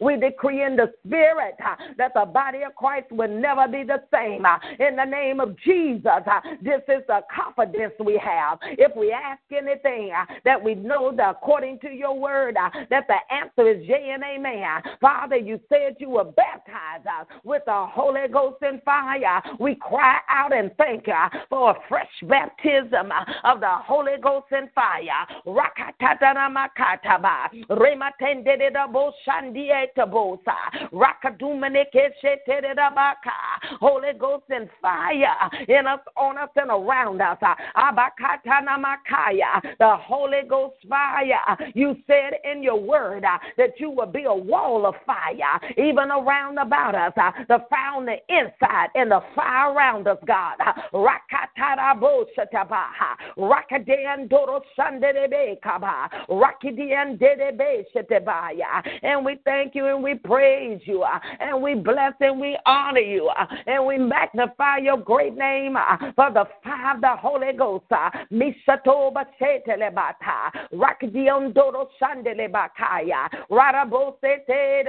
We 0.00 0.16
decree 0.16 0.64
in 0.64 0.76
the 0.76 0.92
spirit 1.06 1.54
uh, 1.64 1.76
that 1.98 2.12
the 2.14 2.24
body 2.26 2.62
of 2.66 2.74
Christ 2.74 3.10
will 3.10 3.28
never 3.28 3.68
be 3.68 3.84
the 3.84 4.02
same. 4.12 4.44
Uh, 4.44 4.58
in 4.78 4.96
the 4.96 5.04
name 5.04 5.40
of 5.40 5.56
Jesus, 5.60 6.06
uh, 6.06 6.40
this 6.62 6.80
is 6.88 7.02
the 7.06 7.20
confidence 7.34 7.94
we 8.04 8.20
have. 8.22 8.58
If 8.62 8.96
we 8.96 9.12
ask 9.12 9.40
anything, 9.52 10.12
that 10.44 10.62
we 10.62 10.74
know 10.74 11.12
that 11.16 11.30
according 11.30 11.78
to 11.80 11.90
your 11.90 12.18
word, 12.18 12.56
that 12.56 13.06
the 13.06 13.34
answer 13.34 13.70
is 13.70 13.86
yea 13.86 14.12
and 14.14 14.24
amen. 14.24 14.82
Father, 15.00 15.36
you 15.36 15.60
said 15.68 15.96
you 15.98 16.10
will 16.10 16.34
baptize 16.36 17.04
us 17.06 17.26
with 17.44 17.62
the 17.66 17.86
Holy 18.00 18.28
Ghost 18.32 18.62
and 18.62 18.82
fire. 18.82 19.42
We 19.58 19.74
cry 19.74 20.20
out 20.30 20.54
and 20.54 20.70
thank 20.78 21.06
you 21.06 21.12
for 21.50 21.72
a 21.72 21.74
fresh 21.86 22.08
baptism 22.22 23.12
of 23.44 23.60
the 23.60 23.68
Holy 23.68 24.16
Ghost 24.22 24.46
and 24.52 24.70
fire. 24.74 25.26
Rakatanamakataba. 25.46 27.50
Rematendedabo 27.68 29.12
shandietabosa. 29.28 30.56
Rakadumanekeshetedabaka. 30.94 33.36
Holy 33.78 34.14
Ghost 34.18 34.44
and 34.48 34.70
fire 34.80 35.50
in 35.68 35.86
us, 35.86 36.00
on 36.16 36.38
us, 36.38 36.48
and 36.56 36.70
around 36.70 37.20
us. 37.20 37.36
Abakatanamakaya. 37.76 39.76
The 39.78 39.96
Holy 39.96 40.44
Ghost 40.48 40.76
fire. 40.88 41.58
You 41.74 41.96
said 42.06 42.38
in 42.50 42.62
your 42.62 42.80
word 42.80 43.26
that 43.58 43.78
you 43.78 43.90
will 43.90 44.06
be 44.06 44.24
a 44.24 44.34
wall 44.34 44.86
of 44.86 44.94
fire 45.04 45.60
even 45.76 46.10
around 46.10 46.56
about 46.56 46.94
us. 46.94 47.12
The 47.46 47.58
fire 47.68 47.89
on 47.96 48.06
the 48.06 48.16
inside 48.28 48.88
and 48.94 49.10
the 49.10 49.20
fire 49.34 49.72
around 49.72 50.06
us, 50.06 50.18
God. 50.26 50.56
Rakatarabo 50.92 52.24
shatabaha. 52.36 53.16
Rakadeandoro 53.36 54.60
sandebe 54.78 55.60
kaba. 55.62 56.08
Rakidiandebe 56.28 57.84
shatebaya. 57.94 58.82
And 59.02 59.24
we 59.24 59.38
thank 59.44 59.74
you 59.74 59.86
and 59.86 60.02
we 60.02 60.14
praise 60.14 60.80
you 60.84 61.02
uh, 61.02 61.18
and 61.40 61.62
we 61.62 61.74
bless 61.74 62.14
and 62.20 62.40
we 62.40 62.58
honor 62.66 63.00
you 63.00 63.28
uh, 63.28 63.46
and 63.66 63.86
we 63.86 63.98
magnify 63.98 64.78
your 64.78 64.98
great 64.98 65.36
name 65.36 65.76
uh, 65.76 65.96
for 66.14 66.30
the 66.32 66.44
fire 66.62 66.94
of 66.94 67.00
the 67.00 67.16
Holy 67.16 67.52
Ghost. 67.56 67.84
Mishatoba 68.32 69.24
shetelebata. 69.40 70.50
Rakidiandoro 70.72 71.88
sandelebakaya. 72.00 73.28
Radabo 73.50 74.14
sete 74.20 74.80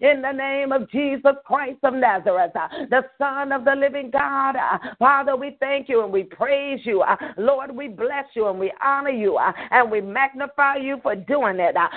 In 0.00 0.22
the 0.22 0.32
name 0.32 0.72
of 0.72 0.90
Jesus 0.90 1.34
Christ 1.44 1.67
of 1.82 1.94
Nazareth, 1.94 2.52
uh, 2.54 2.68
the 2.90 3.02
Son 3.18 3.52
of 3.52 3.64
the 3.64 3.74
living 3.74 4.10
God. 4.10 4.56
Uh, 4.56 4.78
Father, 4.98 5.36
we 5.36 5.56
thank 5.60 5.88
you 5.88 6.02
and 6.02 6.12
we 6.12 6.24
praise 6.24 6.80
you. 6.84 7.02
Uh, 7.02 7.16
Lord, 7.36 7.74
we 7.74 7.88
bless 7.88 8.24
you 8.34 8.48
and 8.48 8.58
we 8.58 8.72
honor 8.84 9.10
you 9.10 9.36
uh, 9.36 9.52
and 9.70 9.90
we 9.90 10.00
magnify 10.00 10.76
you 10.76 10.98
for 11.02 11.14
doing 11.14 11.58
it. 11.60 11.76
Uh, 11.76 11.88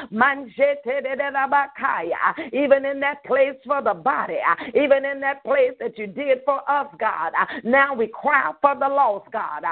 uh, 1.82 2.34
even 2.54 2.86
in 2.86 3.00
that 3.00 3.24
place 3.26 3.56
for 3.66 3.82
the 3.82 3.94
body, 3.94 4.38
even 4.76 5.06
in 5.06 5.20
that 5.22 5.44
place 5.44 5.72
that 5.80 5.98
you 5.98 6.08
did 6.08 6.40
for 6.46 6.60
us, 6.70 6.88
God. 7.00 7.32
Now 7.64 7.94
we 7.94 8.08
cry 8.08 8.52
for 8.62 8.76
the 8.76 8.88
lost, 8.88 9.32
God. 9.32 9.64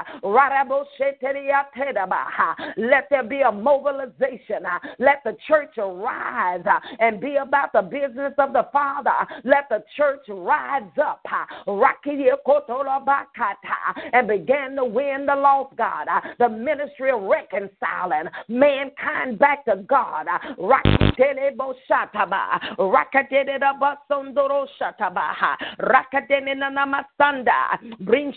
Let 2.76 3.08
there 3.10 3.22
be 3.22 3.40
a 3.40 3.52
mobilization. 3.52 4.64
Let 4.98 5.22
the 5.24 5.36
church 5.46 5.78
arise 5.78 6.64
and 6.98 7.20
be 7.20 7.36
about 7.36 7.72
the 7.72 7.82
business 7.82 8.32
of 8.38 8.52
the 8.52 8.68
Father. 8.72 9.10
Let 9.44 9.68
the 9.68 9.82
church 9.96 10.20
rise 10.28 10.82
up 11.02 11.20
and 14.12 14.28
began 14.28 14.76
to 14.76 14.84
win 14.84 15.26
the 15.26 15.34
lost, 15.34 15.76
God. 15.76 16.06
The 16.38 16.48
ministry 16.48 17.10
of 17.10 17.22
reconciling 17.22 18.30
mankind 18.48 19.38
back 19.38 19.64
to 19.66 19.76
God. 19.88 20.26
Bring 28.00 28.32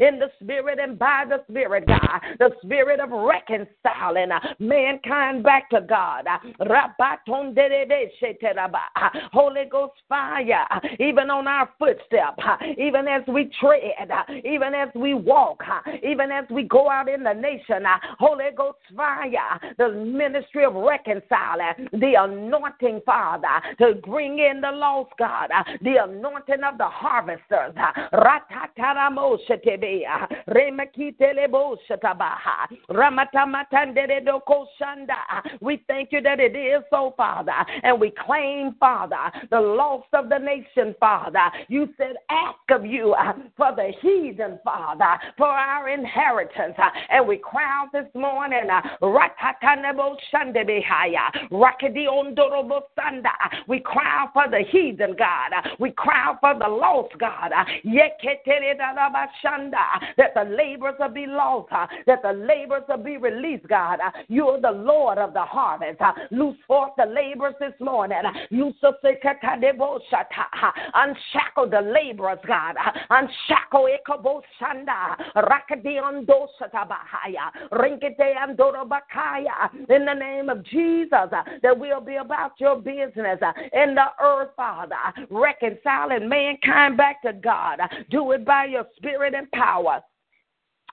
In 0.00 0.18
the 0.18 0.30
spirit 0.40 0.78
and 0.78 0.98
by 0.98 1.24
the 1.28 1.42
spirit, 1.50 1.86
God. 1.86 2.20
The 2.38 2.50
spirit 2.62 3.00
of 3.00 3.10
reconciling 3.10 4.30
mankind 4.58 5.42
back 5.42 5.70
to 5.70 5.80
God. 5.80 6.26
Holy 9.32 9.64
Ghost 9.70 9.94
fire, 10.08 10.66
even 11.00 11.30
on 11.30 11.46
our 11.46 11.68
footstep, 11.78 12.38
even 12.78 13.08
as 13.08 13.22
we 13.28 13.50
tread, 13.60 14.10
even 14.44 14.74
as 14.74 14.88
we 14.94 15.14
walk, 15.14 15.62
even 16.02 16.30
as 16.30 16.44
we 16.50 16.64
go 16.64 16.90
out 16.90 17.08
in 17.08 17.22
the 17.22 17.32
nation. 17.32 17.84
Holy 18.18 18.50
Ghost 18.56 18.78
fire, 18.96 19.60
the 19.78 19.90
ministry 19.90 20.64
of 20.64 20.74
reconciling, 20.74 21.88
the 21.92 22.14
anointing, 22.18 23.00
Father, 23.04 23.60
to 23.78 23.94
bring 24.06 24.38
in 24.38 24.60
the 24.60 24.70
lost, 24.70 25.12
God, 25.18 25.50
the 25.82 25.96
anointing 26.04 26.62
of 26.64 26.78
the 26.78 26.86
harvesters. 26.86 27.74
We 35.60 35.82
thank 35.88 36.12
you 36.12 36.20
that 36.22 36.40
it 36.40 36.56
is 36.56 36.82
so, 36.90 37.14
Father, 37.16 37.52
and 37.82 38.00
we 38.00 38.10
claim, 38.24 38.74
Father, 38.78 39.30
the 39.50 39.60
loss 39.60 40.04
of 40.12 40.28
the 40.28 40.38
nation, 40.38 40.94
Father. 41.00 41.50
You 41.68 41.88
said, 41.96 42.14
ask 42.30 42.58
of 42.70 42.84
you 42.86 43.12
uh, 43.12 43.32
for 43.56 43.74
the 43.74 43.92
heathen, 44.00 44.58
Father, 44.64 45.18
for 45.36 45.46
our 45.46 45.88
inheritance. 45.88 46.74
Uh, 46.78 46.90
and 47.10 47.26
we 47.26 47.38
cry 47.38 47.64
out 47.64 47.92
this 47.92 48.06
morning, 48.14 48.68
uh, 48.70 48.80
uh 49.02 49.08
we 53.68 53.80
cry 53.80 54.20
out 54.20 54.32
for 54.32 54.48
the 54.50 54.64
heathen, 54.70 55.14
God. 55.18 55.52
Uh, 55.56 55.62
we 55.78 55.90
cry 55.92 56.24
out 56.26 56.40
for 56.40 56.54
the 56.58 56.68
lost, 56.68 57.14
God. 57.18 57.52
Uh, 57.52 57.64
that 60.16 60.34
the 60.34 60.44
laborers 60.56 60.94
will 60.98 61.08
be 61.08 61.26
lost, 61.26 61.70
that 62.06 62.22
the 62.22 62.32
laborers 62.32 62.82
will 62.88 62.98
be 62.98 63.16
released, 63.16 63.66
God. 63.68 63.98
You're 64.28 64.60
the 64.60 64.70
Lord 64.70 65.18
of 65.18 65.32
the 65.32 65.42
harvest. 65.42 66.00
Loose 66.30 66.56
forth 66.66 66.92
the 66.96 67.06
laborers 67.06 67.54
this 67.60 67.72
morning. 67.80 68.03
Unshackle 70.94 71.70
the 71.70 71.80
laborers, 71.80 72.38
God. 72.46 72.76
Unshackle 73.10 73.88
Ekobosanda. 73.96 75.16
Rakadiondo 75.36 76.46
Satabahaya. 76.60 77.50
Rinkete 77.72 78.34
Andorabakaya. 78.36 79.70
In 79.88 80.04
the 80.04 80.14
name 80.14 80.48
of 80.48 80.64
Jesus, 80.64 81.12
uh, 81.12 81.42
that 81.62 81.78
we'll 81.78 82.00
be 82.00 82.16
about 82.16 82.52
your 82.58 82.76
business 82.76 83.38
uh, 83.42 83.52
in 83.72 83.94
the 83.94 84.06
earth, 84.22 84.50
Father. 84.56 84.96
Reconciling 85.30 86.28
mankind 86.28 86.96
back 86.96 87.22
to 87.22 87.32
God. 87.32 87.78
Do 88.10 88.32
it 88.32 88.44
by 88.44 88.66
your 88.66 88.86
spirit 88.96 89.34
and 89.34 89.50
power 89.52 90.02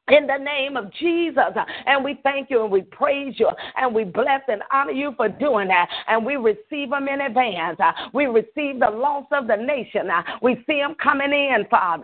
in 0.07 0.27
the 0.27 0.37
name 0.37 0.75
of 0.77 0.91
Jesus. 0.93 1.53
And 1.85 2.03
we 2.03 2.19
thank 2.23 2.49
you 2.49 2.63
and 2.63 2.71
we 2.71 2.81
praise 2.81 3.35
you 3.37 3.49
and 3.77 3.93
we 3.93 4.03
bless 4.03 4.41
and 4.47 4.61
honor 4.71 4.91
you 4.91 5.13
for 5.15 5.29
doing 5.29 5.67
that. 5.69 5.87
And 6.07 6.25
we 6.25 6.35
receive 6.35 6.89
them 6.89 7.07
in 7.07 7.21
advance. 7.21 7.79
We 8.13 8.25
receive 8.25 8.79
the 8.79 8.89
loss 8.89 9.25
of 9.31 9.47
the 9.47 9.55
nation. 9.55 10.09
We 10.41 10.63
see 10.67 10.79
them 10.79 10.95
coming 11.01 11.31
in, 11.31 11.65
Father, 11.69 12.03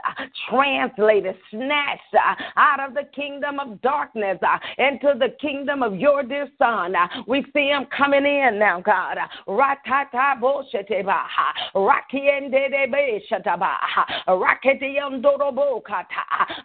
translated, 0.49 1.35
snatched 1.51 2.15
out 2.55 2.79
of 2.79 2.93
the 2.93 3.03
kingdom 3.15 3.59
of 3.59 3.81
darkness 3.81 4.37
into 4.77 5.13
the 5.19 5.35
kingdom 5.41 5.83
of 5.83 5.95
your 5.95 6.23
dear 6.23 6.47
Son. 6.57 6.93
We 7.27 7.43
see 7.53 7.69
them 7.69 7.87
coming 7.95 8.25
in 8.25 8.59
now, 8.59 8.81
God. 8.81 9.17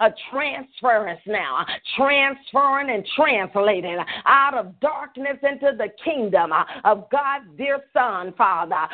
A 0.00 0.10
transference 0.30 1.20
now, 1.26 1.64
transferring 1.96 2.90
and 2.90 3.06
translating 3.16 3.98
out 4.26 4.54
of 4.54 4.78
darkness 4.80 5.38
into 5.42 5.76
the 5.76 5.88
kingdom 6.04 6.52
uh, 6.52 6.64
of 6.84 7.08
God's 7.10 7.46
dear 7.56 7.80
Son, 7.92 8.32
Father. 8.36 8.88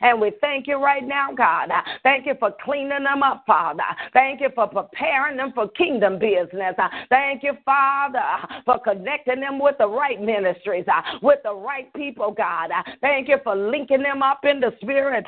And 0.00 0.20
we 0.20 0.32
thank 0.40 0.66
you 0.66 0.82
right 0.82 1.06
now, 1.06 1.32
God. 1.36 1.70
Thank 2.02 2.26
you 2.26 2.34
for 2.38 2.54
cleaning 2.64 3.04
them 3.04 3.22
up, 3.22 3.44
Father. 3.46 3.82
Thank 4.12 4.40
you 4.40 4.48
for 4.54 4.66
preparing 4.66 5.36
them 5.36 5.52
for 5.54 5.68
kingdom 5.68 6.18
business. 6.18 6.74
Thank 7.08 7.42
you, 7.42 7.52
Father, 7.64 8.20
for 8.64 8.78
connecting 8.78 9.40
them 9.40 9.58
with 9.58 9.76
the 9.78 9.88
right 9.88 10.20
ministries, 10.20 10.84
uh, 10.88 11.18
with 11.22 11.40
the 11.44 11.54
right 11.54 11.92
people, 11.94 12.32
God. 12.32 12.70
Thank 13.00 13.28
you 13.28 13.38
for 13.42 13.54
linking 13.54 14.02
them 14.02 14.22
up 14.22 14.44
in 14.44 14.60
the 14.60 14.72
spirit. 14.80 15.26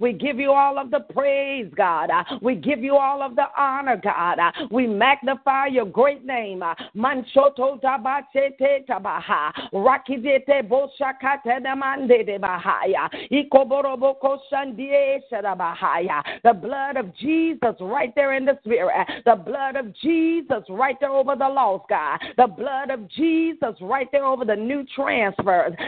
We 0.00 0.12
give 0.12 0.38
you 0.38 0.52
all 0.52 0.78
of 0.78 0.90
the 0.90 1.00
praise, 1.12 1.72
God. 1.76 2.10
We 2.40 2.54
give 2.56 2.80
you 2.80 2.96
all 2.96 3.22
of 3.22 3.36
the 3.36 3.46
honor, 3.56 4.00
God. 4.02 4.38
We 4.70 4.86
magnify 4.86 5.66
your 5.66 5.86
great 5.86 6.24
name. 6.24 6.62
Manchoto 6.96 7.80
tabachete 7.80 8.86
tabaha. 8.88 9.52
Rakidete 9.72 10.62
boshakate 10.68 11.60
namande 11.60 12.24
de 12.26 12.38
bahaya. 12.38 13.08
Ikoboroboko 13.30 14.38
shandie. 14.52 15.20
The 15.30 16.52
blood 16.52 16.96
of 16.96 17.14
Jesus 17.16 17.74
right 17.80 18.14
there 18.14 18.34
in 18.34 18.44
the 18.44 18.58
spirit. 18.64 19.06
The 19.24 19.36
blood 19.36 19.76
of 19.76 19.94
Jesus 19.96 20.62
right 20.68 20.96
there 21.00 21.10
over 21.10 21.36
the 21.36 21.48
lost, 21.48 21.88
God. 21.88 22.20
The 22.36 22.46
blood 22.46 22.90
of 22.90 23.08
Jesus 23.08 23.74
right 23.80 24.10
there 24.12 24.24
over 24.24 24.44
the 24.44 24.56
new 24.56 24.84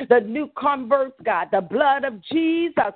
The 0.09 0.21
new 0.21 0.51
converts, 0.57 1.15
God. 1.25 1.49
The 1.53 1.61
blood 1.61 2.05
of 2.05 2.23
Jesus. 2.23 2.93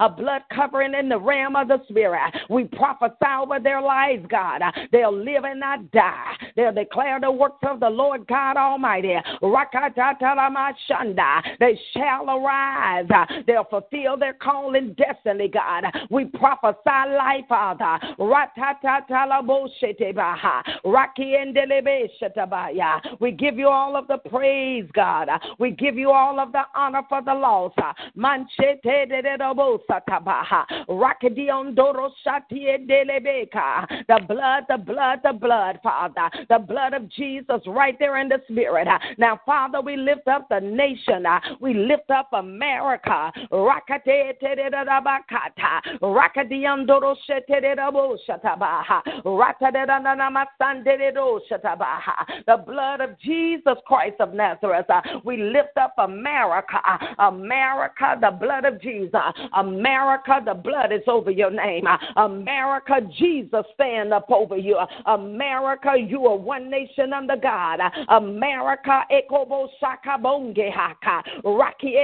A 0.00 0.08
blood 0.08 0.42
covering 0.54 0.94
in 0.94 1.08
the 1.08 1.18
realm 1.18 1.56
of 1.56 1.68
the 1.68 1.82
Spirit. 1.88 2.34
We 2.50 2.64
prophesy 2.64 3.14
over 3.40 3.58
their 3.60 3.80
lives, 3.80 4.26
God. 4.28 4.62
They'll 4.92 5.16
live 5.16 5.44
and 5.44 5.60
not 5.60 5.90
die. 5.90 6.34
They'll 6.56 6.72
declare 6.72 7.20
the 7.20 7.30
works 7.30 7.62
of 7.68 7.80
the 7.80 7.90
Lord 7.90 8.26
God 8.26 8.56
Almighty. 8.56 9.16
They 11.60 11.80
shall 11.92 12.30
arise. 12.30 13.08
They'll 13.46 13.64
fulfill 13.64 14.16
their 14.16 14.34
calling 14.34 14.94
destiny, 14.94 15.48
God. 15.48 15.84
We 16.10 16.26
prophesy 16.26 16.80
life, 16.86 17.44
Father. 17.48 17.98
We 23.20 23.30
give 23.30 23.58
you 23.58 23.68
all 23.68 23.96
of 23.96 24.06
the 24.06 24.18
praise, 24.34 24.88
God. 24.94 25.28
We 25.58 25.70
give 25.70 25.96
you 25.96 26.10
all 26.10 26.40
of 26.40 26.50
the 26.52 26.62
honor 26.74 27.02
for 27.08 27.22
the 27.22 27.34
loss. 27.34 27.72
The 34.08 34.20
blood, 34.28 34.64
the 34.68 34.78
blood, 34.78 35.20
the 35.22 35.32
blood, 35.32 35.78
Father. 35.82 36.30
The 36.48 36.58
blood 36.58 36.94
of 36.94 37.08
Jesus 37.10 37.60
right 37.66 37.96
there 37.98 38.18
in 38.18 38.28
the 38.28 38.40
spirit. 38.50 38.88
Now, 39.18 39.40
Father, 39.46 39.80
we 39.80 39.96
lift 39.96 40.26
up 40.28 40.48
the 40.48 40.60
nation. 40.60 41.26
We 41.60 41.74
lift 41.74 42.10
up 42.10 42.32
America. 42.32 43.32
The 52.46 52.62
blood 52.66 53.00
of 53.00 53.18
Jesus 53.20 53.76
Christ 53.86 54.16
of 54.24 54.34
Nazareth. 54.34 54.86
Uh, 54.88 55.00
we 55.24 55.36
lift 55.36 55.76
up 55.80 55.94
America. 55.98 56.78
Uh, 56.86 57.28
America, 57.28 58.16
the 58.20 58.30
blood 58.30 58.64
of 58.64 58.80
Jesus. 58.80 59.12
America, 59.56 60.40
the 60.44 60.54
blood 60.54 60.92
is 60.92 61.02
over 61.06 61.30
your 61.30 61.50
name. 61.50 61.86
Uh, 61.86 61.96
America, 62.16 62.94
Jesus 63.18 63.64
stand 63.74 64.12
up 64.12 64.30
over 64.30 64.56
you. 64.56 64.78
America, 65.06 65.92
you 65.96 66.26
are 66.26 66.36
one 66.36 66.70
nation 66.70 67.12
under 67.12 67.36
God. 67.36 67.80
America, 68.08 69.02
Ekobo 69.10 69.68
Sakabonge 69.82 70.72
Haka. 70.72 71.22
Raki 71.44 71.94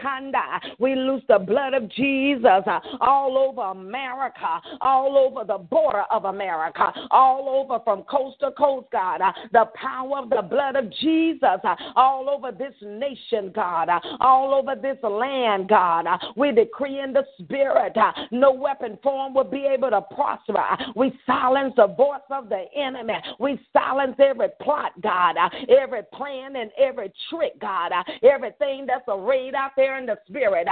Kanda. 0.00 0.60
We 0.78 0.94
lose 0.94 1.22
the 1.28 1.38
blood 1.38 1.74
of 1.74 1.88
Jesus 1.90 2.64
all 3.00 3.38
over 3.38 3.62
America, 3.62 4.60
all 4.80 5.16
over 5.16 5.44
the 5.46 5.58
border 5.58 6.04
of 6.10 6.24
America, 6.24 6.92
all 7.10 7.48
over 7.48 7.82
from 7.84 8.02
coast 8.02 8.38
to 8.40 8.50
coast, 8.52 8.88
God. 8.92 9.20
The 9.52 9.66
power 9.74 10.18
of 10.18 10.30
the 10.30 10.42
blood 10.42 10.76
of 10.76 10.90
Jesus 11.00 11.37
Uh, 11.42 11.76
all 11.96 12.28
over 12.30 12.52
this 12.52 12.74
nation, 12.82 13.52
God, 13.54 13.88
uh, 13.88 14.00
all 14.20 14.54
over 14.54 14.74
this 14.80 14.98
land, 15.02 15.68
God. 15.68 16.06
Uh, 16.06 16.18
we 16.36 16.52
decree 16.52 17.00
in 17.00 17.12
the 17.12 17.24
spirit 17.40 17.96
no 18.30 18.52
weapon 18.52 18.98
form 19.02 19.34
will 19.34 19.44
be 19.44 19.66
able 19.66 19.90
to 19.90 20.02
prosper. 20.14 20.64
We 20.96 21.12
silence 21.26 21.74
the 21.76 21.86
voice 21.88 22.20
of 22.30 22.48
the 22.48 22.64
enemy. 22.76 23.14
We 23.38 23.60
silence 23.72 24.16
every 24.18 24.48
plot, 24.60 24.92
God, 25.02 25.36
every 25.68 26.02
plan 26.12 26.56
and 26.56 26.70
every 26.78 27.12
trick, 27.30 27.60
God, 27.60 27.92
everything 28.22 28.86
that's 28.86 29.04
arrayed 29.08 29.54
out 29.54 29.72
there 29.76 29.98
in 29.98 30.06
the 30.06 30.18
spirit. 30.28 30.66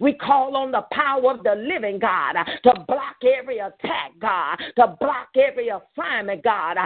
We 0.00 0.14
call 0.14 0.56
on 0.56 0.72
the 0.72 0.82
power 0.92 1.30
of 1.30 1.42
the 1.42 1.54
living 1.54 1.98
God 1.98 2.34
to 2.64 2.84
block 2.86 3.16
every 3.38 3.58
attack, 3.58 4.12
God, 4.20 4.56
to 4.76 4.96
block 5.00 5.28
every 5.36 5.68
assignment, 5.68 6.42
God. 6.44 6.76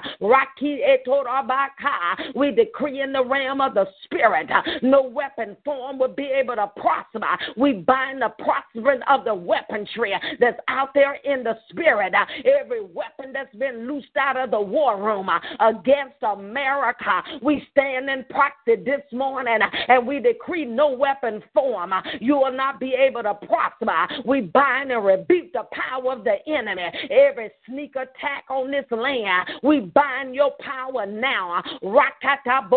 We 2.34 2.50
decree 2.52 3.00
in 3.00 3.12
the 3.12 3.24
realm 3.24 3.60
of 3.60 3.74
the 3.74 3.86
spirit, 4.04 4.50
uh, 4.50 4.62
no 4.82 5.02
weapon 5.02 5.56
form 5.64 5.98
will 5.98 6.08
be 6.08 6.24
able 6.24 6.56
to 6.56 6.70
prosper. 6.76 7.26
We 7.56 7.72
bind 7.74 8.22
the 8.22 8.30
prospering 8.38 9.02
of 9.08 9.24
the 9.24 9.34
weaponry 9.34 10.14
that's 10.40 10.58
out 10.68 10.94
there 10.94 11.14
in 11.24 11.42
the 11.42 11.58
spirit. 11.70 12.14
Uh, 12.14 12.24
every 12.60 12.82
weapon 12.82 13.32
that's 13.32 13.54
been 13.56 13.86
loosed 13.86 14.16
out 14.18 14.36
of 14.36 14.50
the 14.50 14.60
war 14.60 15.02
room 15.02 15.28
uh, 15.28 15.40
against 15.60 16.22
America. 16.22 17.22
We 17.42 17.66
stand 17.70 18.08
in 18.08 18.24
proxy 18.30 18.82
this 18.84 19.02
morning 19.12 19.58
and 19.88 20.06
we 20.06 20.20
decree 20.20 20.64
no 20.64 20.92
weapon 20.92 21.42
form. 21.54 21.92
You 22.20 22.36
will 22.36 22.52
not 22.52 22.80
be 22.80 22.94
able 22.94 23.22
to 23.22 23.34
prosper. 23.34 24.22
We 24.26 24.42
bind 24.42 24.92
and 24.92 25.04
rebuke 25.04 25.52
the 25.52 25.64
power 25.72 26.12
of 26.12 26.24
the 26.24 26.36
enemy. 26.46 26.82
Every 27.10 27.50
sneak 27.66 27.96
attack 27.96 28.44
on 28.50 28.70
this 28.70 28.86
land, 28.90 29.48
we 29.62 29.80
bind 29.80 30.31
your 30.34 30.52
power 30.60 31.06
now. 31.06 31.62
Rakata 31.82 32.68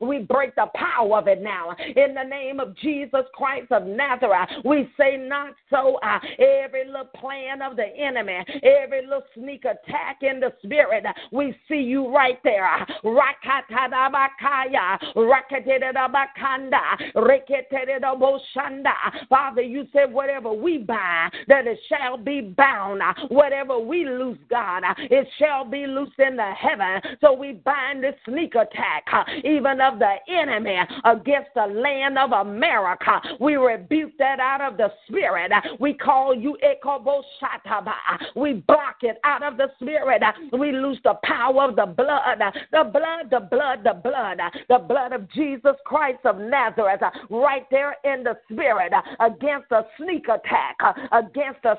We 0.00 0.18
break 0.20 0.54
the 0.54 0.66
power 0.74 1.18
of 1.18 1.28
it 1.28 1.42
now. 1.42 1.76
In 1.96 2.14
the 2.14 2.22
name 2.22 2.60
of 2.60 2.76
Jesus 2.76 3.24
Christ 3.34 3.72
of 3.72 3.86
Nazareth, 3.86 4.48
we 4.64 4.88
say 4.98 5.16
not 5.16 5.54
so. 5.70 5.98
Uh, 6.02 6.18
every 6.38 6.84
little 6.86 7.06
plan 7.16 7.62
of 7.62 7.76
the 7.76 7.86
enemy, 7.96 8.44
every 8.62 9.02
little 9.02 9.22
sneak 9.34 9.64
attack 9.64 10.18
in 10.22 10.40
the 10.40 10.52
spirit, 10.62 11.04
we 11.32 11.56
see 11.68 11.80
you 11.80 12.14
right 12.14 12.38
there. 12.44 12.86
Rakatadabakaya, 13.04 14.98
rakatedabakanda, 15.16 17.14
reketedaboshanda. 17.16 18.92
Father, 19.28 19.62
you 19.62 19.86
said 19.92 20.12
whatever 20.12 20.52
we 20.52 20.78
bind, 20.78 21.32
that 21.48 21.66
it 21.66 21.80
shall 21.88 22.16
be 22.16 22.40
bound. 22.40 22.83
Uh, 22.84 23.14
whatever 23.28 23.78
we 23.78 24.04
loose, 24.04 24.38
God, 24.50 24.82
uh, 24.84 24.94
it 24.98 25.26
shall 25.38 25.64
be 25.64 25.86
loosed 25.86 26.18
in 26.18 26.36
the 26.36 26.52
heaven. 26.52 27.16
So 27.20 27.32
we 27.32 27.52
bind 27.52 28.04
this 28.04 28.14
sneak 28.28 28.54
attack, 28.54 29.04
uh, 29.12 29.24
even 29.42 29.80
of 29.80 29.98
the 29.98 30.14
enemy 30.28 30.78
against 31.04 31.50
the 31.54 31.66
land 31.66 32.18
of 32.18 32.32
America. 32.32 33.20
We 33.40 33.56
rebuke 33.56 34.12
that 34.18 34.38
out 34.38 34.60
of 34.60 34.76
the 34.76 34.92
spirit. 35.06 35.50
We 35.80 35.94
call 35.94 36.34
you 36.34 36.56
Ekoboshataba. 36.62 37.94
We 38.36 38.54
block 38.66 38.96
it 39.02 39.18
out 39.24 39.42
of 39.42 39.56
the 39.56 39.68
spirit. 39.80 40.22
We 40.52 40.72
lose 40.72 40.98
the 41.04 41.14
power 41.24 41.68
of 41.68 41.76
the 41.76 41.86
blood, 41.86 42.40
the 42.70 42.84
blood, 42.84 43.30
the 43.30 43.40
blood, 43.40 43.80
the 43.84 43.94
blood, 43.94 44.40
the 44.68 44.78
blood 44.78 45.12
of 45.12 45.30
Jesus 45.32 45.76
Christ 45.86 46.20
of 46.24 46.38
Nazareth, 46.38 47.00
right 47.30 47.64
there 47.70 47.96
in 48.04 48.22
the 48.24 48.36
spirit 48.50 48.92
against 49.20 49.70
a 49.70 49.84
sneak 49.96 50.24
attack, 50.28 50.76
against 51.12 51.62
the 51.62 51.76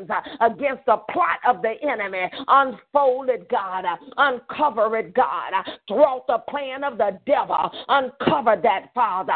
stratagems, 0.00 0.10
uh, 0.10 0.46
against 0.46 0.84
the 0.86 0.96
plot 1.10 1.38
of 1.46 1.62
the 1.62 1.74
enemy. 1.82 2.30
Unfold 2.48 3.28
it, 3.28 3.48
God. 3.48 3.84
Uh, 3.84 3.96
Uncover 4.16 4.96
it, 4.98 5.14
God. 5.14 5.52
Uh, 5.54 5.62
Throw 5.88 6.24
the 6.28 6.38
plan 6.48 6.84
of 6.84 6.98
the 6.98 7.18
devil. 7.26 7.70
Uncover 7.88 8.60
that, 8.62 8.90
Father. 8.94 9.32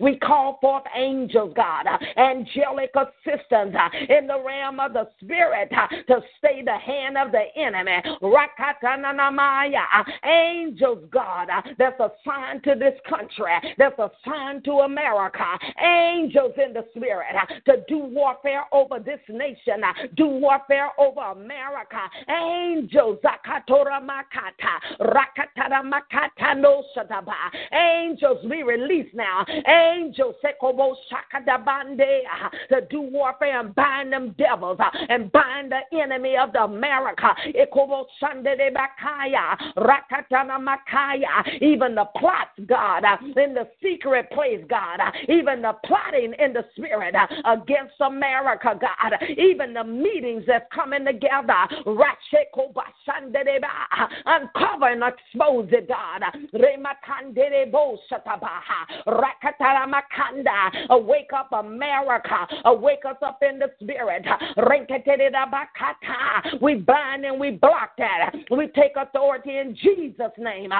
We 0.00 0.16
call 0.18 0.58
forth 0.60 0.84
angels, 0.96 1.52
God, 1.56 1.86
angelic 2.16 2.90
assistance 2.96 3.76
in 4.08 4.26
the 4.26 4.42
realm 4.44 4.80
of 4.80 4.92
the 4.92 5.08
spirit 5.20 5.70
to 5.70 6.20
stay 6.38 6.62
the 6.64 6.76
hand 6.76 7.16
of 7.18 7.32
the 7.32 7.44
enemy. 7.56 7.98
Angels, 10.24 11.04
God, 11.10 11.48
that's 11.78 12.00
assigned 12.00 12.62
to 12.64 12.74
this 12.74 12.98
country, 13.08 13.52
that's 13.78 13.98
assigned 13.98 14.64
to 14.64 14.72
America. 14.80 15.44
Angels 15.82 16.54
in 16.64 16.72
the 16.72 16.84
spirit 16.94 17.34
uh, 17.34 17.72
to 17.72 17.82
do 17.88 17.98
warfare 17.98 18.64
over 18.72 18.98
this 18.98 19.20
nation, 19.28 19.82
uh, 19.84 19.92
do 20.16 20.26
warfare 20.26 20.90
over 20.98 21.20
America. 21.20 21.98
Angels, 22.28 23.18
uh, 23.24 23.32
Zakatora 23.32 24.00
Makata, 24.00 25.00
Rakatara 25.00 25.82
Makata 25.82 26.60
no 26.60 26.84
Shadaba. 26.96 27.34
Angels 27.72 28.44
be 28.48 28.62
released 28.62 29.14
now. 29.14 29.44
Angels 29.66 30.34
to 32.68 32.80
do 32.90 33.00
warfare 33.00 33.60
and 33.60 33.74
bind 33.74 34.12
them 34.12 34.34
devils 34.38 34.78
and 35.08 35.30
bind 35.32 35.72
the 35.72 35.98
enemy 35.98 36.36
of 36.36 36.52
the 36.52 36.62
America. 36.62 37.28
Even 41.60 41.94
the 41.94 42.04
plots, 42.16 42.50
God, 42.66 43.04
in 43.36 43.54
the 43.54 43.68
secret 43.82 44.30
place, 44.30 44.64
God, 44.68 45.00
even 45.28 45.62
the 45.62 45.71
plotting 45.84 46.34
in 46.38 46.52
the 46.52 46.64
spirit 46.76 47.14
uh, 47.14 47.26
against 47.44 47.94
America, 48.00 48.78
God, 48.80 49.12
even 49.36 49.74
the 49.74 49.84
meetings 49.84 50.44
that's 50.46 50.66
coming 50.74 51.04
together. 51.04 51.54
Uncover 54.26 54.88
and 54.88 55.02
expose 55.02 55.68
it, 55.72 55.88
God. 55.88 56.22
Awake 60.90 61.30
up 61.34 61.52
America. 61.52 62.46
Awake 62.64 63.04
us 63.08 63.16
up 63.22 63.42
in 63.42 63.58
the 63.58 63.70
spirit. 63.80 64.24
We 66.60 66.74
bind 66.74 67.24
and 67.24 67.40
we 67.40 67.50
block 67.50 67.90
that. 67.98 68.34
We 68.50 68.66
take 68.68 68.92
authority 68.96 69.58
in 69.58 69.76
Jesus' 69.76 70.32
name. 70.38 70.72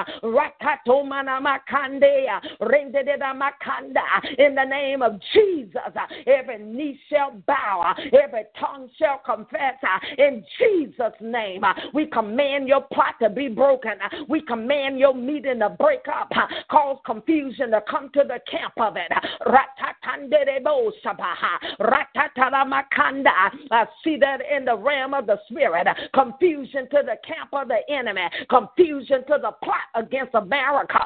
In 4.37 4.55
the 4.55 4.63
name 4.65 4.82
of 5.01 5.19
Jesus, 5.33 5.81
every 6.27 6.59
knee 6.63 6.99
shall 7.09 7.31
bow, 7.47 7.95
every 8.05 8.43
tongue 8.59 8.89
shall 8.97 9.21
confess. 9.25 9.75
In 10.17 10.43
Jesus' 10.59 11.13
name, 11.21 11.63
we 11.93 12.07
command 12.07 12.67
your 12.67 12.81
plot 12.81 13.15
to 13.21 13.29
be 13.29 13.47
broken. 13.47 13.93
We 14.27 14.41
command 14.41 14.99
your 14.99 15.13
meeting 15.13 15.59
to 15.59 15.69
break 15.69 16.05
up, 16.13 16.31
cause 16.69 16.97
confusion 17.05 17.71
to 17.71 17.81
come 17.89 18.09
to 18.13 18.23
the 18.27 18.39
camp 18.49 18.73
of 18.77 18.97
it. 18.97 19.11
I 23.71 23.85
see 24.03 24.17
that 24.17 24.39
in 24.55 24.65
the 24.65 24.77
realm 24.77 25.13
of 25.13 25.25
the 25.27 25.39
spirit. 25.49 25.87
Confusion 26.13 26.87
to 26.91 27.03
the 27.05 27.17
camp 27.25 27.49
of 27.53 27.67
the 27.69 27.79
enemy. 27.89 28.21
Confusion 28.49 29.23
to 29.27 29.37
the 29.41 29.51
plot 29.63 29.87
against 29.95 30.35
America. 30.35 30.99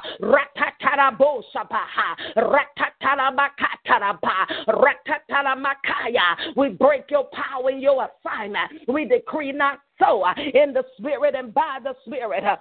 We 6.55 6.69
break 6.69 7.09
your 7.09 7.25
power 7.25 7.69
and 7.69 7.81
your 7.81 8.07
assignment. 8.25 8.71
We 8.87 9.05
decree 9.05 9.51
not 9.51 9.79
so 9.99 10.23
uh, 10.23 10.33
in 10.37 10.73
the 10.73 10.83
spirit 10.97 11.35
and 11.35 11.53
by 11.53 11.79
the 11.83 11.93
spirit. 12.05 12.43
Uh, 12.43 12.57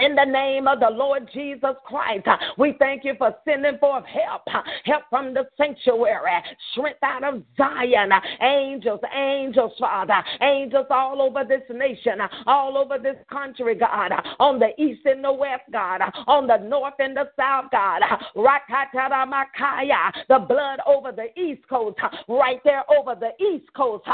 In 0.00 0.14
the 0.14 0.24
name 0.24 0.66
of 0.68 0.80
the 0.80 0.88
Lord 0.88 1.28
Jesus 1.34 1.76
Christ, 1.84 2.26
uh, 2.26 2.38
we 2.56 2.74
thank 2.78 3.04
you 3.04 3.12
for 3.18 3.34
sending 3.44 3.76
forth 3.76 4.04
help, 4.06 4.40
uh, 4.46 4.62
help 4.86 5.02
from 5.10 5.34
the 5.34 5.46
sanctuary, 5.58 6.42
strength 6.72 7.02
out 7.02 7.22
of 7.22 7.42
Zion, 7.58 8.10
uh, 8.10 8.18
angels, 8.40 9.00
angels, 9.14 9.72
Father, 9.78 10.24
angels 10.40 10.86
all 10.88 11.20
over 11.20 11.44
this 11.44 11.60
nation, 11.70 12.20
all 12.46 12.78
over 12.78 12.96
this 12.96 13.16
country, 13.30 13.74
God, 13.74 14.12
on 14.40 14.58
the 14.58 14.70
east 14.82 15.04
and 15.04 15.22
the 15.22 15.32
west, 15.32 15.64
God, 15.70 16.00
on 16.26 16.46
the 16.46 16.56
north 16.56 16.94
and 16.98 17.14
the 17.14 17.28
south, 17.36 17.66
God, 17.70 18.00
the 18.34 20.38
blood 20.38 20.78
over 20.86 21.12
the 21.12 21.38
east 21.38 21.68
coast, 21.68 21.98
right 22.28 22.60
there 22.64 22.84
over 22.90 23.14
the 23.14 23.32
east 23.44 23.70
coast, 23.76 24.06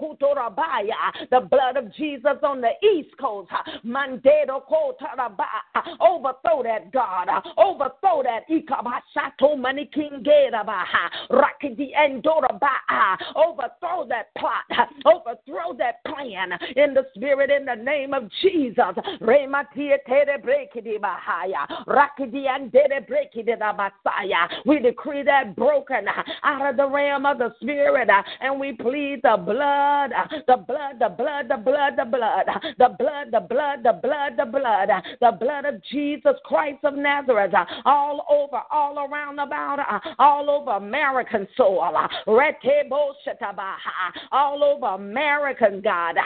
Ekutorabaya, 0.00 1.28
the 1.30 1.40
blood 1.40 1.76
of 1.76 1.92
Jesus 1.96 2.35
on 2.42 2.60
the 2.60 2.70
East 2.86 3.16
Coast. 3.18 3.50
Mandero 3.84 4.62
Overthrow 6.00 6.62
that 6.62 6.92
God. 6.92 7.28
Overthrow 7.56 8.22
that 8.22 8.48
Ikabashato 8.50 9.56
Manikingera 9.56 10.64
Rakidi 11.30 11.90
Endoraba. 11.96 13.16
Overthrow 13.34 14.06
that 14.08 14.34
plot. 14.38 14.88
Overthrow 15.04 15.76
that 15.78 16.04
plan 16.04 16.52
in 16.76 16.94
the 16.94 17.04
spirit 17.14 17.50
in 17.50 17.64
the 17.66 17.74
name 17.74 18.14
of 18.14 18.24
Jesus. 18.42 18.94
Rematia 19.20 19.96
Tere 20.06 20.38
Brekidi 20.38 20.98
Bahaya. 20.98 21.66
Rakidi 21.86 22.46
Andere 22.46 23.00
Brekidi 23.08 23.56
Basaya. 23.58 24.48
We 24.64 24.78
decree 24.78 25.22
that 25.24 25.54
broken 25.56 26.06
out 26.42 26.70
of 26.70 26.76
the 26.76 26.88
realm 26.88 27.26
of 27.26 27.38
the 27.38 27.54
spirit 27.60 28.08
and 28.40 28.60
we 28.60 28.72
plead 28.72 29.20
the 29.22 29.36
blood, 29.36 30.10
the 30.46 30.56
blood, 30.56 30.98
the 30.98 31.08
blood, 31.08 31.48
the 31.48 31.56
blood, 31.56 31.94
the 31.96 32.04
blood 32.04 32.25
blood, 32.26 32.46
the 32.78 32.88
blood, 32.98 33.28
the 33.32 33.40
blood, 33.40 33.78
the 33.82 33.92
blood, 34.02 34.32
the 34.36 34.44
blood, 34.44 34.88
the 35.20 35.32
blood 35.38 35.64
of 35.64 35.82
Jesus 35.84 36.34
Christ 36.44 36.78
of 36.84 36.94
Nazareth, 36.94 37.52
all 37.84 38.24
over, 38.30 38.62
all 38.70 38.98
around 38.98 39.38
about, 39.38 39.78
all 40.18 40.50
over 40.50 40.72
American 40.72 41.46
soil, 41.56 41.92
all 44.32 44.64
over 44.64 44.86
American 44.86 45.80
God, 45.80 46.16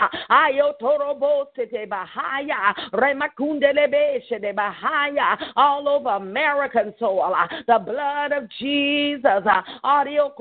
all 5.57 5.89
over 5.89 6.11
American 6.11 6.95
soul, 6.99 7.35
the 7.67 7.79
blood 7.79 8.33
of 8.33 8.49
Jesus, 8.59 9.45
audio 9.85 10.33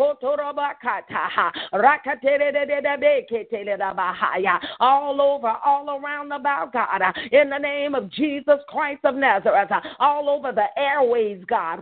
all 4.79 5.21
over 5.21 5.48
over 5.49 5.57
all 5.65 5.99
around 5.99 6.31
about, 6.31 6.73
God, 6.73 7.01
in 7.31 7.49
the 7.49 7.57
name 7.57 7.95
of 7.95 8.11
Jesus 8.11 8.59
Christ 8.67 9.01
of 9.03 9.15
Nazareth, 9.15 9.69
all 9.99 10.29
over 10.29 10.51
the 10.51 10.67
airways, 10.77 11.43
God. 11.47 11.79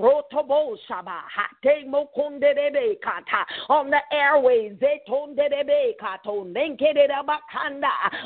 On 3.70 3.90
the 3.90 4.00
airways, 4.12 4.74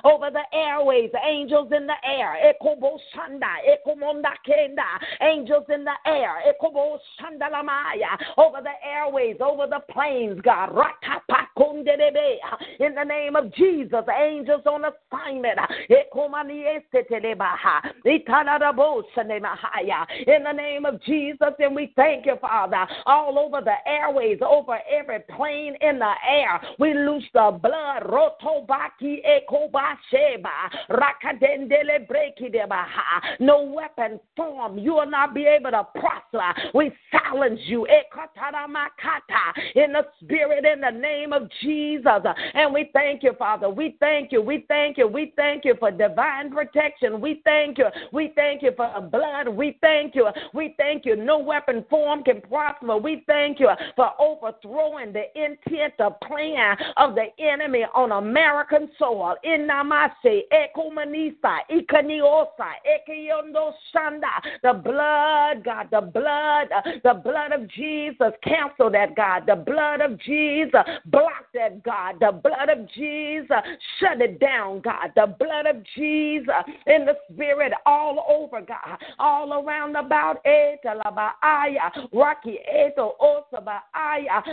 over 0.03 0.29
the 0.31 0.43
airways, 0.53 1.11
angels 1.25 1.71
in 1.75 1.87
the 1.87 1.93
air, 2.05 2.35
angels 5.21 5.65
in 5.69 5.83
the 5.83 5.95
air, 6.05 6.35
over 8.37 8.61
the 8.61 8.87
airways, 8.87 9.37
over 9.41 9.67
the 9.67 9.79
planes, 9.91 10.39
God. 10.41 10.69
In 12.79 12.95
the 12.95 13.03
name 13.03 13.35
of 13.35 13.53
Jesus, 13.53 14.03
angels 14.17 14.61
on 14.65 14.85
In 20.27 20.43
the 20.43 20.51
name 20.51 20.85
of 20.85 21.01
Jesus, 21.03 21.53
and 21.59 21.75
we 21.75 21.93
thank 21.95 22.25
you, 22.25 22.35
Father, 22.41 22.87
all 23.05 23.39
over 23.39 23.61
the 23.61 23.75
airways, 23.89 24.39
over 24.41 24.79
every 24.89 25.19
plane 25.35 25.75
in 25.81 25.99
the 25.99 26.13
air. 26.29 26.61
We 26.79 26.93
loose 26.93 27.23
the 27.33 27.57
blood. 27.61 28.03
No 33.39 33.63
weapon 33.63 34.19
form. 34.35 34.77
You 34.77 34.93
will 34.93 35.09
not 35.09 35.33
be 35.33 35.45
able 35.45 35.71
to 35.71 35.87
prosper. 35.95 36.53
We 36.73 36.91
silence 37.11 37.59
you 37.65 37.85
in 39.75 39.93
the 39.93 40.05
spirit 40.21 40.65
in 40.65 40.81
the 40.81 40.89
name 40.89 41.33
of 41.33 41.49
Jesus. 41.61 42.21
And 42.53 42.73
we 42.73 42.89
thank 42.93 43.23
you, 43.23 43.33
Father. 43.37 43.69
We 43.69 43.95
thank 43.99 44.31
you. 44.31 44.41
We 44.41 44.65
thank 44.67 44.97
you. 44.97 45.07
We 45.07 45.20
thank 45.35 45.65
you 45.65 45.75
for 45.79 45.91
divine 45.91 46.51
protection. 46.51 47.21
We 47.21 47.41
thank 47.43 47.77
you. 47.77 47.85
We 48.11 48.31
thank 48.35 48.61
you 48.61 48.71
for 48.75 48.89
blood. 49.11 49.47
We 49.47 49.77
thank 49.81 50.15
you. 50.15 50.27
We 50.53 50.75
thank 50.77 51.05
you. 51.05 51.15
No 51.15 51.39
weapon 51.39 51.85
form 51.89 52.23
can 52.23 52.41
prosper. 52.41 52.97
We 52.97 53.23
thank 53.27 53.59
you 53.59 53.69
for 53.95 54.11
overthrowing 54.19 55.13
the 55.13 55.25
intent, 55.35 55.93
the 55.97 56.11
plan 56.25 56.77
of 56.97 57.15
the 57.15 57.27
enemy 57.39 57.85
on 57.93 58.11
American 58.11 58.89
soil. 58.97 59.35
In 59.43 59.67
Namase, 59.67 60.43
Ikaniosa, 61.71 62.45
Ekiondo 62.85 63.73
Shanda. 63.93 64.41
The 64.63 64.73
blood, 64.73 65.63
God, 65.63 65.87
the 65.91 66.01
blood, 66.01 66.67
the 67.03 67.13
blood 67.13 67.51
of 67.51 67.67
Jesus. 67.69 68.31
Cancel 68.43 68.89
that, 68.91 69.15
God. 69.15 69.43
The 69.47 69.55
blood 69.55 70.01
of 70.01 70.19
Jesus. 70.19 70.81
Block 71.05 71.45
that, 71.53 71.83
God. 71.83 72.15
The 72.19 72.31
blood 72.31 72.69
of 72.69 72.89
Jesus. 72.91 73.57
Shut 73.99 74.21
it 74.21 74.39
down, 74.39 74.81
God. 74.81 75.00
The 75.15 75.35
blood 75.39 75.65
of 75.65 75.83
Jesus 75.95 76.53
in 76.87 77.05
the 77.05 77.15
spirit 77.31 77.73
all 77.85 78.25
over, 78.29 78.61
God. 78.61 78.97
All 79.19 79.53
around 79.53 79.95
about 79.95 80.41
it. 80.45 80.79
Rocky 82.13 82.59
Eto. 82.73 83.11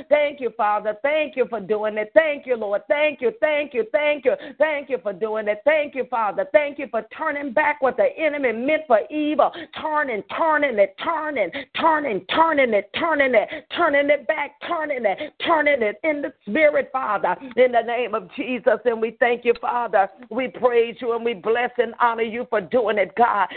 Thank 0.09 0.41
you, 0.41 0.51
Father. 0.57 0.97
Thank 1.03 1.37
you 1.37 1.47
for 1.49 1.61
doing 1.61 1.97
it. 1.99 2.11
Thank 2.15 2.47
you, 2.47 2.57
Lord. 2.57 2.83
Thank 2.89 3.21
you, 3.21 3.33
thank 3.41 3.75
you, 3.75 3.85
thank 3.93 4.25
you, 4.25 4.35
thank 4.59 4.91
you 4.91 4.99
for 5.03 5.13
doing 5.13 5.49
it. 5.49 5.61
Thank 5.65 5.95
you, 5.95 6.05
Father. 6.11 6.47
Thank 6.53 6.79
you 6.79 6.89
for 6.91 7.07
turning 7.17 7.53
back 7.53 7.81
what 7.81 7.97
the 7.97 8.09
enemy 8.17 8.53
meant 8.53 8.83
for 8.87 9.01
evil. 9.11 9.51
Turning, 9.81 10.23
turning 10.37 10.79
it, 10.79 10.97
turning, 11.03 11.51
turning, 11.79 12.25
turning 12.35 12.75
it, 12.75 12.91
turning 12.99 13.35
it, 13.35 13.49
turning 13.77 14.11
it 14.11 14.27
back, 14.27 14.53
turning 14.67 15.05
it, 15.05 15.33
turning 15.45 15.83
it 15.83 16.01
in 16.05 16.23
the 16.23 16.33
spirit, 16.49 16.91
Father, 16.93 17.37
in 17.57 17.73
the 17.73 17.83
name 17.83 18.15
of 18.15 18.31
Jesus. 18.35 18.79
And 18.85 19.01
we 19.01 19.17
thank 19.21 19.45
you, 19.45 19.55
Father. 19.61 20.09
We 20.39 20.47
praise 20.47 20.95
you 21.01 21.17
and 21.17 21.25
we 21.25 21.35
bless 21.35 21.73
and 21.79 21.95
honor 21.99 22.23
you 22.23 22.47
for 22.49 22.61
doing 22.61 22.97
it, 22.97 23.13
God. 23.17 23.49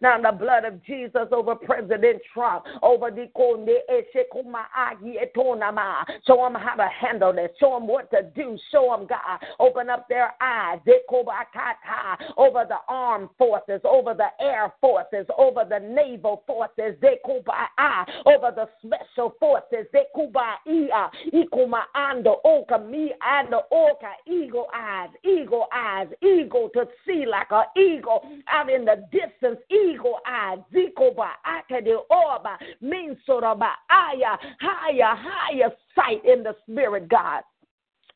Now, 0.00 0.18
the 0.20 0.32
blood 0.36 0.64
of 0.64 0.84
Jesus 0.84 1.28
over 1.30 1.54
President 1.54 2.20
Trump, 2.34 2.64
over 2.82 3.12
the 3.12 3.28
Show 6.26 6.36
them 6.42 6.54
how 6.60 6.74
to 6.74 6.88
handle 6.88 7.32
this. 7.32 7.50
Show 7.60 7.78
them 7.78 7.86
what 7.86 8.10
to 8.10 8.24
do. 8.34 8.58
Show 8.72 8.96
them, 8.98 9.06
God. 9.06 9.38
Open 9.60 9.88
up 9.88 10.08
their 10.08 10.34
eyes. 10.40 10.80
Over 12.36 12.64
the 12.68 12.78
armed 12.88 13.28
forces, 13.38 13.80
over 13.84 14.12
the 14.12 14.30
air 14.44 14.72
forces, 14.80 15.26
over 15.38 15.64
the 15.68 15.78
naval 15.78 16.42
forces, 16.48 16.96
over 18.26 18.52
the 18.56 18.68
special 18.84 19.36
forces, 19.38 19.86
Oka, 22.44 22.78
me, 22.78 23.12
and 23.22 23.52
the 23.52 23.67
Oka, 23.70 24.12
eagle 24.26 24.66
eyes, 24.74 25.10
eagle 25.24 25.66
eyes, 25.72 26.08
eagle 26.22 26.70
to 26.74 26.86
see 27.06 27.24
like 27.26 27.48
an 27.50 27.64
eagle 27.76 28.22
out 28.48 28.70
in 28.70 28.84
the 28.84 29.04
distance, 29.12 29.58
eagle 29.70 30.18
eyes, 30.26 30.58
Zikoba, 30.72 31.30
Akade 31.46 31.94
Orba, 32.10 32.56
Minsoraba, 32.82 33.70
Aya, 33.90 34.36
higher, 34.60 35.16
higher 35.16 35.70
sight 35.94 36.24
in 36.24 36.42
the 36.42 36.54
spirit, 36.68 37.08
God. 37.08 37.42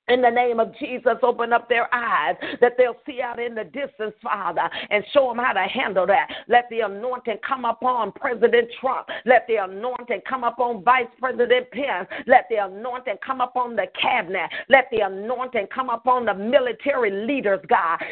In 0.08 0.20
the 0.20 0.30
name 0.30 0.58
of 0.58 0.76
Jesus, 0.78 1.14
open 1.22 1.52
up 1.52 1.68
their 1.68 1.92
eyes 1.94 2.34
that 2.60 2.72
they'll 2.76 2.96
see 3.06 3.20
out 3.22 3.38
in 3.38 3.54
the 3.54 3.62
distance, 3.62 4.14
Father, 4.20 4.68
and 4.90 5.04
show 5.12 5.28
them 5.28 5.38
how 5.38 5.52
to 5.52 5.60
handle 5.60 6.08
that. 6.08 6.28
Let 6.48 6.68
the 6.70 6.80
anointing 6.80 7.38
come 7.46 7.64
upon 7.64 8.10
President 8.12 8.68
Trump. 8.80 9.06
Let 9.26 9.46
the 9.46 9.62
anointing 9.62 10.22
come 10.28 10.42
upon 10.42 10.82
Vice 10.82 11.06
President 11.20 11.70
Pence. 11.70 12.08
Let 12.26 12.46
the 12.50 12.64
anointing 12.64 13.18
come 13.24 13.40
upon 13.40 13.76
the 13.76 13.86
cabinet. 14.00 14.50
Let 14.68 14.86
the 14.90 15.02
anointing 15.06 15.68
come 15.72 15.88
upon 15.88 16.24
the 16.24 16.34
military 16.34 17.24
leaders, 17.24 17.60
God. 17.68 18.02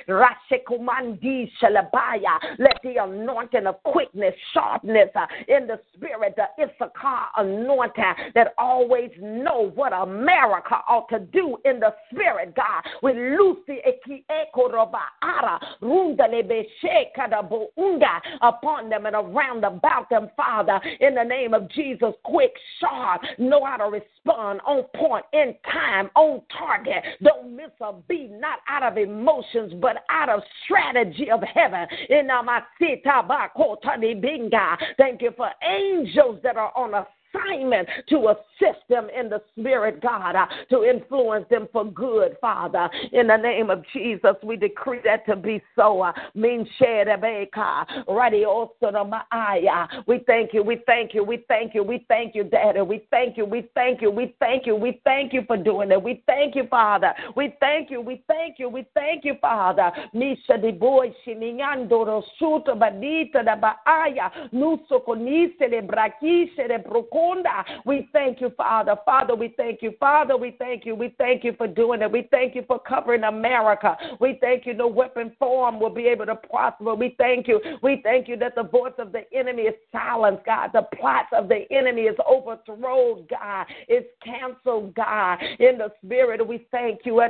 Let 2.59 2.79
the 2.85 2.97
anointing 3.03 3.67
of 3.67 3.83
quickness, 3.83 4.35
sharpness 4.55 5.09
uh, 5.17 5.27
in 5.49 5.67
the 5.67 5.81
spirit, 5.95 6.37
the 6.37 6.47
Issachar 6.63 7.27
anointing 7.37 8.15
that 8.37 8.55
always 8.59 9.11
know 9.21 9.73
what 9.75 9.93
America 9.93 10.77
ought 10.89 11.09
to 11.09 11.19
do 11.19 11.57
in 11.65 11.80
the 11.81 11.95
spirit, 12.11 12.55
God. 12.55 12.83
We 13.03 13.13
loose 13.13 13.59
the 13.67 13.81
upon 18.43 18.89
them 18.89 19.07
and 19.07 19.17
around 19.17 19.65
about 19.65 20.11
them, 20.11 20.31
Father, 20.37 20.81
in 21.01 21.15
the 21.15 21.25
name 21.25 21.55
of 21.55 21.71
Jesus. 21.71 22.15
Quick, 22.25 22.53
sharp, 22.81 23.23
know 23.39 23.65
how 23.65 23.77
to 23.77 23.85
respond 23.85 24.61
on 24.67 24.85
point, 24.97 25.25
in 25.33 25.55
time, 25.71 26.11
on 26.15 26.43
target. 26.57 27.03
Don't 27.23 27.57
miss 27.57 27.71
a 27.81 27.93
beat, 28.09 28.31
not 28.31 28.61
out 28.69 28.83
of 28.83 28.99
emotions, 28.99 29.73
but 29.81 30.05
out 30.09 30.29
of 30.29 30.41
strategy 30.65 31.31
of 31.31 31.43
heaven. 31.43 31.87
In. 32.09 32.31
Thank 34.99 35.23
you 35.23 35.33
for 35.37 35.51
angels 35.63 36.41
that 36.43 36.57
are 36.57 36.73
on 36.77 36.95
a 36.95 37.07
assignment 37.35 37.89
to 38.09 38.29
assist 38.29 38.81
them 38.89 39.09
in 39.19 39.29
the 39.29 39.43
spirit, 39.59 40.01
God, 40.03 40.37
uh, 40.37 40.47
to 40.71 40.85
influence 40.85 41.47
them 41.51 41.69
for 41.73 41.85
good, 41.85 42.37
Father. 42.41 42.89
In 43.13 43.27
the 43.29 43.37
name 43.37 43.71
of 43.71 43.85
Jesus, 43.93 44.35
we 44.43 44.57
decree 44.57 45.01
that 45.05 45.27
to 45.27 45.37
be 45.37 45.63
so. 45.77 46.03
Uh, 46.03 46.13
we 50.07 50.25
thank 50.27 50.53
you, 50.53 50.63
we 50.63 50.83
thank 50.87 51.15
you, 51.15 51.25
we 51.25 51.45
thank 51.49 51.75
you, 51.75 51.83
we 51.83 52.05
thank 52.09 52.35
you, 52.35 52.45
Daddy. 52.45 52.81
We 52.81 53.07
thank 53.11 53.37
you, 53.37 53.45
we 53.45 53.69
thank 53.75 54.03
you, 54.03 54.11
we 54.11 54.35
thank 54.39 54.67
you, 54.67 54.77
we 54.77 55.01
thank 55.05 55.33
you 55.33 55.43
for 55.47 55.57
doing 55.57 55.91
it. 55.91 56.03
We 56.03 56.23
thank 56.27 56.55
you, 56.55 56.67
Father. 56.69 57.13
We 57.37 57.55
thank 57.61 57.91
you, 57.91 58.01
we 58.01 58.23
thank 58.27 58.59
you, 58.59 58.69
we 58.69 58.87
thank 58.95 59.25
you, 59.25 59.35
Father. 59.41 59.91
Misha 60.13 60.59
di 60.59 60.73
boy 60.73 61.15
shiniando 61.25 62.05
rosuto 62.05 62.75
badita 62.77 63.43
baaya 63.45 64.31
nuso 64.53 65.01
conise 65.05 65.69
le 65.69 66.79
procure 66.79 67.20
we 67.85 68.09
thank 68.13 68.41
you, 68.41 68.51
Father. 68.57 68.97
Father, 69.05 69.35
we 69.35 69.55
thank 69.57 69.83
you. 69.83 69.93
Father, 70.01 70.37
we 70.37 70.57
thank 70.59 70.87
you. 70.87 70.95
We 70.95 71.15
thank 71.19 71.45
you 71.45 71.55
for 71.57 71.67
doing 71.67 72.03
it. 72.03 72.11
We 72.11 72.29
thank 72.31 72.55
you 72.55 72.65
for 72.67 72.79
covering 72.79 73.25
America. 73.25 73.97
We 74.21 74.39
thank 74.41 74.67
you 74.67 74.75
no 74.75 74.89
weapon 74.89 75.33
form 75.39 75.79
will 75.81 75.91
be 75.91 76.07
able 76.07 76.27
to 76.27 76.35
prosper. 76.35 76.95
We 76.95 77.15
thank 77.19 77.47
you. 77.49 77.61
We 77.83 78.01
thank 78.03 78.29
you 78.29 78.37
that 78.39 78.55
the 78.55 78.63
voice 78.63 78.95
of 78.99 79.13
the 79.13 79.23
enemy 79.33 79.63
is 79.63 79.75
silenced, 79.93 80.47
God. 80.47 80.71
The 80.73 80.83
plots 80.97 81.29
of 81.33 81.49
the 81.49 81.71
enemy 81.71 82.03
is 82.03 82.17
overthrown, 82.29 83.27
God. 83.29 83.67
It's 83.89 84.09
canceled, 84.25 84.95
God. 84.95 85.39
In 85.59 85.79
the 85.79 85.93
spirit, 86.05 86.47
we 86.47 86.67
thank 86.71 87.01
you. 87.05 87.21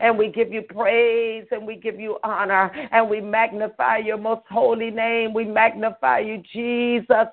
And 0.00 0.18
we 0.18 0.28
give 0.28 0.52
you 0.52 0.62
praise 0.62 1.46
and 1.50 1.66
we 1.66 1.76
give 1.76 1.98
you 1.98 2.18
honor 2.24 2.70
and 2.92 3.08
we 3.08 3.20
magnify 3.20 3.98
your 3.98 4.18
most 4.18 4.42
holy 4.50 4.90
name. 4.90 5.32
We 5.32 5.44
magnify 5.44 5.61
you, 6.20 6.42
Jesus. 6.52 7.28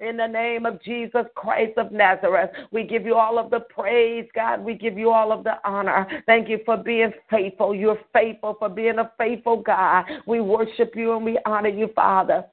In 0.00 0.16
the 0.16 0.26
name 0.26 0.66
of 0.66 0.82
Jesus 0.82 1.26
Christ 1.34 1.78
of 1.78 1.92
Nazareth, 1.92 2.50
we 2.70 2.84
give 2.84 3.04
you 3.04 3.14
all 3.14 3.38
of 3.38 3.50
the 3.50 3.60
praise, 3.60 4.28
God. 4.34 4.64
We 4.64 4.74
give 4.74 4.98
you 4.98 5.10
all 5.10 5.32
of 5.32 5.44
the 5.44 5.54
honor. 5.64 6.06
Thank 6.26 6.48
you 6.48 6.60
for 6.64 6.76
being 6.76 7.12
faithful. 7.28 7.74
You're 7.74 7.98
faithful 8.12 8.56
for 8.58 8.68
being 8.68 8.98
a 8.98 9.10
faithful 9.18 9.56
God. 9.56 10.04
We 10.26 10.40
worship 10.40 10.92
you 10.94 11.16
and 11.16 11.24
we 11.24 11.38
honor 11.46 11.68
you, 11.68 11.88
Father. 11.94 12.44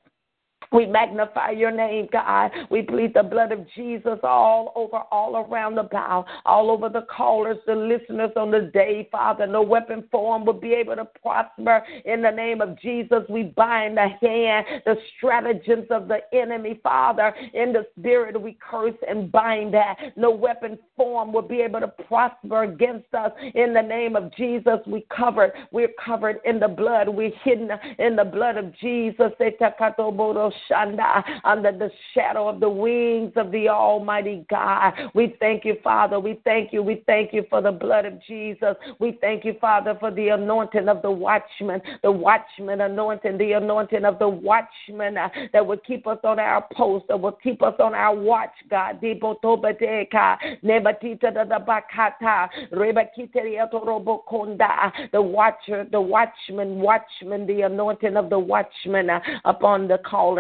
We 0.72 0.86
magnify 0.86 1.52
your 1.52 1.72
name, 1.72 2.08
God. 2.12 2.52
We 2.70 2.82
plead 2.82 3.14
the 3.14 3.24
blood 3.24 3.52
of 3.52 3.66
Jesus 3.74 4.20
all 4.24 4.74
over, 4.76 4.98
all 5.12 5.38
around 5.38 5.76
the 5.76 5.84
bow, 5.84 6.26
all 6.46 6.70
over 6.70 6.90
the 6.90 7.06
callers, 7.16 7.58
the 7.66 7.76
listeners 7.76 8.32
on 8.36 8.52
the 8.52 8.70
day, 8.74 9.08
Father. 9.12 9.48
No 9.48 9.62
weapon 9.62 10.04
form 10.12 10.46
will 10.46 10.54
be 10.54 10.74
able 10.74 10.96
to 10.96 11.06
prosper. 11.22 11.84
In 12.06 12.22
the 12.22 12.32
name 12.32 12.60
of 12.62 12.80
Jesus, 12.82 13.24
we 13.30 13.44
bind 13.44 13.96
the 13.98 14.10
hand, 14.22 14.66
the 14.86 14.96
stratagems 15.16 15.88
of 15.90 16.08
the 16.10 16.20
enemy, 16.34 16.80
Father. 16.84 17.34
In 17.54 17.72
the 17.72 17.86
spirit, 17.98 18.40
we 18.40 18.58
curse 18.60 18.96
and 19.08 19.32
bind 19.32 19.74
that. 19.74 19.96
No 20.18 20.32
weapon 20.32 20.78
form 20.98 21.32
will 21.32 21.42
be 21.44 21.62
able 21.62 21.80
to 21.80 21.88
prosper 21.88 22.64
against 22.64 23.14
us. 23.14 23.32
In 23.56 23.74
the 23.74 23.82
name 23.82 24.18
of 24.18 24.36
Jesus, 24.36 24.80
we 24.86 25.06
covered. 25.16 25.54
We're 25.72 25.94
covered 26.04 26.40
in 26.44 26.60
the 26.60 26.68
blood. 26.68 27.08
We're 27.08 27.32
hidden 27.44 27.70
in 28.00 28.18
the 28.18 28.26
blood 28.26 28.58
of 28.58 28.76
Jesus 28.80 29.32
under 31.44 31.72
the 31.72 31.90
shadow 32.14 32.48
of 32.48 32.60
the 32.60 32.70
wings 32.70 33.34
of 33.36 33.52
the 33.52 33.70
Almighty 33.70 34.46
God. 34.50 34.94
We 35.14 35.36
thank 35.40 35.66
you, 35.66 35.78
Father. 35.84 36.20
We 36.20 36.40
thank 36.44 36.74
you. 36.74 36.84
We 36.84 37.04
thank 37.06 37.34
you 37.34 37.46
for 37.50 37.62
the 37.62 37.72
blood 37.72 38.06
of 38.06 38.22
Jesus. 38.24 38.76
We 39.00 39.18
thank 39.22 39.46
you, 39.46 39.56
Father, 39.60 39.96
for 40.00 40.12
the 40.12 40.30
anointing 40.30 40.88
of 40.88 41.02
the 41.02 41.12
watchman, 41.12 41.82
the 42.04 42.12
watchman 42.12 42.82
anointing, 42.82 43.38
the 43.38 43.54
anointing 43.54 44.06
of 44.06 44.20
the 44.20 44.30
watchman 44.30 45.18
uh, 45.18 45.30
that 45.54 45.66
will 45.66 45.78
keep 45.78 46.08
us 46.08 46.20
on 46.24 46.40
our 46.40 46.66
post, 46.74 47.06
that 47.08 47.20
will 47.20 47.38
keep 47.44 47.62
us 47.62 47.76
on 47.80 47.94
our 47.94 48.16
watch, 48.16 48.52
God. 48.70 49.00
The 55.12 55.22
watcher, 55.22 55.88
the 55.92 56.02
watchman, 56.02 56.80
watchman, 56.80 57.48
the 57.48 57.62
anointing 57.62 58.18
of 58.18 58.30
the 58.30 58.40
watchman 58.40 59.10
uh, 59.10 59.20
upon 59.46 59.88
the 59.88 59.98
caller 60.00 60.37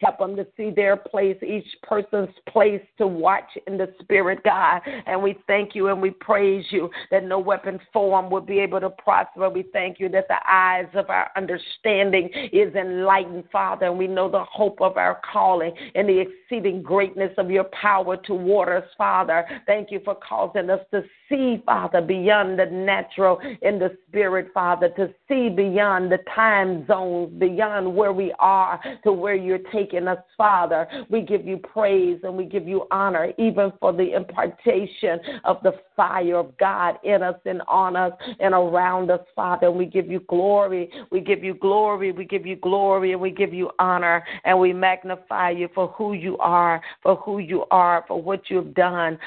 Help 0.00 0.18
them 0.18 0.36
to 0.36 0.46
see 0.56 0.70
their 0.70 0.96
place, 0.96 1.36
each 1.42 1.66
person's 1.82 2.34
place 2.48 2.82
to 2.98 3.06
watch 3.06 3.50
in 3.66 3.76
the 3.78 3.92
spirit, 4.00 4.42
God. 4.44 4.80
And 5.06 5.22
we 5.22 5.38
thank 5.46 5.74
you 5.74 5.88
and 5.88 6.00
we 6.00 6.10
praise 6.10 6.64
you 6.70 6.90
that 7.10 7.24
no 7.24 7.38
weapon 7.38 7.78
form 7.92 8.30
will 8.30 8.40
be 8.40 8.58
able 8.58 8.80
to 8.80 8.90
prosper. 8.90 9.48
We 9.48 9.64
thank 9.72 9.98
you 10.00 10.08
that 10.10 10.28
the 10.28 10.38
eyes 10.48 10.86
of 10.94 11.10
our 11.10 11.30
understanding 11.36 12.30
is 12.52 12.74
enlightened, 12.74 13.44
Father, 13.50 13.86
and 13.86 13.98
we 13.98 14.06
know 14.06 14.30
the 14.30 14.44
hope 14.44 14.80
of 14.80 14.96
our 14.96 15.20
calling 15.30 15.72
and 15.94 16.08
the 16.08 16.20
exceeding 16.20 16.82
greatness 16.82 17.32
of 17.38 17.50
your 17.50 17.64
power 17.64 18.16
toward 18.16 18.68
us, 18.68 18.88
Father. 18.96 19.44
Thank 19.66 19.90
you 19.90 20.00
for 20.04 20.14
causing 20.16 20.70
us 20.70 20.80
to 20.92 21.02
see, 21.28 21.62
Father, 21.64 22.00
beyond 22.00 22.58
the 22.58 22.66
natural 22.66 23.40
in 23.62 23.78
the 23.78 23.96
spirit, 24.08 24.48
Father, 24.54 24.88
to 24.90 25.12
see 25.28 25.48
beyond 25.48 26.10
the 26.10 26.18
time 26.34 26.86
zones, 26.86 27.32
beyond 27.38 27.85
where 27.88 28.12
we 28.12 28.34
are 28.38 28.80
to 29.04 29.12
where 29.12 29.34
you're 29.34 29.58
taking 29.72 30.08
us, 30.08 30.18
Father. 30.36 30.86
We 31.10 31.22
give 31.22 31.46
you 31.46 31.58
praise 31.58 32.20
and 32.22 32.36
we 32.36 32.44
give 32.44 32.66
you 32.66 32.86
honor, 32.90 33.32
even 33.38 33.72
for 33.80 33.92
the 33.92 34.14
impartation 34.14 35.20
of 35.44 35.58
the 35.62 35.72
fire 35.96 36.36
of 36.36 36.56
God 36.58 36.98
in 37.04 37.22
us 37.22 37.38
and 37.44 37.62
on 37.68 37.96
us 37.96 38.12
and 38.40 38.54
around 38.54 39.10
us, 39.10 39.20
Father. 39.34 39.70
We 39.70 39.86
give 39.86 40.08
you 40.08 40.20
glory. 40.28 40.90
We 41.10 41.20
give 41.20 41.42
you 41.42 41.54
glory. 41.54 42.12
We 42.12 42.24
give 42.24 42.46
you 42.46 42.56
glory 42.56 43.12
and 43.12 43.20
we 43.20 43.30
give 43.30 43.54
you 43.54 43.70
honor 43.78 44.24
and 44.44 44.58
we 44.58 44.72
magnify 44.72 45.50
you 45.50 45.68
for 45.74 45.88
who 45.88 46.12
you 46.12 46.36
are, 46.38 46.80
for 47.02 47.16
who 47.16 47.38
you 47.38 47.64
are, 47.70 48.04
for 48.06 48.20
what 48.20 48.42
you've 48.48 48.74
done. 48.74 49.18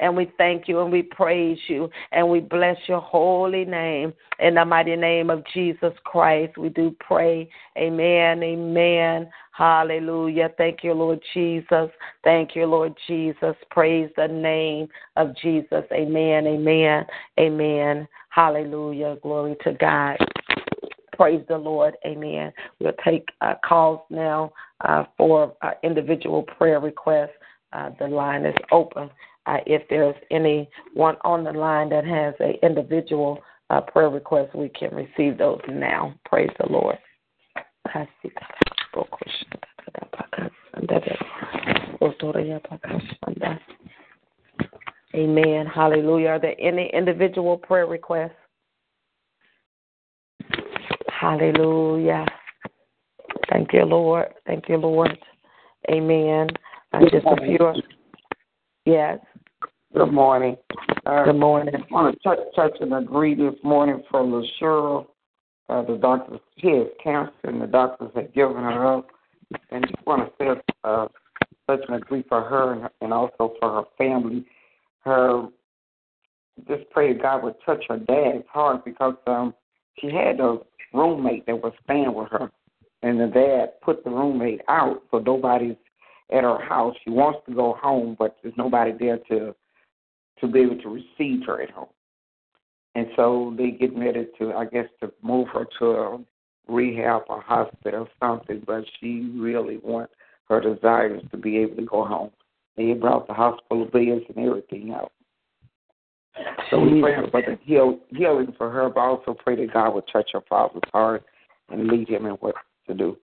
And 0.00 0.16
we 0.16 0.32
thank 0.38 0.68
you 0.68 0.80
and 0.80 0.92
we 0.92 1.02
praise 1.02 1.58
you 1.68 1.90
and 2.12 2.28
we 2.28 2.40
bless 2.40 2.76
your 2.86 3.00
holy 3.00 3.64
name. 3.64 4.12
In 4.38 4.54
the 4.54 4.64
mighty 4.64 4.96
name 4.96 5.30
of 5.30 5.41
Jesus 5.52 5.92
Christ, 6.04 6.56
we 6.56 6.68
do 6.68 6.94
pray. 7.00 7.48
Amen. 7.76 8.42
Amen. 8.42 9.30
Hallelujah. 9.52 10.50
Thank 10.56 10.82
you, 10.82 10.94
Lord 10.94 11.20
Jesus. 11.34 11.90
Thank 12.24 12.56
you, 12.56 12.66
Lord 12.66 12.94
Jesus. 13.06 13.54
Praise 13.70 14.10
the 14.16 14.28
name 14.28 14.88
of 15.16 15.36
Jesus. 15.36 15.84
Amen. 15.92 16.46
Amen. 16.46 17.06
Amen. 17.38 18.08
Hallelujah. 18.30 19.16
Glory 19.22 19.56
to 19.64 19.72
God. 19.74 20.16
Praise 21.16 21.44
the 21.48 21.58
Lord. 21.58 21.96
Amen. 22.06 22.52
We'll 22.80 22.94
take 23.04 23.28
uh, 23.42 23.54
calls 23.64 24.00
now 24.10 24.52
uh, 24.80 25.04
for 25.16 25.54
uh, 25.62 25.72
individual 25.82 26.42
prayer 26.42 26.80
requests. 26.80 27.30
Uh, 27.72 27.90
the 27.98 28.06
line 28.06 28.44
is 28.44 28.56
open. 28.70 29.10
Uh, 29.46 29.58
if 29.66 29.82
there's 29.88 30.14
anyone 30.30 31.16
on 31.24 31.44
the 31.44 31.52
line 31.52 31.88
that 31.90 32.04
has 32.04 32.34
an 32.40 32.54
individual 32.62 33.42
uh, 33.72 33.80
prayer 33.80 34.10
requests, 34.10 34.54
we 34.54 34.68
can 34.68 34.94
receive 34.94 35.38
those 35.38 35.60
now. 35.68 36.14
Praise 36.26 36.50
the 36.60 36.70
Lord. 36.70 36.98
Amen. 45.14 45.66
Hallelujah. 45.66 46.28
Are 46.28 46.38
there 46.38 46.54
any 46.60 46.90
individual 46.92 47.56
prayer 47.56 47.86
requests? 47.86 48.32
Hallelujah. 51.08 52.26
Thank 53.50 53.72
you, 53.72 53.84
Lord. 53.84 54.34
Thank 54.46 54.68
you, 54.68 54.76
Lord. 54.76 55.16
Amen. 55.90 56.48
Uh, 56.92 57.00
just 57.10 57.26
a 57.26 57.36
few. 57.36 57.58
Yes. 58.84 59.18
Good 59.94 60.10
morning. 60.10 60.56
Uh, 61.04 61.24
Good 61.24 61.36
morning. 61.38 61.74
I 61.74 61.92
want 61.92 62.16
to 62.16 62.22
touch, 62.22 62.38
touch 62.56 62.72
and 62.80 62.94
agree 62.94 63.34
this 63.34 63.54
morning 63.62 64.02
for 64.10 64.22
LaShura. 64.22 65.06
Uh, 65.68 65.82
the 65.82 65.98
doctors, 65.98 66.40
she 66.56 66.68
has 66.68 66.86
cancer, 67.02 67.32
and 67.44 67.60
the 67.60 67.66
doctors 67.66 68.10
have 68.14 68.32
given 68.32 68.56
her 68.56 68.86
up. 68.86 69.08
And 69.70 69.86
just 69.86 70.06
want 70.06 70.26
to 70.26 70.32
say, 70.38 70.60
uh, 70.84 71.08
touch 71.66 71.80
and 71.88 71.96
agree 71.96 72.24
for 72.26 72.40
her 72.42 72.72
and, 72.72 72.88
and 73.02 73.12
also 73.12 73.52
for 73.60 73.70
her 73.70 73.82
family. 73.98 74.46
Her, 75.00 75.48
just 76.66 76.88
pray 76.90 77.12
God 77.12 77.42
would 77.42 77.56
touch 77.66 77.84
her 77.90 77.98
dad's 77.98 78.46
heart 78.50 78.86
because 78.86 79.16
um, 79.26 79.52
she 79.98 80.06
had 80.06 80.40
a 80.40 80.56
roommate 80.94 81.44
that 81.44 81.62
was 81.62 81.74
staying 81.84 82.14
with 82.14 82.30
her, 82.30 82.50
and 83.02 83.20
the 83.20 83.26
dad 83.26 83.78
put 83.82 84.04
the 84.04 84.10
roommate 84.10 84.62
out, 84.68 85.02
so 85.10 85.18
nobody's 85.18 85.76
at 86.32 86.44
her 86.44 86.64
house. 86.64 86.94
She 87.04 87.10
wants 87.10 87.40
to 87.46 87.54
go 87.54 87.76
home, 87.78 88.16
but 88.18 88.38
there's 88.42 88.56
nobody 88.56 88.92
there 88.98 89.18
to 89.28 89.54
to 90.42 90.48
be 90.48 90.60
able 90.60 90.78
to 90.82 90.88
receive 90.88 91.46
her 91.46 91.62
at 91.62 91.70
home. 91.70 91.88
And 92.94 93.06
so 93.16 93.54
they 93.56 93.70
get 93.70 93.96
ready 93.96 94.26
to, 94.38 94.52
I 94.52 94.66
guess, 94.66 94.86
to 95.00 95.10
move 95.22 95.48
her 95.54 95.66
to 95.78 95.86
a 95.86 96.18
rehab 96.68 97.22
or 97.28 97.40
hospital 97.40 98.06
or 98.06 98.08
something, 98.20 98.62
but 98.66 98.84
she 99.00 99.30
really 99.34 99.78
wants 99.78 100.12
her 100.48 100.60
desires 100.60 101.22
to 101.30 101.38
be 101.38 101.56
able 101.58 101.76
to 101.76 101.86
go 101.86 102.04
home. 102.04 102.30
They 102.76 102.92
brought 102.92 103.26
the 103.26 103.34
hospital 103.34 103.86
bills 103.86 104.22
and 104.34 104.46
everything 104.46 104.92
out. 104.92 105.12
So 106.70 106.80
we 106.80 107.00
pray 107.00 107.16
for 107.30 107.42
the 107.42 107.58
heal, 107.62 107.98
healing 108.08 108.54
for 108.56 108.70
her, 108.70 108.88
but 108.88 109.00
also 109.00 109.34
pray 109.34 109.56
that 109.56 109.72
God 109.72 109.94
would 109.94 110.08
touch 110.12 110.30
her 110.32 110.40
father's 110.48 110.82
heart 110.92 111.24
and 111.70 111.88
lead 111.88 112.08
him 112.08 112.26
in 112.26 112.32
what 112.32 112.54
to 112.88 112.94
do. 112.94 113.16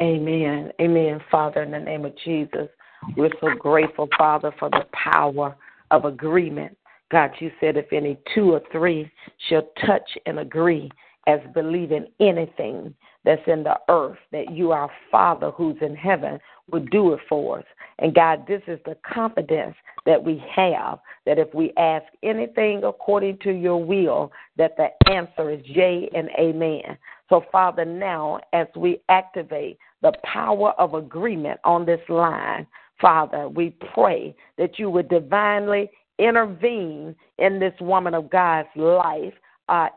Amen. 0.00 0.72
Amen, 0.80 1.20
Father, 1.30 1.62
in 1.62 1.72
the 1.72 1.78
name 1.78 2.04
of 2.04 2.14
Jesus. 2.24 2.68
We're 3.16 3.30
so 3.40 3.54
grateful, 3.58 4.08
Father, 4.16 4.52
for 4.58 4.70
the 4.70 4.86
power 4.92 5.56
of 5.92 6.04
agreement. 6.04 6.76
God, 7.12 7.30
you 7.38 7.52
said 7.60 7.76
if 7.76 7.92
any 7.92 8.18
two 8.34 8.52
or 8.52 8.62
three 8.72 9.10
shall 9.48 9.68
touch 9.86 10.18
and 10.26 10.40
agree 10.40 10.90
as 11.28 11.38
believing 11.54 12.06
anything 12.18 12.94
that's 13.24 13.42
in 13.46 13.62
the 13.62 13.78
earth, 13.88 14.18
that 14.32 14.50
you, 14.50 14.72
our 14.72 14.90
Father 15.10 15.52
who's 15.52 15.76
in 15.80 15.94
heaven, 15.94 16.40
would 16.72 16.90
do 16.90 17.12
it 17.12 17.20
for 17.28 17.58
us. 17.58 17.64
And 17.98 18.14
God, 18.14 18.44
this 18.48 18.62
is 18.66 18.80
the 18.84 18.96
confidence 19.06 19.76
that 20.06 20.22
we 20.22 20.42
have 20.50 20.98
that 21.26 21.38
if 21.38 21.52
we 21.54 21.72
ask 21.76 22.06
anything 22.24 22.82
according 22.82 23.38
to 23.38 23.52
your 23.52 23.82
will, 23.82 24.32
that 24.56 24.76
the 24.76 24.88
answer 25.12 25.50
is 25.50 25.60
yea 25.64 26.08
and 26.14 26.28
amen. 26.38 26.98
So, 27.28 27.44
Father, 27.52 27.84
now 27.84 28.40
as 28.52 28.66
we 28.74 29.00
activate 29.08 29.78
the 30.00 30.12
power 30.24 30.72
of 30.72 30.94
agreement 30.94 31.60
on 31.64 31.86
this 31.86 32.00
line, 32.08 32.66
Father, 33.02 33.48
we 33.48 33.74
pray 33.92 34.34
that 34.56 34.78
you 34.78 34.88
would 34.88 35.10
divinely 35.10 35.90
intervene 36.18 37.14
in 37.38 37.58
this 37.58 37.74
woman 37.80 38.14
of 38.14 38.30
God's 38.30 38.68
life 38.76 39.34
uh. 39.68 39.88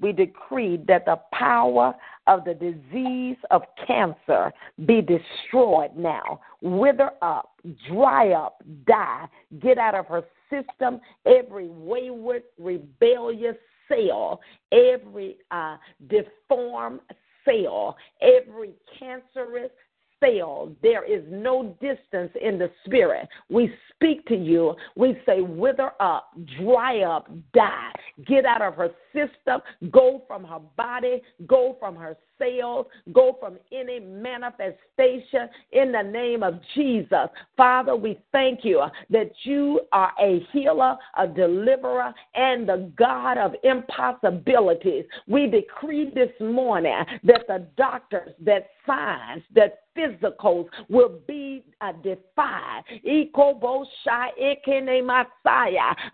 We 0.00 0.12
decree 0.12 0.76
that 0.88 1.04
the 1.06 1.20
power 1.32 1.94
of 2.26 2.44
the 2.44 2.54
disease 2.54 3.36
of 3.50 3.62
cancer 3.86 4.52
be 4.86 5.00
destroyed 5.00 5.96
now. 5.96 6.40
Wither 6.60 7.10
up, 7.22 7.52
dry 7.88 8.30
up, 8.30 8.62
die. 8.86 9.26
Get 9.60 9.78
out 9.78 9.94
of 9.94 10.06
her 10.06 10.24
system 10.50 11.00
every 11.26 11.68
wayward, 11.68 12.42
rebellious 12.58 13.56
cell, 13.88 14.40
every 14.72 15.38
uh, 15.50 15.76
deformed 16.08 17.00
cell, 17.44 17.96
every 18.20 18.74
cancerous 18.98 19.70
cell. 20.20 20.70
There 20.82 21.04
is 21.04 21.24
no 21.28 21.76
distance 21.80 22.32
in 22.40 22.58
the 22.58 22.70
spirit. 22.84 23.28
We 23.48 23.72
speak 23.94 24.26
to 24.26 24.36
you. 24.36 24.74
We 24.96 25.18
say, 25.26 25.40
wither 25.40 25.92
up, 26.00 26.32
dry 26.58 27.00
up, 27.00 27.28
die. 27.52 27.92
Get 28.26 28.44
out 28.44 28.62
of 28.62 28.74
her 28.74 28.90
system. 29.12 29.60
Go 29.90 30.22
from 30.26 30.44
her 30.44 30.60
body. 30.76 31.22
Go 31.46 31.76
from 31.78 31.96
her 31.96 32.16
cells. 32.38 32.86
Go 33.12 33.36
from 33.38 33.58
any 33.72 34.00
manifestation 34.00 35.48
in 35.72 35.92
the 35.92 36.02
name 36.02 36.42
of 36.42 36.60
Jesus. 36.74 37.28
Father, 37.56 37.94
we 37.94 38.18
thank 38.32 38.64
you 38.64 38.82
that 39.10 39.30
you 39.42 39.80
are 39.92 40.12
a 40.20 40.46
healer, 40.52 40.96
a 41.18 41.26
deliverer, 41.26 42.12
and 42.34 42.68
the 42.68 42.90
God 42.96 43.38
of 43.38 43.54
impossibilities. 43.62 45.04
We 45.26 45.46
decree 45.46 46.10
this 46.14 46.30
morning 46.40 47.04
that 47.24 47.42
the 47.46 47.66
doctors, 47.76 48.32
that 48.44 48.68
signs, 48.86 49.42
that 49.54 49.80
physicals 49.96 50.68
will 50.88 51.20
be 51.26 51.62
uh, 51.80 51.92
defied. 52.02 52.82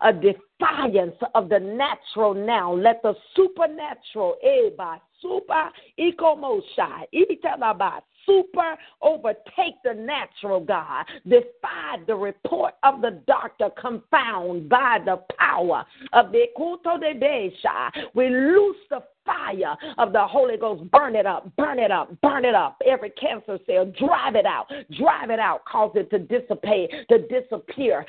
A 0.03 0.13
defiance 0.59 1.15
of 1.35 1.49
the 1.49 1.59
natural 1.59 2.33
now. 2.33 2.73
Let 2.73 3.01
the 3.01 3.13
supernatural, 3.35 4.35
eh, 4.43 4.69
eba, 4.69 4.99
super, 5.21 5.69
ekomosha, 5.99 7.05
italaba, 7.13 8.01
super 8.25 8.77
overtake 9.01 9.75
the 9.83 9.93
natural, 9.93 10.59
God. 10.59 11.05
Defy 11.27 11.97
the 12.05 12.15
report 12.15 12.75
of 12.83 13.01
the 13.01 13.21
doctor, 13.27 13.69
confound 13.79 14.69
by 14.69 14.99
the 15.03 15.21
power 15.39 15.85
of 16.13 16.31
the 16.31 16.45
Kuto 16.57 16.99
de 16.99 17.13
Besha. 17.13 17.91
We 18.13 18.29
loose 18.29 18.77
the 18.89 19.01
fire 19.25 19.75
of 19.97 20.13
the 20.13 20.25
Holy 20.25 20.57
Ghost. 20.57 20.89
Burn 20.91 21.15
it 21.15 21.25
up, 21.25 21.53
burn 21.57 21.79
it 21.79 21.91
up, 21.91 22.09
burn 22.21 22.45
it 22.45 22.55
up. 22.55 22.81
Every 22.85 23.09
cancer 23.11 23.59
cell, 23.67 23.85
drive 23.99 24.35
it 24.35 24.45
out, 24.45 24.67
drive 24.97 25.29
it 25.29 25.39
out, 25.39 25.65
cause 25.65 25.91
it 25.95 26.09
to 26.11 26.19
dissipate, 26.19 26.91
to 27.09 27.27
disappear. 27.27 28.05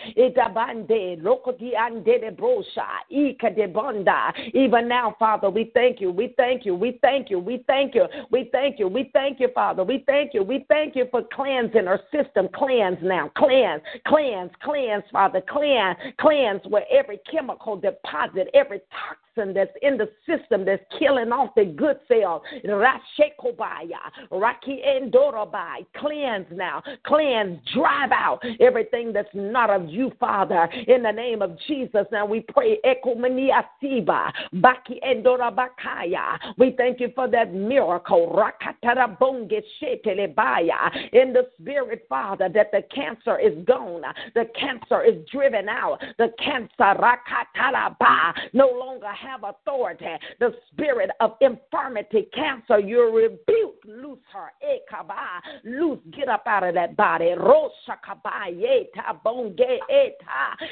Even 4.54 4.88
now, 4.88 5.16
Father, 5.18 5.50
we 5.50 5.70
thank 5.74 6.00
you, 6.00 6.10
we 6.10 6.34
thank 6.36 6.64
you, 6.64 6.74
we 6.74 6.98
thank 7.02 7.30
you, 7.30 7.38
we 7.38 7.64
thank 7.66 7.94
you, 7.94 8.06
we 8.30 8.48
thank 8.52 8.78
you, 8.78 8.88
we 8.88 9.10
thank 9.12 9.40
you, 9.40 9.48
Father, 9.54 9.84
we 9.84 10.04
thank 10.06 10.34
you, 10.34 10.42
we 10.42 10.64
thank 10.68 10.96
you 10.96 11.06
for 11.10 11.22
cleansing 11.32 11.86
our 11.86 12.00
system. 12.12 12.48
Cleanse 12.54 12.98
now, 13.02 13.30
cleanse, 13.36 13.82
cleanse, 14.06 14.50
cleanse, 14.62 15.04
Father, 15.12 15.42
cleanse, 15.48 15.96
cleanse 16.20 16.60
where 16.68 16.84
every 16.90 17.18
chemical 17.30 17.76
deposit, 17.76 18.48
every 18.54 18.80
toxin 18.90 19.54
that's 19.54 19.70
in 19.82 19.96
the 19.96 20.08
system 20.26 20.64
that's 20.64 20.82
killing 20.98 21.32
off 21.32 21.54
the 21.54 21.64
good 21.64 21.98
cells. 22.08 22.42
Rashekobaya, 22.64 23.98
Raki 24.30 24.82
Endorabai. 24.86 25.86
Cleanse 25.96 26.46
now. 26.52 26.82
Cleanse, 27.06 27.58
drive 27.74 28.10
out 28.12 28.40
everything 28.60 29.12
that's 29.12 29.28
not 29.34 29.70
of 29.70 29.88
you, 29.88 30.10
Father. 30.18 30.68
In 30.86 31.02
the 31.02 31.12
name 31.12 31.42
of 31.42 31.56
Jesus. 31.66 32.06
Now 32.10 32.26
we 32.28 32.40
pray 32.40 32.78
Ekomania 32.84 33.64
Siba, 33.82 34.32
Baki 34.54 35.00
Endorabakaya. 35.04 36.38
We 36.56 36.74
thank 36.76 37.00
you 37.00 37.10
for 37.14 37.28
that 37.28 37.52
miracle. 37.54 38.34
Rakatarabonge 38.34 39.62
Shetelebaya. 39.80 41.12
In 41.12 41.32
the 41.32 41.48
spirit, 41.58 42.06
Father, 42.08 42.48
that 42.48 42.70
the 42.72 42.82
cancer 42.94 43.38
is 43.38 43.64
gone. 43.64 44.02
The 44.34 44.46
cancer 44.58 45.02
is 45.02 45.26
driven 45.30 45.68
out. 45.68 45.98
The 46.18 46.32
cancer, 46.42 46.68
Rakataraba, 46.78 48.34
no 48.52 48.68
longer 48.68 49.08
have 49.08 49.44
authority. 49.44 50.06
The 50.40 50.54
spirit 50.72 51.10
of 51.20 51.36
infirmity, 51.40 52.28
cancer, 52.34 52.78
you're 52.78 53.12
rebuked. 53.12 53.86
Loose 53.86 54.18
her. 54.32 54.50
Eh, 54.62 54.78
Ekaba. 54.78 55.40
Loose. 55.64 56.00
Get 56.16 56.28
up 56.28 56.42
out 56.46 56.64
of 56.64 56.74
that 56.74 56.96
body. 56.96 57.30
Eh 57.30 57.34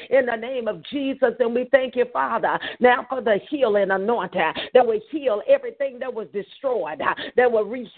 In 0.09 0.25
the 0.25 0.35
name 0.35 0.67
of 0.67 0.83
Jesus. 0.83 1.33
And 1.47 1.55
we 1.55 1.65
thank 1.71 1.95
you, 1.95 2.03
Father, 2.11 2.59
now 2.81 3.05
for 3.07 3.21
the 3.21 3.39
healing 3.49 3.89
anointing 3.89 4.51
that 4.73 4.85
will 4.85 4.99
heal 5.09 5.41
everything 5.47 5.97
that 5.99 6.13
was 6.13 6.27
destroyed, 6.33 6.99
that 7.37 7.49
will 7.49 7.63
re- 7.63 7.89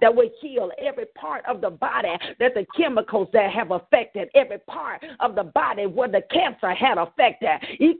that 0.00 0.14
will 0.14 0.30
heal 0.40 0.70
every 0.78 1.06
part 1.06 1.44
of 1.46 1.60
the 1.60 1.70
body 1.70 2.12
that 2.38 2.54
the 2.54 2.64
chemicals 2.76 3.26
that 3.32 3.52
have 3.52 3.72
affected, 3.72 4.28
every 4.36 4.58
part 4.58 5.02
of 5.18 5.34
the 5.34 5.42
body 5.42 5.86
where 5.86 6.06
the 6.06 6.22
cancer 6.32 6.72
had 6.72 6.98
affected. 6.98 7.58
Heal 7.80 7.94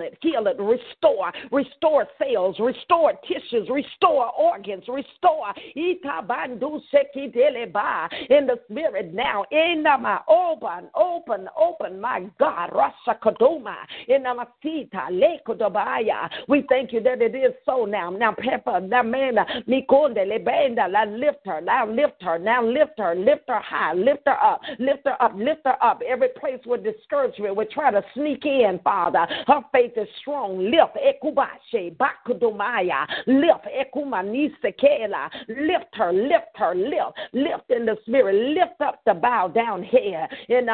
it, 0.00 0.16
heal 0.22 0.46
it, 0.46 0.56
restore, 0.60 1.32
restore 1.50 2.06
cells, 2.16 2.60
restore 2.60 3.14
tissues, 3.26 3.68
restore 3.68 4.30
organs, 4.38 4.84
restore. 4.86 5.52
In 5.74 5.98
the 8.46 8.60
spirit 8.70 9.12
now, 9.12 9.44
in 9.50 9.82
my 9.82 10.20
open, 10.28 10.88
open, 10.94 11.48
open, 11.56 12.00
my 12.00 12.26
God, 12.38 12.70
Rasa 12.72 13.18
Kadoma, 13.22 13.76
in 14.08 14.22
Namasita, 14.22 14.94
uh, 14.94 15.10
Lekodobaya. 15.10 16.28
We 16.48 16.64
thank 16.68 16.92
you 16.92 17.02
that 17.02 17.22
it 17.22 17.34
is 17.34 17.52
so 17.64 17.84
now. 17.84 18.10
Now, 18.10 18.34
Pepper, 18.36 18.80
now, 18.80 19.02
man, 19.02 19.36
Mikonde, 19.68 20.18
Lebenda, 20.26 20.90
now 20.90 21.04
lift 21.06 21.38
her, 21.46 21.60
now 21.60 21.86
lift 21.86 22.22
her, 22.22 22.38
now 22.38 22.64
lift 22.64 22.98
her, 22.98 23.14
lift 23.14 23.48
her 23.48 23.60
high, 23.60 23.94
lift 23.94 24.22
her 24.26 24.42
up, 24.42 24.60
lift 24.78 25.02
her 25.04 25.20
up, 25.22 25.32
lift 25.36 25.62
her 25.64 25.82
up. 25.82 26.00
Every 26.06 26.28
place 26.38 26.60
where 26.64 26.78
discouragement 26.78 27.56
would 27.56 27.70
try 27.70 27.90
to 27.90 28.02
sneak 28.14 28.44
in, 28.44 28.80
Father. 28.82 29.26
Her 29.46 29.60
faith 29.72 29.92
is 29.96 30.08
strong. 30.20 30.58
Lift 30.58 30.96
ekubashe 30.96 31.96
bakudomaya. 31.96 33.06
Lift 33.26 33.66
ekumanisekela. 33.66 35.30
Lift 35.48 35.94
her, 35.94 36.12
lift 36.12 36.56
her, 36.56 36.74
lift, 36.74 37.18
lift 37.32 37.70
in 37.70 37.86
the 37.86 37.96
spirit. 38.06 38.34
Lift 38.56 38.80
up 38.80 39.00
the 39.06 39.14
bow 39.14 39.48
down 39.48 39.82
head. 39.82 40.28
In 40.48 40.66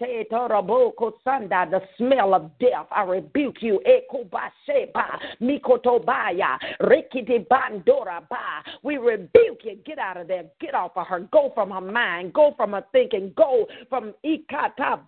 the 0.00 1.80
smell 1.96 2.34
of 2.34 2.50
death, 2.58 2.86
I 2.90 3.02
rebuke 3.02 3.56
you. 3.60 3.80
Mikotobaya 5.40 6.58
ba. 8.28 8.62
We 8.82 8.96
rebuke 8.96 9.60
you. 9.64 9.78
Get 9.84 9.98
out 9.98 10.16
of 10.16 10.28
there. 10.28 10.44
Get 10.60 10.74
off 10.74 10.92
of 10.96 11.06
her. 11.06 11.20
Go 11.32 11.52
from 11.54 11.70
her 11.70 11.80
mind. 11.80 12.32
Go 12.32 12.54
from 12.56 12.72
her 12.72 12.84
thinking. 12.92 13.32
Go 13.36 13.66
from 13.88 14.14
ikata 14.24 15.00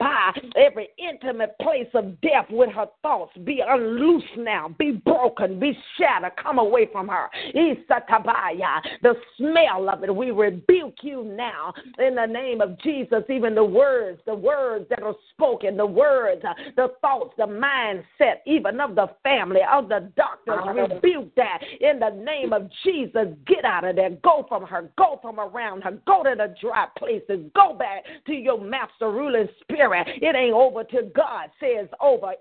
every 0.56 0.88
intimate 0.98 1.56
place 1.60 1.88
of 1.94 2.20
death 2.20 2.46
with 2.50 2.70
her 2.70 2.86
thoughts 3.02 3.32
be 3.44 3.62
unloosed 3.66 4.24
now, 4.36 4.68
be 4.78 4.92
broken, 4.92 5.58
be 5.58 5.76
shattered, 5.98 6.32
come 6.42 6.58
away 6.58 6.88
from 6.90 7.08
her. 7.08 7.28
The 7.54 9.14
smell 9.36 9.88
of 9.88 10.04
it, 10.04 10.14
we 10.14 10.30
rebuke 10.30 10.96
you 11.02 11.24
now 11.24 11.72
in 11.98 12.14
the 12.14 12.26
name 12.26 12.60
of 12.60 12.78
Jesus. 12.80 13.22
Even 13.28 13.54
the 13.54 13.64
words, 13.64 14.20
the 14.26 14.34
words 14.34 14.81
that 14.90 15.02
are 15.02 15.14
spoken, 15.30 15.76
the 15.76 15.86
words, 15.86 16.42
uh, 16.44 16.54
the 16.76 16.88
thoughts, 17.00 17.34
the 17.36 17.44
mindset, 17.44 18.36
even 18.46 18.80
of 18.80 18.94
the 18.94 19.08
family, 19.22 19.60
of 19.70 19.88
the 19.88 20.10
doctors, 20.16 20.60
rebuke 20.90 21.34
that 21.36 21.58
in 21.80 21.98
the 21.98 22.10
name 22.10 22.52
of 22.52 22.70
Jesus. 22.84 23.28
Get 23.46 23.64
out 23.64 23.84
of 23.84 23.96
there, 23.96 24.10
go 24.22 24.44
from 24.48 24.64
her, 24.64 24.90
go 24.96 25.18
from 25.22 25.40
around 25.40 25.82
her, 25.82 25.98
go 26.06 26.22
to 26.22 26.34
the 26.36 26.54
dry 26.60 26.86
places, 26.98 27.50
go 27.54 27.74
back 27.74 28.04
to 28.26 28.32
your 28.32 28.60
master 28.60 29.10
ruling 29.10 29.48
spirit. 29.60 30.06
It 30.20 30.36
ain't 30.36 30.54
over 30.54 30.84
till 30.84 31.08
God 31.14 31.50
says 31.60 31.88
over. 32.00 32.32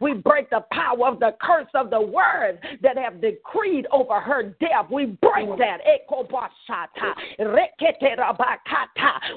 We 0.00 0.14
break 0.14 0.50
the 0.50 0.64
power 0.72 1.08
of 1.08 1.20
the 1.20 1.36
curse 1.40 1.68
of 1.74 1.90
the 1.90 2.00
words 2.00 2.58
that 2.82 2.96
have 2.98 3.20
decreed 3.20 3.86
over 3.92 4.20
her 4.20 4.54
death. 4.60 4.90
We 4.90 5.06
break 5.06 5.48
that. 5.58 5.80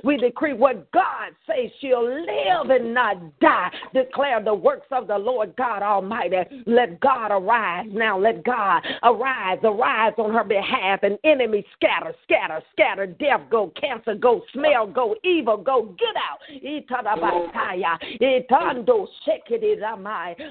We 0.04 0.18
decree 0.18 0.54
what 0.54 0.92
God 0.92 1.32
says 1.48 1.53
she'll 1.80 2.04
live 2.04 2.70
and 2.70 2.94
not 2.94 3.18
die. 3.40 3.70
Declare 3.94 4.44
the 4.44 4.54
works 4.54 4.88
of 4.92 5.08
the 5.08 5.18
Lord 5.18 5.56
God 5.56 5.82
Almighty. 5.82 6.64
Let 6.66 7.00
God 7.00 7.32
arise 7.32 7.88
now. 7.92 8.18
Let 8.18 8.44
God 8.44 8.84
arise, 9.04 9.60
arise 9.64 10.14
on 10.18 10.34
her 10.34 10.44
behalf. 10.44 11.00
And 11.04 11.18
enemy 11.24 11.66
scatter, 11.76 12.14
scatter, 12.24 12.62
scatter. 12.72 13.06
Death 13.06 13.42
go, 13.50 13.72
cancer 13.80 14.16
go, 14.16 14.42
smell 14.54 14.88
go, 14.88 15.16
evil 15.24 15.58
go. 15.58 15.96
Get 15.98 16.16
out. 16.16 16.40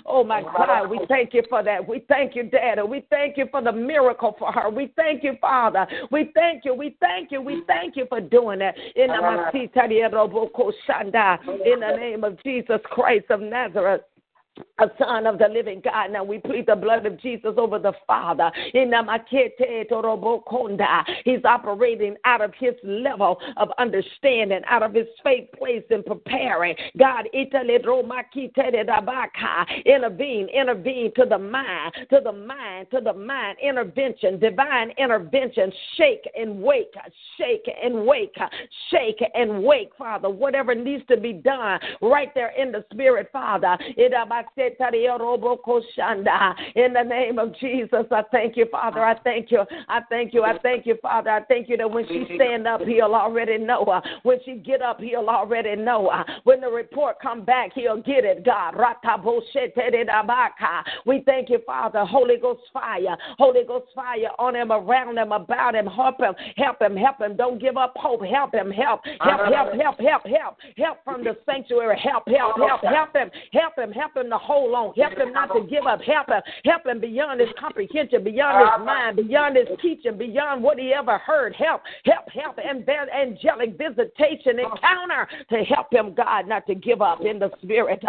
Oh 0.07 0.25
my 0.25 0.43
God, 0.43 0.91
we 0.91 1.01
thank 1.09 1.35
you 1.35 1.43
for 1.49 1.63
that. 1.63 1.87
We 1.87 2.05
thank 2.09 2.35
you, 2.37 2.45
Daddy. 2.45 2.83
We 2.83 3.05
thank 3.11 3.37
you 3.37 3.47
for 3.51 3.63
the 3.63 3.73
miracle 3.73 4.35
for 4.39 4.53
her. 4.53 4.71
We 4.71 4.93
thank 4.97 5.23
you, 5.23 5.37
Father. 5.41 5.87
We 6.11 6.31
thank 6.35 6.65
you. 6.65 6.75
We 6.75 6.97
thank 7.01 7.31
you. 7.33 7.41
We 7.41 7.63
thank 7.67 7.97
you 7.97 8.07
for 8.09 8.21
doing 8.21 8.59
that. 8.61 8.75
Name 11.97 12.25
of 12.25 12.43
Jesus 12.43 12.81
Christ 12.85 13.27
of 13.31 13.41
Nazareth 13.41 14.03
a 14.79 14.87
son 14.99 15.27
of 15.27 15.39
the 15.39 15.49
living 15.49 15.81
God. 15.83 16.13
Now 16.13 16.25
we 16.25 16.39
plead 16.39 16.67
the 16.67 16.77
blood 16.77 17.07
of 17.07 17.21
Jesus 17.21 17.55
over 17.57 17.79
the 17.79 17.93
Father. 18.07 18.51
He's 18.73 18.89
operating 21.45 22.17
out 22.25 22.41
of 22.41 22.53
his 22.59 22.75
level 22.83 23.39
of 23.57 23.69
understanding, 23.79 24.61
out 24.69 24.83
of 24.83 24.95
his 24.95 25.07
faith 25.23 25.49
place 25.57 25.85
in 25.91 26.03
preparing. 26.03 26.75
God, 26.99 27.27
intervene, 27.33 27.69
intervene 30.49 31.13
to 31.17 31.27
the 31.29 31.39
mind, 31.39 31.95
to 32.11 32.21
the 32.23 32.33
mind, 32.33 32.91
to 32.91 33.01
the 33.01 33.13
mind, 33.13 33.59
intervention, 33.63 34.39
divine 34.39 34.91
intervention. 34.99 35.73
Shake 35.97 36.29
and 36.37 36.63
wake, 36.63 36.95
shake 37.39 37.71
and 37.83 38.07
wake, 38.07 38.37
shake 38.91 39.23
and 39.35 39.63
wake, 39.63 39.93
Father. 39.97 40.29
Whatever 40.29 40.75
needs 40.75 41.05
to 41.09 41.17
be 41.17 41.33
done 41.33 41.79
right 42.01 42.35
there 42.35 42.53
in 42.59 42.73
the 42.73 42.85
spirit, 42.93 43.29
Father. 43.33 43.79
In 46.75 46.93
the 46.93 47.03
name 47.03 47.39
of 47.39 47.55
Jesus, 47.59 48.05
I 48.11 48.23
thank 48.31 48.57
you, 48.57 48.67
Father. 48.71 49.05
I 49.05 49.19
thank 49.21 49.51
you. 49.51 49.65
I 49.89 50.01
thank 50.09 50.35
you. 50.35 50.43
I 50.43 50.59
thank 50.59 50.87
you, 50.87 50.97
Father. 51.01 51.31
I 51.31 51.43
thank 51.45 51.69
you 51.69 51.77
that 51.77 51.91
when 51.91 52.07
she 52.09 52.25
stand 52.37 52.67
up, 52.67 52.81
he'll 52.83 53.15
already 53.15 53.59
know 53.59 53.85
her. 53.87 54.03
When 54.23 54.39
she 54.45 54.55
get 54.55 54.83
up, 54.83 55.01
he'll 55.01 55.29
already 55.29 55.77
know 55.77 56.11
her. 56.11 56.25
When 56.45 56.61
the 56.61 56.69
report 56.69 57.17
come 57.21 57.45
back, 57.45 57.73
he'll 57.75 58.03
get 58.03 58.25
it, 58.25 58.45
God. 58.45 58.75
We 61.07 61.23
thank 61.27 61.51
you, 61.51 61.59
Father. 61.67 62.05
Holy 62.05 62.37
Ghost 62.39 62.63
fire. 62.73 63.17
Holy 63.39 63.65
Ghost 63.67 63.87
fire 63.95 64.31
on 64.39 64.57
him, 64.57 64.73
around 64.73 65.19
him, 65.19 65.33
about 65.33 65.75
him. 65.75 65.87
Help 65.87 66.21
him. 66.21 66.35
Help 66.57 66.81
him. 66.81 66.97
Help 66.97 67.21
him. 67.21 67.37
Don't 67.37 67.61
give 67.61 67.77
up 67.77 67.95
hope. 67.97 68.23
Help 68.25 68.55
him. 68.55 68.71
Help. 68.71 69.01
Help. 69.21 69.53
Help. 69.53 69.75
Help. 69.75 70.01
Help. 70.01 70.27
Help. 70.27 70.57
Help 70.77 70.99
from 71.05 71.25
the 71.25 71.37
sanctuary. 71.47 71.99
Help. 72.03 72.25
Help. 72.29 72.57
Help. 72.57 72.83
Help 72.83 73.15
him. 73.15 73.31
Help 73.53 73.79
him. 73.79 73.93
Help 73.93 74.17
him 74.17 74.32
to 74.33 74.39
hold 74.39 74.75
on. 74.75 74.95
Help 74.95 75.19
him 75.19 75.33
not 75.33 75.53
to 75.55 75.67
give 75.69 75.87
up. 75.87 76.01
Help 76.03 76.29
him. 76.29 76.43
Help 76.65 76.87
him 76.87 77.01
beyond 77.01 77.41
his 77.41 77.51
comprehension, 77.59 78.25
beyond 78.25 78.59
his 78.59 78.69
ah. 78.73 78.85
mind, 78.85 79.17
beyond 79.17 79.57
his 79.57 79.69
teaching, 79.81 80.19
beyond 80.19 80.63
what 80.63 80.79
he 80.79 80.93
ever 80.93 81.19
heard. 81.19 81.55
Help. 81.55 81.83
Help. 82.05 82.29
Help. 82.31 82.59
And 82.63 82.89
angelic 82.89 83.77
visitation 83.79 84.59
encounter 84.59 85.29
to 85.51 85.65
help 85.65 85.93
him, 85.93 86.15
God, 86.15 86.49
not 86.49 86.67
to 86.67 86.75
give 86.75 87.03
up 87.03 87.21
in 87.21 87.39
the 87.39 87.51
spirit. 87.63 88.03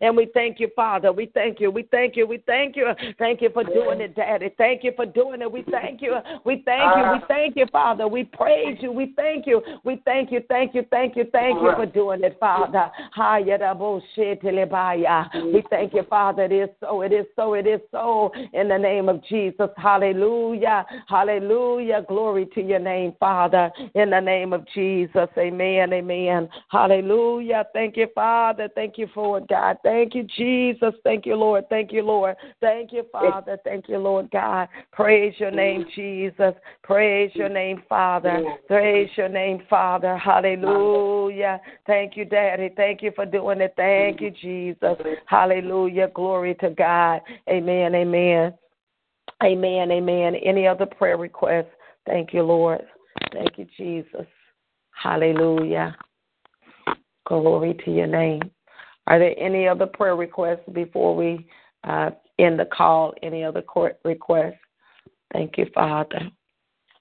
And 0.00 0.16
we 0.16 0.30
thank 0.34 0.60
you, 0.60 0.68
Father. 0.74 1.12
We 1.12 1.26
thank 1.32 1.60
you. 1.60 1.70
We 1.70 1.82
thank 1.90 2.16
you. 2.16 2.26
We 2.26 2.42
thank 2.46 2.76
you. 2.76 2.92
Thank 3.18 3.42
you 3.42 3.50
for 3.52 3.64
doing 3.64 4.00
it, 4.00 4.14
Daddy. 4.16 4.50
Thank 4.58 4.84
you 4.84 4.92
for 4.96 5.06
doing 5.06 5.42
it. 5.42 5.50
We 5.50 5.64
thank 5.70 6.02
you. 6.02 6.16
We 6.44 6.62
thank 6.64 6.96
you. 6.96 7.02
We 7.12 7.18
ah. 7.22 7.24
thank 7.28 7.56
you, 7.56 7.66
Father. 7.70 8.08
We 8.08 8.24
praise 8.24 8.78
you. 8.80 8.92
We 8.92 9.12
thank 9.16 9.46
you. 9.46 9.62
We 9.84 10.00
thank 10.04 10.32
you. 10.32 10.40
Thank 10.48 10.74
you. 10.74 10.84
Thank 10.90 11.16
you. 11.16 11.24
Thank 11.32 11.60
you 11.60 11.68
ah. 11.68 11.76
for 11.76 11.86
doing 11.86 12.22
it, 12.22 12.36
Father. 12.40 12.90
Mm. 15.34 15.52
We 15.54 15.64
thank 15.70 15.94
you, 15.94 16.02
Father. 16.08 16.44
It 16.44 16.52
is 16.52 16.68
so. 16.80 17.02
It 17.02 17.12
is 17.12 17.26
so. 17.36 17.54
It 17.54 17.66
is 17.66 17.80
so. 17.90 18.32
In 18.52 18.68
the 18.68 18.78
name 18.78 19.08
of 19.08 19.22
Jesus. 19.24 19.68
Hallelujah. 19.76 20.86
Hallelujah. 21.08 22.04
Glory 22.08 22.46
to 22.54 22.60
your 22.60 22.78
name, 22.78 23.14
Father. 23.20 23.70
In 23.94 24.10
the 24.10 24.20
name 24.20 24.52
of 24.52 24.66
Jesus. 24.74 25.28
Amen. 25.36 25.92
Amen. 25.92 26.48
Hallelujah. 26.68 27.64
Thank 27.72 27.96
you, 27.96 28.08
Father. 28.14 28.68
Thank 28.74 28.98
you 28.98 29.08
for 29.14 29.38
it, 29.38 29.48
God. 29.48 29.76
Thank 29.82 30.14
you, 30.14 30.26
Jesus. 30.36 30.94
Thank 31.04 31.26
you, 31.26 31.36
Lord. 31.36 31.68
Thank 31.68 31.92
you, 31.92 32.02
Lord. 32.02 32.36
Thank 32.60 32.92
you, 32.92 33.04
Father. 33.12 33.58
Thank 33.64 33.88
you, 33.88 33.98
Lord 33.98 34.30
God. 34.30 34.68
Praise 34.92 35.34
your 35.38 35.50
mm. 35.50 35.56
name, 35.56 35.84
Jesus. 35.94 36.54
Praise 36.82 37.30
your 37.34 37.48
name, 37.48 37.82
Father. 37.88 38.42
Praise 38.66 39.10
your 39.16 39.28
name, 39.28 39.62
Father. 39.68 40.16
Hallelujah. 40.16 41.60
Thank 41.86 42.16
you, 42.16 42.24
Daddy. 42.24 42.70
Thank 42.76 43.02
you 43.02 43.12
for 43.14 43.26
doing 43.26 43.49
it. 43.58 43.74
Thank 43.76 44.20
you, 44.20 44.30
Jesus. 44.30 44.96
Hallelujah. 45.26 46.08
Glory 46.14 46.54
to 46.56 46.70
God. 46.70 47.20
Amen. 47.48 47.94
Amen. 47.94 48.52
Amen. 49.42 49.90
Amen. 49.90 50.34
Any 50.34 50.66
other 50.66 50.86
prayer 50.86 51.16
requests? 51.16 51.70
Thank 52.06 52.32
you, 52.34 52.42
Lord. 52.42 52.82
Thank 53.32 53.58
you, 53.58 53.66
Jesus. 53.76 54.26
Hallelujah. 54.90 55.96
Glory 57.26 57.74
to 57.84 57.90
your 57.90 58.06
name. 58.06 58.42
Are 59.06 59.18
there 59.18 59.34
any 59.38 59.66
other 59.66 59.86
prayer 59.86 60.16
requests 60.16 60.68
before 60.72 61.16
we 61.16 61.46
uh, 61.84 62.10
end 62.38 62.58
the 62.58 62.66
call? 62.66 63.14
Any 63.22 63.44
other 63.44 63.62
court 63.62 63.98
requests? 64.04 64.58
Thank 65.32 65.58
you, 65.58 65.66
Father. 65.74 66.30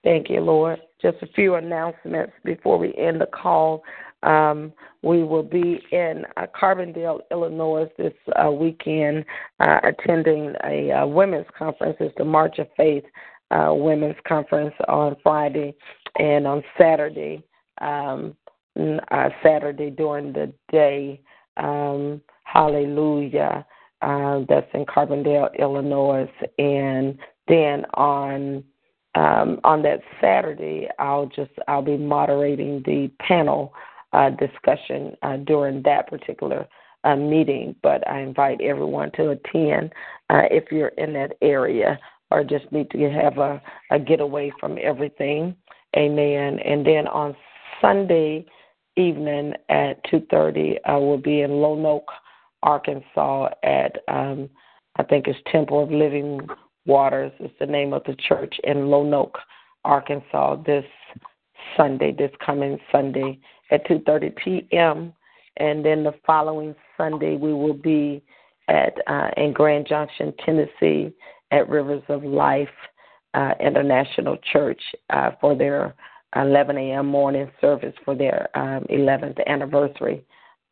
Thank 0.04 0.30
you, 0.30 0.40
Lord. 0.40 0.80
Just 1.02 1.18
a 1.22 1.28
few 1.28 1.56
announcements 1.56 2.34
before 2.44 2.78
we 2.78 2.96
end 2.96 3.20
the 3.20 3.28
call. 3.28 3.84
Um, 4.24 4.74
we 5.02 5.24
will 5.24 5.44
be 5.44 5.82
in 5.91 6.26
uh, 6.36 6.46
Carbondale, 6.60 7.22
Illinois 7.32 7.90
this 7.98 8.14
uh, 8.36 8.52
weekend, 8.52 9.24
uh, 9.60 9.80
attending 9.84 10.54
a 10.66 10.91
uh, 10.91 11.08
women's 11.08 11.48
conference. 11.58 11.98
It's 12.00 12.16
the 12.18 12.26
March 12.26 12.60
of 12.60 12.68
Faith 12.76 13.06
uh, 13.52 13.74
Women's 13.74 14.18
Conference 14.28 14.76
on 14.88 15.16
Friday 15.24 15.74
and 16.18 16.46
on 16.46 16.64
Saturday. 16.78 17.44
Um, 17.82 18.36
uh, 19.12 19.30
Saturday 19.44 19.90
during 19.90 20.34
the 20.34 20.52
day. 20.72 21.22
Um, 21.58 22.22
hallelujah. 22.44 23.66
Uh, 24.02 24.41
that's 24.48 24.68
in 24.74 24.86
Carbondale, 24.86 25.50
Illinois, 25.60 26.32
and 26.58 27.18
then 27.48 27.86
on 27.96 28.64
um, 29.16 29.60
on 29.66 29.82
that 29.82 30.00
Saturday, 30.22 30.88
I'll 31.00 31.26
just 31.26 31.52
I'll 31.68 31.82
be 31.82 31.98
moderating 31.98 32.82
the 32.86 33.12
panel 33.20 33.74
uh, 34.14 34.30
discussion 34.31 35.15
uh, 35.22 35.38
during 35.38 35.81
that 35.84 36.07
particular 36.07 36.68
uh, 37.03 37.15
meeting. 37.15 37.76
But 37.81 38.07
I 38.07 38.22
invite 38.22 38.61
everyone 38.61 39.11
to 39.14 39.30
attend 39.31 39.91
uh, 40.30 40.44
if 40.52 40.72
you're 40.72 40.90
in 40.90 41.14
that 41.14 41.34
area 41.41 41.99
or 42.31 42.44
just 42.44 42.72
need 42.72 42.90
to 42.91 43.10
have 43.10 43.38
a, 43.38 43.61
a 43.91 43.99
getaway 43.99 44.52
from 44.60 44.77
everything. 44.81 45.56
Amen. 45.95 46.60
And 46.60 46.86
then 46.86 47.07
on 47.07 47.36
Sunday 47.81 48.45
evening 48.98 49.53
at 49.69 50.03
2:30, 50.06 50.77
I 50.86 50.98
will 50.98 51.18
be 51.18 51.41
in 51.41 51.52
Lonoke, 51.52 52.11
Arkansas 52.61 53.49
at 53.64 53.98
um, 54.07 54.49
I 54.98 55.03
think 55.03 55.27
it's 55.27 55.40
Temple 55.52 55.84
of 55.84 55.91
Living 55.91 56.41
Waters 56.86 57.31
is 57.40 57.52
the 57.60 57.65
name 57.65 57.94
of 57.94 58.03
the 58.03 58.15
church 58.27 58.56
in 58.64 58.77
Lonoke, 58.77 59.38
Arkansas. 59.86 60.57
This 60.65 60.86
Sunday, 61.77 62.11
this 62.11 62.31
coming 62.45 62.77
Sunday 62.91 63.40
at 63.72 63.86
2:30 63.88 64.36
p.m. 64.36 65.14
And 65.58 65.84
then 65.84 66.04
the 66.04 66.14
following 66.26 66.76
Sunday, 66.98 67.36
we 67.36 67.54
will 67.54 67.74
be 67.74 68.24
at 68.68 68.94
uh, 69.08 69.30
in 69.38 69.54
Grand 69.54 69.88
Junction, 69.88 70.34
Tennessee, 70.46 71.14
at 71.52 71.68
Rivers 71.70 72.04
of 72.08 72.24
Life 72.24 72.70
uh, 73.34 73.54
International 73.60 74.38
Church 74.52 74.82
uh, 75.10 75.32
for 75.41 75.56
their 75.56 75.96
11 76.36 76.78
a.m. 76.78 77.08
morning 77.08 77.50
service 77.60 77.94
for 78.06 78.16
their 78.16 78.50
um, 78.56 78.84
11th 78.90 79.40
anniversary. 79.48 80.24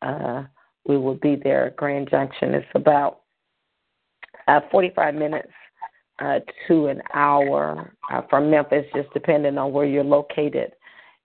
Uh, 0.02 0.44
we 0.86 0.96
will 0.96 1.16
be 1.16 1.36
there 1.36 1.66
at 1.66 1.76
Grand 1.76 2.08
Junction. 2.08 2.54
It's 2.54 2.66
about 2.74 3.20
uh, 4.46 4.60
45 4.70 5.14
minutes 5.14 5.52
uh, 6.20 6.40
to 6.66 6.86
an 6.86 7.02
hour 7.14 7.92
uh, 8.10 8.22
from 8.30 8.50
Memphis, 8.50 8.84
just 8.94 9.12
depending 9.12 9.58
on 9.58 9.72
where 9.72 9.84
you're 9.84 10.04
located. 10.04 10.72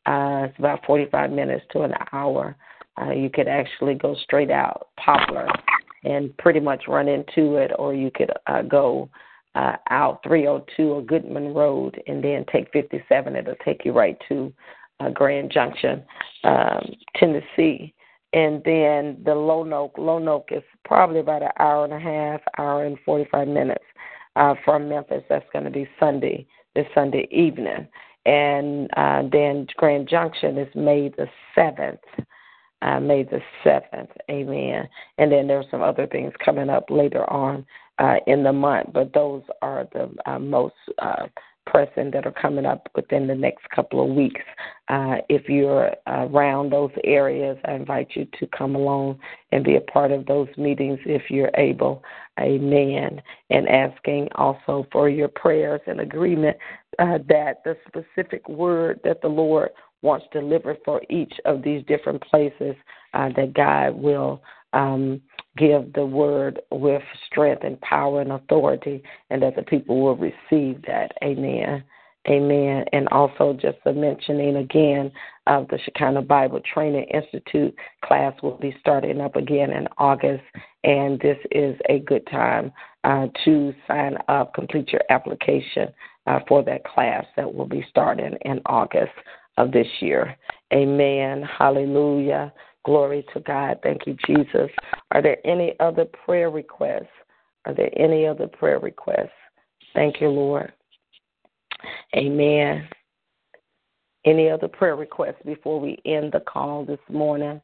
Uh, 0.06 0.48
it's 0.50 0.60
about 0.60 0.86
45 0.86 1.32
minutes 1.32 1.66
to 1.72 1.82
an 1.82 1.94
hour. 2.12 2.56
Uh, 3.02 3.12
you 3.12 3.30
could 3.30 3.48
actually 3.48 3.96
go 3.96 4.16
straight 4.16 4.52
out 4.52 4.90
Poplar 4.98 5.48
and 6.04 6.36
pretty 6.38 6.60
much 6.60 6.84
run 6.88 7.08
into 7.08 7.56
it, 7.56 7.72
or 7.80 7.94
you 7.94 8.12
could 8.14 8.32
uh, 8.48 8.62
go 8.62 9.10
uh, 9.56 9.76
out 9.90 10.22
302 10.24 10.84
or 10.84 11.02
Goodman 11.02 11.54
Road 11.54 12.02
and 12.08 12.24
then 12.24 12.46
take 12.52 12.72
57. 12.72 13.36
It'll 13.36 13.56
take 13.64 13.86
you 13.86 13.94
right 13.94 14.18
to 14.30 14.54
uh, 15.00 15.10
Grand 15.10 15.52
Junction, 15.52 16.04
um, 16.44 16.94
Tennessee. 17.16 17.94
And 18.34 18.64
then 18.66 19.22
the 19.24 19.36
Lone 19.36 19.74
Oak 20.28 20.50
is 20.52 20.64
probably 20.86 21.20
about 21.20 21.44
an 21.44 21.52
hour 21.60 21.86
and 21.86 21.94
a 21.94 22.00
half, 22.00 22.42
hour 22.58 22.86
and 22.86 22.98
45 23.06 23.48
minutes 23.48 23.86
uh, 24.36 24.56
from 24.66 24.90
Memphis. 24.90 25.24
That's 25.30 25.46
going 25.54 25.66
to 25.66 25.72
be 25.72 25.88
Sunday, 26.00 26.48
this 26.76 26.88
Sunday 26.96 27.28
evening 27.32 27.88
and 28.26 28.90
uh, 28.95 29.24
then 29.32 29.68
Grand 29.78 30.08
Junction 30.08 30.58
is 30.58 30.74
May 30.76 31.10
the 31.10 31.28
seventh. 31.56 32.00
Uh, 32.82 33.00
May 33.00 33.24
the 33.24 33.40
seventh, 33.64 34.12
Amen. 34.30 34.90
And 35.18 35.32
then 35.32 35.48
there's 35.48 35.66
some 35.72 35.82
other 35.82 36.06
things 36.06 36.34
coming 36.44 36.70
up 36.70 36.86
later 36.90 37.30
on 37.32 37.66
uh, 38.00 38.16
in 38.28 38.44
the 38.44 38.52
month, 38.52 38.90
but 38.94 39.14
those 39.14 39.44
are 39.62 39.88
the 39.94 40.14
uh, 40.26 40.40
most 40.40 40.76
uh, 41.00 41.28
pressing 41.65 42.11
that 42.11 42.26
are 42.26 42.31
coming 42.31 42.65
up 42.65 42.90
within 42.95 43.27
the 43.27 43.35
next 43.35 43.69
couple 43.69 44.03
of 44.03 44.15
weeks. 44.15 44.41
Uh, 44.90 45.18
if 45.30 45.48
you're 45.48 45.91
around 46.07 46.72
those 46.72 46.91
areas, 47.03 47.57
I 47.65 47.73
invite 47.73 48.10
you 48.15 48.27
to 48.40 48.48
come 48.48 48.76
along 48.76 49.19
and 49.52 49.64
be 49.64 49.76
a 49.76 49.81
part 49.81 50.11
of 50.11 50.26
those 50.26 50.49
meetings 50.57 50.99
if 51.06 51.30
you're 51.30 51.52
able. 51.56 52.03
Amen. 52.40 53.22
And 53.49 53.68
asking 53.69 54.27
also 54.35 54.85
for 54.91 55.10
your 55.10 55.30
prayers 55.30 55.81
and 55.88 56.02
agreement 56.02 56.57
uh, 56.99 57.19
that 57.30 57.64
the 57.64 57.77
specific 57.88 58.48
word 58.49 58.99
that 59.03 59.22
the 59.22 59.27
Lord 59.27 59.69
wants 60.02 60.26
delivered 60.31 60.77
for 60.84 61.02
each 61.10 61.34
of 61.45 61.64
these 61.64 61.84
different 61.88 62.22
places, 62.23 62.76
uh, 63.14 63.30
that 63.35 63.53
God 63.53 63.95
will 63.95 64.41
um, 64.73 65.22
give 65.58 65.94
the 65.94 66.06
word 66.06 66.60
with 66.72 67.04
strength 67.28 67.64
and 67.64 67.80
power 67.82 68.22
and 68.22 68.32
authority, 68.32 69.04
and 69.30 69.42
that 69.42 69.56
the 69.56 69.64
people 69.64 70.02
will 70.02 70.16
receive 70.16 70.82
that. 70.88 71.12
Amen. 71.24 71.84
Amen. 72.30 72.86
And 72.94 73.10
also, 73.10 73.54
just 73.54 73.78
the 73.84 73.92
mentioning 73.92 74.56
again 74.56 75.12
of 75.46 75.68
the 75.68 75.78
Shekinah 75.84 76.22
Bible 76.22 76.62
Training 76.74 77.06
Institute 77.14 77.76
class 78.04 78.34
will 78.42 78.58
be 78.58 78.76
starting 78.80 79.20
up 79.20 79.36
again 79.36 79.72
in 79.72 79.88
August, 79.98 80.44
and 80.86 81.20
this 81.20 81.38
is 81.52 81.76
a 81.90 82.00
good 82.00 82.26
time 82.28 82.72
uh, 83.04 83.28
to 83.44 83.74
sign 83.88 84.18
up, 84.30 84.54
complete 84.54 84.94
your 84.94 85.02
application 85.10 85.90
uh, 86.28 86.40
for 86.48 86.64
that 86.64 86.86
class 86.86 87.26
that 87.36 87.54
will 87.54 87.68
be 87.68 87.86
starting 87.90 88.38
in 88.46 88.62
August 88.68 89.12
of 89.58 89.72
this 89.74 89.88
year. 90.00 90.36
Amen. 90.74 91.44
Hallelujah. 91.44 92.54
Glory 92.86 93.26
to 93.34 93.40
God. 93.40 93.80
Thank 93.82 94.06
you, 94.06 94.18
Jesus. 94.26 94.70
Are 95.12 95.22
there 95.22 95.38
any 95.46 95.74
other 95.80 96.06
prayer 96.06 96.50
requests? 96.50 97.08
Are 97.66 97.74
there 97.74 97.92
any 97.98 98.28
other 98.28 98.48
prayer 98.48 98.80
requests? 98.80 99.30
Thank 99.94 100.20
you, 100.20 100.30
Lord. 100.30 100.74
Amen. 102.16 102.88
Any 104.26 104.50
other 104.50 104.68
prayer 104.68 104.96
requests 104.96 105.42
before 105.46 105.80
we 105.80 105.98
end 106.06 106.32
the 106.32 106.42
call 106.42 106.86
this 106.86 107.00
morning? 107.10 107.62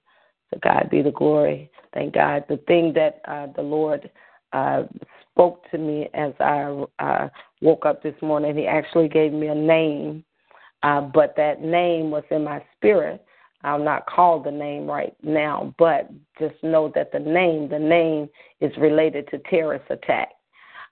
To 0.54 0.60
God 0.60 0.90
be 0.90 1.02
the 1.02 1.12
glory. 1.12 1.70
Thank 1.94 2.16
God. 2.16 2.46
The 2.50 2.58
thing 2.68 2.94
that 2.94 3.22
uh, 3.28 3.48
the 3.56 3.62
Lord 3.62 4.10
uh, 4.54 4.84
spoke 5.32 5.70
to 5.72 5.78
me 5.78 6.10
as 6.14 6.34
I 6.40 6.86
uh, 7.00 7.30
woke 7.62 7.86
up 7.86 8.02
this 8.02 8.16
morning, 8.22 8.56
He 8.58 8.68
actually 8.68 9.10
gave 9.10 9.32
me 9.32 9.48
a 9.48 9.56
name, 9.56 10.24
uh, 10.84 11.02
but 11.02 11.36
that 11.38 11.62
name 11.62 12.10
was 12.10 12.24
in 12.32 12.44
my 12.44 12.64
spirit. 12.76 13.24
I'll 13.64 13.84
not 13.84 14.08
call 14.08 14.40
the 14.40 14.52
name 14.52 14.88
right 14.88 15.14
now, 15.22 15.74
but 15.78 16.10
just 16.40 16.56
know 16.64 16.92
that 16.96 17.12
the 17.12 17.20
name, 17.20 17.68
the 17.70 17.80
name 17.80 18.30
is 18.62 18.72
related 18.78 19.28
to 19.30 19.40
terrorist 19.50 19.86
attack. 19.90 20.30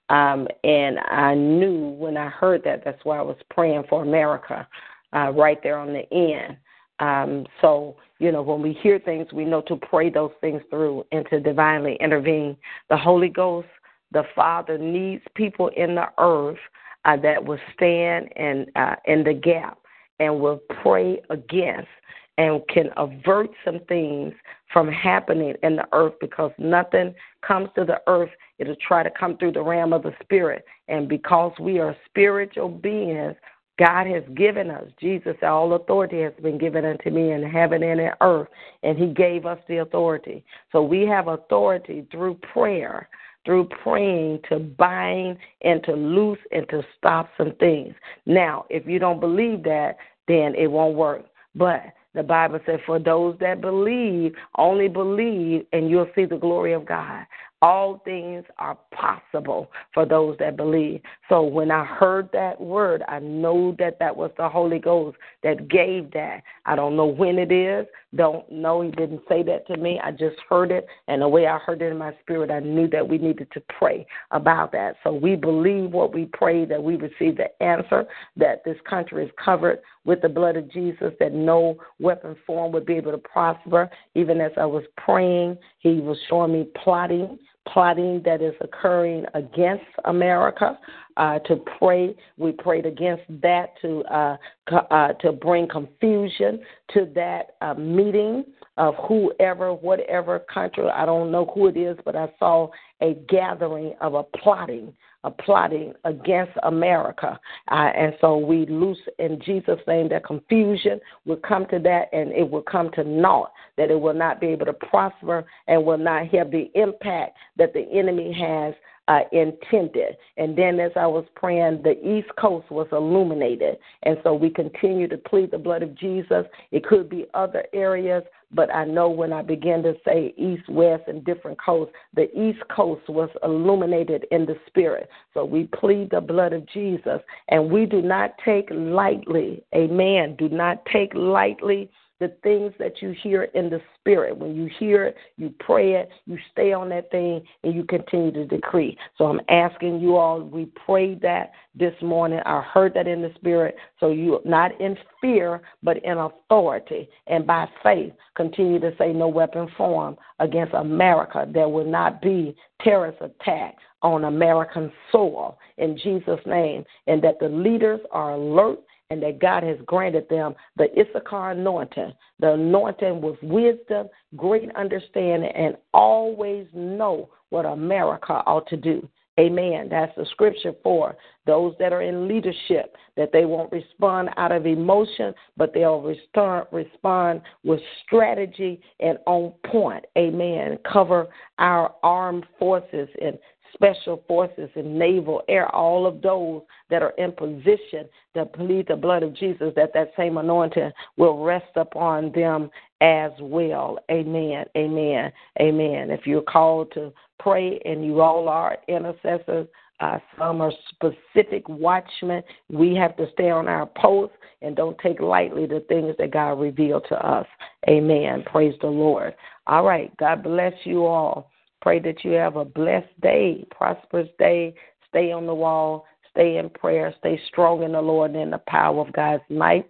Um, 0.10 0.48
and 0.64 1.00
I 1.00 1.36
knew 1.36 1.90
when 1.90 2.18
I 2.18 2.30
heard 2.30 2.64
that, 2.64 2.84
that's 2.84 3.04
why 3.04 3.18
I 3.18 3.22
was 3.22 3.38
praying 3.50 3.84
for 3.90 4.04
America 4.04 4.68
uh, 5.14 5.32
right 5.32 5.62
there 5.64 5.78
on 5.78 5.94
the 5.94 6.12
end. 6.14 6.58
Um, 7.00 7.46
so, 7.62 7.98
you 8.20 8.32
know, 8.32 8.42
when 8.42 8.62
we 8.62 8.74
hear 8.82 9.00
things, 9.00 9.32
we 9.32 9.46
know 9.46 9.62
to 9.62 9.76
pray 9.76 10.10
those 10.10 10.32
things 10.42 10.62
through 10.70 11.06
and 11.12 11.26
to 11.30 11.40
divinely 11.40 11.98
intervene. 12.00 12.58
The 12.90 12.98
Holy 12.98 13.30
Ghost, 13.30 13.68
the 14.12 14.24
Father, 14.36 14.78
needs 14.78 15.24
people 15.36 15.70
in 15.70 15.96
the 15.96 16.08
earth 16.18 16.58
uh, 17.06 17.18
that 17.18 17.44
will 17.44 17.60
stand 17.74 18.30
in, 18.36 18.66
uh, 18.76 18.96
in 19.06 19.24
the 19.24 19.34
gap 19.34 19.78
and 20.20 20.40
will 20.40 20.60
pray 20.82 21.22
against 21.30 21.90
and 22.38 22.62
can 22.68 22.90
avert 22.98 23.50
some 23.66 23.80
things 23.88 24.34
from 24.72 24.88
happening 24.88 25.56
in 25.64 25.76
the 25.76 25.88
earth 25.94 26.14
because 26.22 26.52
nothing 26.58 27.14
comes 27.46 27.70
to 27.76 27.84
the 27.84 28.02
earth. 28.08 28.30
It'll 28.60 28.76
try 28.76 29.04
to 29.04 29.10
come 29.10 29.38
through 29.38 29.54
the 29.54 29.64
realm 29.64 29.94
of 29.94 30.04
the 30.04 30.14
spirit. 30.22 30.66
And 30.88 31.08
because 31.08 31.54
we 31.60 31.80
are 31.80 31.96
spiritual 32.06 32.70
beings, 32.70 33.36
God 33.80 34.08
has 34.08 34.24
given 34.36 34.72
us, 34.72 34.86
Jesus, 35.00 35.36
all 35.44 35.74
authority 35.74 36.22
has 36.22 36.34
been 36.42 36.58
given 36.58 36.84
unto 36.84 37.12
me 37.12 37.32
in 37.32 37.44
heaven 37.44 37.84
and 37.84 38.00
in 38.00 38.10
earth, 38.22 38.48
and 38.82 38.98
He 38.98 39.08
gave 39.08 39.46
us 39.46 39.60
the 39.68 39.78
authority. 39.78 40.44
So 40.72 40.82
we 40.82 41.02
have 41.02 41.28
authority 41.28 42.08
through 42.12 42.40
prayer, 42.54 43.08
through 43.46 43.70
praying 43.84 44.40
to 44.50 44.60
bind 44.60 45.38
and 45.62 45.84
to 45.84 45.94
loose 45.94 46.40
and 46.52 46.68
to 46.70 46.82
stop 46.98 47.30
some 47.38 47.54
things. 47.60 47.94
Now, 48.26 48.66
if 48.70 48.88
you 48.88 48.98
don't 48.98 49.20
believe 49.20 49.64
that, 49.64 49.98
then 50.28 50.56
it 50.56 50.68
won't 50.68 50.96
work. 50.96 51.26
But 51.54 51.84
the 52.14 52.24
Bible 52.24 52.60
said, 52.66 52.80
For 52.86 53.00
those 53.00 53.38
that 53.40 53.62
believe, 53.62 54.34
only 54.58 54.88
believe, 54.88 55.66
and 55.74 55.90
you'll 55.90 56.10
see 56.16 56.26
the 56.26 56.38
glory 56.38 56.74
of 56.74 56.86
God. 56.86 57.26
All 57.60 58.02
things 58.06 58.46
are 58.60 58.78
possible 58.92 59.72
for 59.92 60.06
those 60.06 60.38
that 60.38 60.56
believe. 60.56 61.02
So 61.28 61.42
when 61.42 61.72
I 61.72 61.84
heard 61.86 62.30
that 62.32 62.62
word, 62.62 63.04
I 63.08 63.18
know 63.18 63.76
that 63.80 63.98
that 64.00 64.16
was 64.16 64.30
the 64.38 64.48
Holy 64.48 64.78
Ghost 64.78 65.18
that 65.42 65.68
gave 65.68 66.12
that. 66.12 66.44
I 66.68 66.76
don't 66.76 66.96
know 66.96 67.08
when 67.08 67.40
it 67.40 67.52
is. 67.52 67.88
Don't 68.16 68.50
know. 68.52 68.82
He 68.82 68.92
didn't 68.92 69.22
say 69.28 69.42
that 69.42 69.66
to 69.68 69.78
me. 69.78 70.00
I 70.04 70.12
just 70.12 70.38
heard 70.48 70.70
it. 70.70 70.86
And 71.08 71.20
the 71.20 71.28
way 71.28 71.48
I 71.48 71.58
heard 71.58 71.82
it 71.82 71.92
in 71.92 71.98
my 71.98 72.14
spirit, 72.22 72.52
I 72.52 72.60
knew 72.60 72.88
that 72.90 73.08
we 73.08 73.18
needed 73.18 73.48
to 73.54 73.62
pray 73.80 74.06
about 74.30 74.72
that. 74.74 74.98
So 75.04 75.12
we 75.12 75.36
believe 75.36 75.92
what 75.92 76.14
we 76.14 76.26
pray, 76.26 76.64
that 76.66 76.82
we 76.82 76.96
receive 76.96 77.38
the 77.38 77.50
answer, 77.64 78.06
that 78.36 78.64
this 78.66 78.78
country 78.88 79.26
is 79.26 79.32
covered 79.44 79.80
with 80.08 80.22
the 80.22 80.30
blood 80.30 80.56
of 80.56 80.72
Jesus, 80.72 81.14
that 81.20 81.34
no 81.34 81.78
weapon 82.00 82.36
form 82.48 82.72
would 82.72 82.86
be 82.86 82.96
able 82.96 83.12
to 83.12 83.20
prosper. 83.20 83.88
Even 84.16 84.42
as 84.42 84.52
I 84.58 84.66
was 84.66 84.84
praying, 84.98 85.58
he 85.78 86.00
was 86.00 86.18
showing 86.28 86.54
me 86.54 86.68
plotting 86.84 87.38
plotting 87.74 88.22
that 88.24 88.42
is 88.42 88.54
occurring 88.62 89.26
against 89.34 89.84
America. 90.06 90.80
Uh, 91.18 91.40
to 91.40 91.58
pray, 91.80 92.16
we 92.38 92.52
prayed 92.52 92.86
against 92.86 93.24
that 93.42 93.74
to 93.82 94.04
uh, 94.06 94.38
uh, 94.72 95.14
to 95.14 95.32
bring 95.32 95.68
confusion 95.68 96.60
to 96.94 97.12
that 97.14 97.56
uh, 97.62 97.74
meeting 97.74 98.46
of 98.78 98.94
whoever, 99.08 99.74
whatever 99.74 100.40
country. 100.54 100.88
I 100.88 101.06
don't 101.06 101.32
know 101.32 101.52
who 101.54 101.68
it 101.68 101.76
is, 101.76 101.98
but 102.06 102.16
I 102.16 102.28
saw 102.38 102.70
a 103.02 103.16
gathering 103.28 103.96
of 104.00 104.14
a 104.14 104.24
plotting 104.24 104.94
plotting 105.30 105.94
against 106.04 106.54
America. 106.64 107.40
Uh, 107.72 107.92
and 107.96 108.14
so 108.22 108.38
we 108.38 108.66
loose 108.66 108.98
in 109.20 109.40
Jesus' 109.46 109.80
name 109.88 110.10
that 110.10 110.26
confusion 110.26 111.00
will 111.26 111.38
come 111.38 111.66
to 111.68 111.80
that 111.80 112.06
and 112.14 112.32
it 112.32 112.50
will 112.50 112.62
come 112.62 112.90
to 112.92 113.04
naught, 113.04 113.52
that 113.78 113.92
it 113.92 114.00
will 114.00 114.14
not 114.14 114.40
be 114.40 114.48
able 114.48 114.66
to 114.66 114.74
prosper 114.74 115.46
and 115.68 115.84
will 115.84 115.98
not 115.98 116.28
have 116.28 116.52
the 116.52 116.70
impact 116.76 117.38
that 117.58 117.74
the 117.74 117.86
enemy 117.92 118.34
has 118.34 118.74
uh, 119.08 119.22
intended. 119.32 120.18
And 120.38 120.58
then 120.58 120.80
as 120.80 120.92
I 120.96 121.08
was 121.08 121.26
praying, 121.36 121.82
the 121.84 121.98
East 122.08 122.30
Coast 122.40 122.70
was 122.70 122.88
illuminated. 122.92 123.78
And 124.04 124.18
so 124.24 124.34
we 124.34 124.50
continue 124.50 125.08
to 125.08 125.18
plead 125.18 125.52
the 125.52 125.58
blood 125.58 125.84
of 125.84 125.96
Jesus. 125.96 126.46
It 126.72 126.86
could 126.86 127.10
be 127.10 127.26
other 127.34 127.66
areas, 127.74 128.24
but 128.52 128.74
I 128.74 128.86
know 128.86 129.10
when 129.10 129.34
I 129.34 129.42
began 129.42 129.84
to 129.84 129.94
say 130.06 130.34
East, 130.38 130.68
West, 130.70 131.04
and 131.08 131.24
different 131.24 131.58
coasts, 131.64 131.94
the 132.14 132.30
East 132.38 132.60
Coast 132.74 133.08
was 133.10 133.30
illuminated 133.44 134.26
in 134.32 134.46
the 134.46 134.58
Spirit. 134.68 135.10
So 135.34 135.46
we 135.46 135.70
plead 135.80 136.12
the 136.12 136.22
blood 136.22 136.54
of 136.54 136.68
Jesus. 136.68 137.22
And 137.50 137.72
we 137.72 137.86
do 137.86 138.02
not 138.02 138.36
take 138.44 138.68
lightly, 138.72 139.64
amen, 139.76 140.36
do 140.38 140.50
not 140.50 140.86
take 140.92 141.14
lightly 141.14 141.90
the 142.20 142.36
things 142.44 142.74
that 142.80 143.02
you 143.02 143.14
hear 143.22 143.44
in 143.44 143.70
the 143.70 143.80
spirit. 144.00 144.36
When 144.38 144.56
you 144.56 144.70
hear 144.80 145.06
it, 145.06 145.16
you 145.38 145.54
pray 145.60 145.94
it, 145.94 146.10
you 146.26 146.38
stay 146.52 146.74
on 146.74 146.90
that 146.90 147.12
thing, 147.12 147.44
and 147.64 147.76
you 147.76 147.84
continue 147.84 148.32
to 148.32 148.46
decree. 148.46 148.98
So 149.18 149.26
I'm 149.26 149.42
asking 149.50 150.00
you 150.00 150.16
all, 150.16 150.42
we 150.42 150.66
prayed 150.86 151.22
that 151.22 151.52
this 151.76 151.94
morning. 152.02 152.40
I 152.46 152.62
heard 152.62 152.94
that 152.96 153.08
in 153.08 153.22
the 153.22 153.32
spirit. 153.36 153.76
So 154.00 154.10
you 154.10 154.40
not 154.46 154.80
in 154.82 154.98
fear, 155.22 155.62
but 155.84 156.04
in 156.04 156.18
authority. 156.18 157.10
And 157.28 157.46
by 157.46 157.68
faith, 157.84 158.14
continue 158.36 158.80
to 158.80 158.92
say 158.98 159.14
no 159.14 159.28
weapon 159.28 159.68
form 159.78 160.18
against 160.40 160.74
America. 160.74 161.48
There 161.52 161.70
will 161.70 161.90
not 161.90 162.22
be 162.22 162.56
terrorist 162.82 163.22
attack 163.22 163.76
on 164.02 164.26
American 164.26 164.92
soil 165.12 165.58
in 165.78 165.98
Jesus' 165.98 166.40
name. 166.46 166.84
And 167.08 167.22
that 167.24 167.40
the 167.40 167.50
leaders 167.50 168.00
are 168.12 168.34
alert 168.34 168.80
and 169.10 169.22
that 169.24 169.40
God 169.40 169.64
has 169.64 169.78
granted 169.86 170.28
them 170.30 170.56
the 170.76 170.88
Issachar 171.00 171.52
anointing, 171.52 172.14
the 172.40 172.54
anointing 172.54 173.22
with 173.22 173.42
wisdom, 173.42 174.08
great 174.36 174.74
understanding, 174.76 175.52
and 175.56 175.78
always 175.94 176.68
know 176.74 177.30
what 177.50 177.66
America 177.66 178.44
ought 178.46 178.68
to 178.68 178.78
do. 178.78 179.08
Amen. 179.40 179.88
That's 179.90 180.16
the 180.18 180.26
scripture 180.32 180.74
for 180.82 181.16
those 181.46 181.76
that 181.78 181.94
are 181.94 182.02
in 182.02 182.28
leadership, 182.28 182.96
that 183.16 183.32
they 183.32 183.46
won't 183.46 183.72
respond 183.72 184.30
out 184.36 184.52
of 184.52 184.66
emotion, 184.66 185.32
but 185.56 185.74
they'll 185.76 186.02
respond, 186.02 187.42
with 187.64 187.80
strategy 188.04 188.82
and 189.00 189.20
on 189.28 189.54
point. 189.68 190.04
Amen. 190.18 190.80
Cover 190.92 191.28
our 191.60 191.94
armed 192.02 192.48
forces 192.58 193.08
and 193.22 193.38
special 193.74 194.24
forces 194.28 194.70
and 194.76 194.98
naval 194.98 195.42
air, 195.48 195.74
all 195.76 196.06
of 196.06 196.22
those 196.22 196.62
that 196.90 197.02
are 197.02 197.14
in 197.18 197.32
position 197.32 198.08
to 198.34 198.46
plead 198.46 198.88
the 198.88 198.96
blood 198.96 199.24
of 199.24 199.34
Jesus, 199.34 199.74
that 199.76 199.94
that 199.94 200.12
same 200.18 200.38
anointing 200.38 200.92
will 201.18 201.44
rest 201.44 201.72
upon 201.76 202.32
them 202.34 202.70
as 203.02 203.32
well. 203.40 204.00
Amen. 204.12 204.66
Amen. 204.76 205.32
Amen. 205.60 206.10
If 206.12 206.26
you're 206.26 206.42
called 206.42 206.92
to 206.94 207.14
pray 207.40 207.80
and 207.86 208.06
you 208.06 208.22
all 208.22 208.48
are 208.50 208.78
intercessors, 208.88 209.68
Uh, 210.00 210.20
some 210.38 210.62
are 210.62 210.72
specific 210.92 211.68
watchmen. 211.68 212.44
We 212.70 212.96
have 212.96 213.16
to 213.18 213.26
stay 213.32 213.50
on 213.50 213.68
our 213.68 213.88
post 213.88 214.34
and 214.62 214.76
don't 214.76 214.96
take 215.00 215.20
lightly 215.20 215.66
the 215.66 215.80
things 215.90 216.16
that 216.20 216.30
God 216.30 216.60
revealed 216.60 217.06
to 217.10 217.16
us. 217.16 217.48
Amen. 217.90 218.44
Praise 218.44 218.76
the 218.80 218.92
Lord. 219.06 219.34
All 219.66 219.84
right. 219.84 220.16
God 220.18 220.44
bless 220.44 220.74
you 220.84 221.08
all. 221.08 221.50
Pray 221.82 222.00
that 222.00 222.24
you 222.24 222.32
have 222.32 222.56
a 222.56 222.66
blessed 222.66 223.20
day, 223.22 223.66
prosperous 223.72 224.30
day. 224.40 224.74
Stay 225.10 225.32
on 225.32 225.46
the 225.46 225.54
wall. 225.54 226.06
Stay 226.32 226.58
in 226.58 226.70
prayer. 226.70 227.14
Stay 227.20 227.40
strong 227.48 227.84
in 227.84 227.94
the 227.94 228.02
Lord 228.02 228.32
and 228.32 228.42
in 228.42 228.52
the 228.52 228.62
power 228.68 229.02
of 229.02 229.14
God's 229.14 229.44
might. 229.50 229.90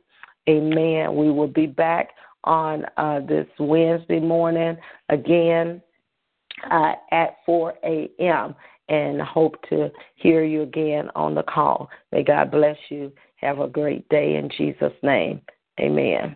Amen. 0.49 1.15
We 1.15 1.29
will 1.29 1.47
be 1.47 1.65
back 1.65 2.09
on 2.43 2.85
uh, 2.97 3.19
this 3.21 3.47
Wednesday 3.59 4.19
morning 4.19 4.77
again 5.09 5.81
uh, 6.71 6.93
at 7.11 7.37
4 7.45 7.73
a.m. 7.83 8.55
and 8.89 9.21
hope 9.21 9.55
to 9.69 9.91
hear 10.15 10.43
you 10.43 10.61
again 10.61 11.09
on 11.15 11.35
the 11.35 11.43
call. 11.43 11.89
May 12.11 12.23
God 12.23 12.51
bless 12.51 12.77
you. 12.89 13.11
Have 13.37 13.59
a 13.59 13.67
great 13.67 14.07
day 14.09 14.35
in 14.35 14.49
Jesus' 14.57 14.93
name. 15.03 15.41
Amen. 15.79 16.35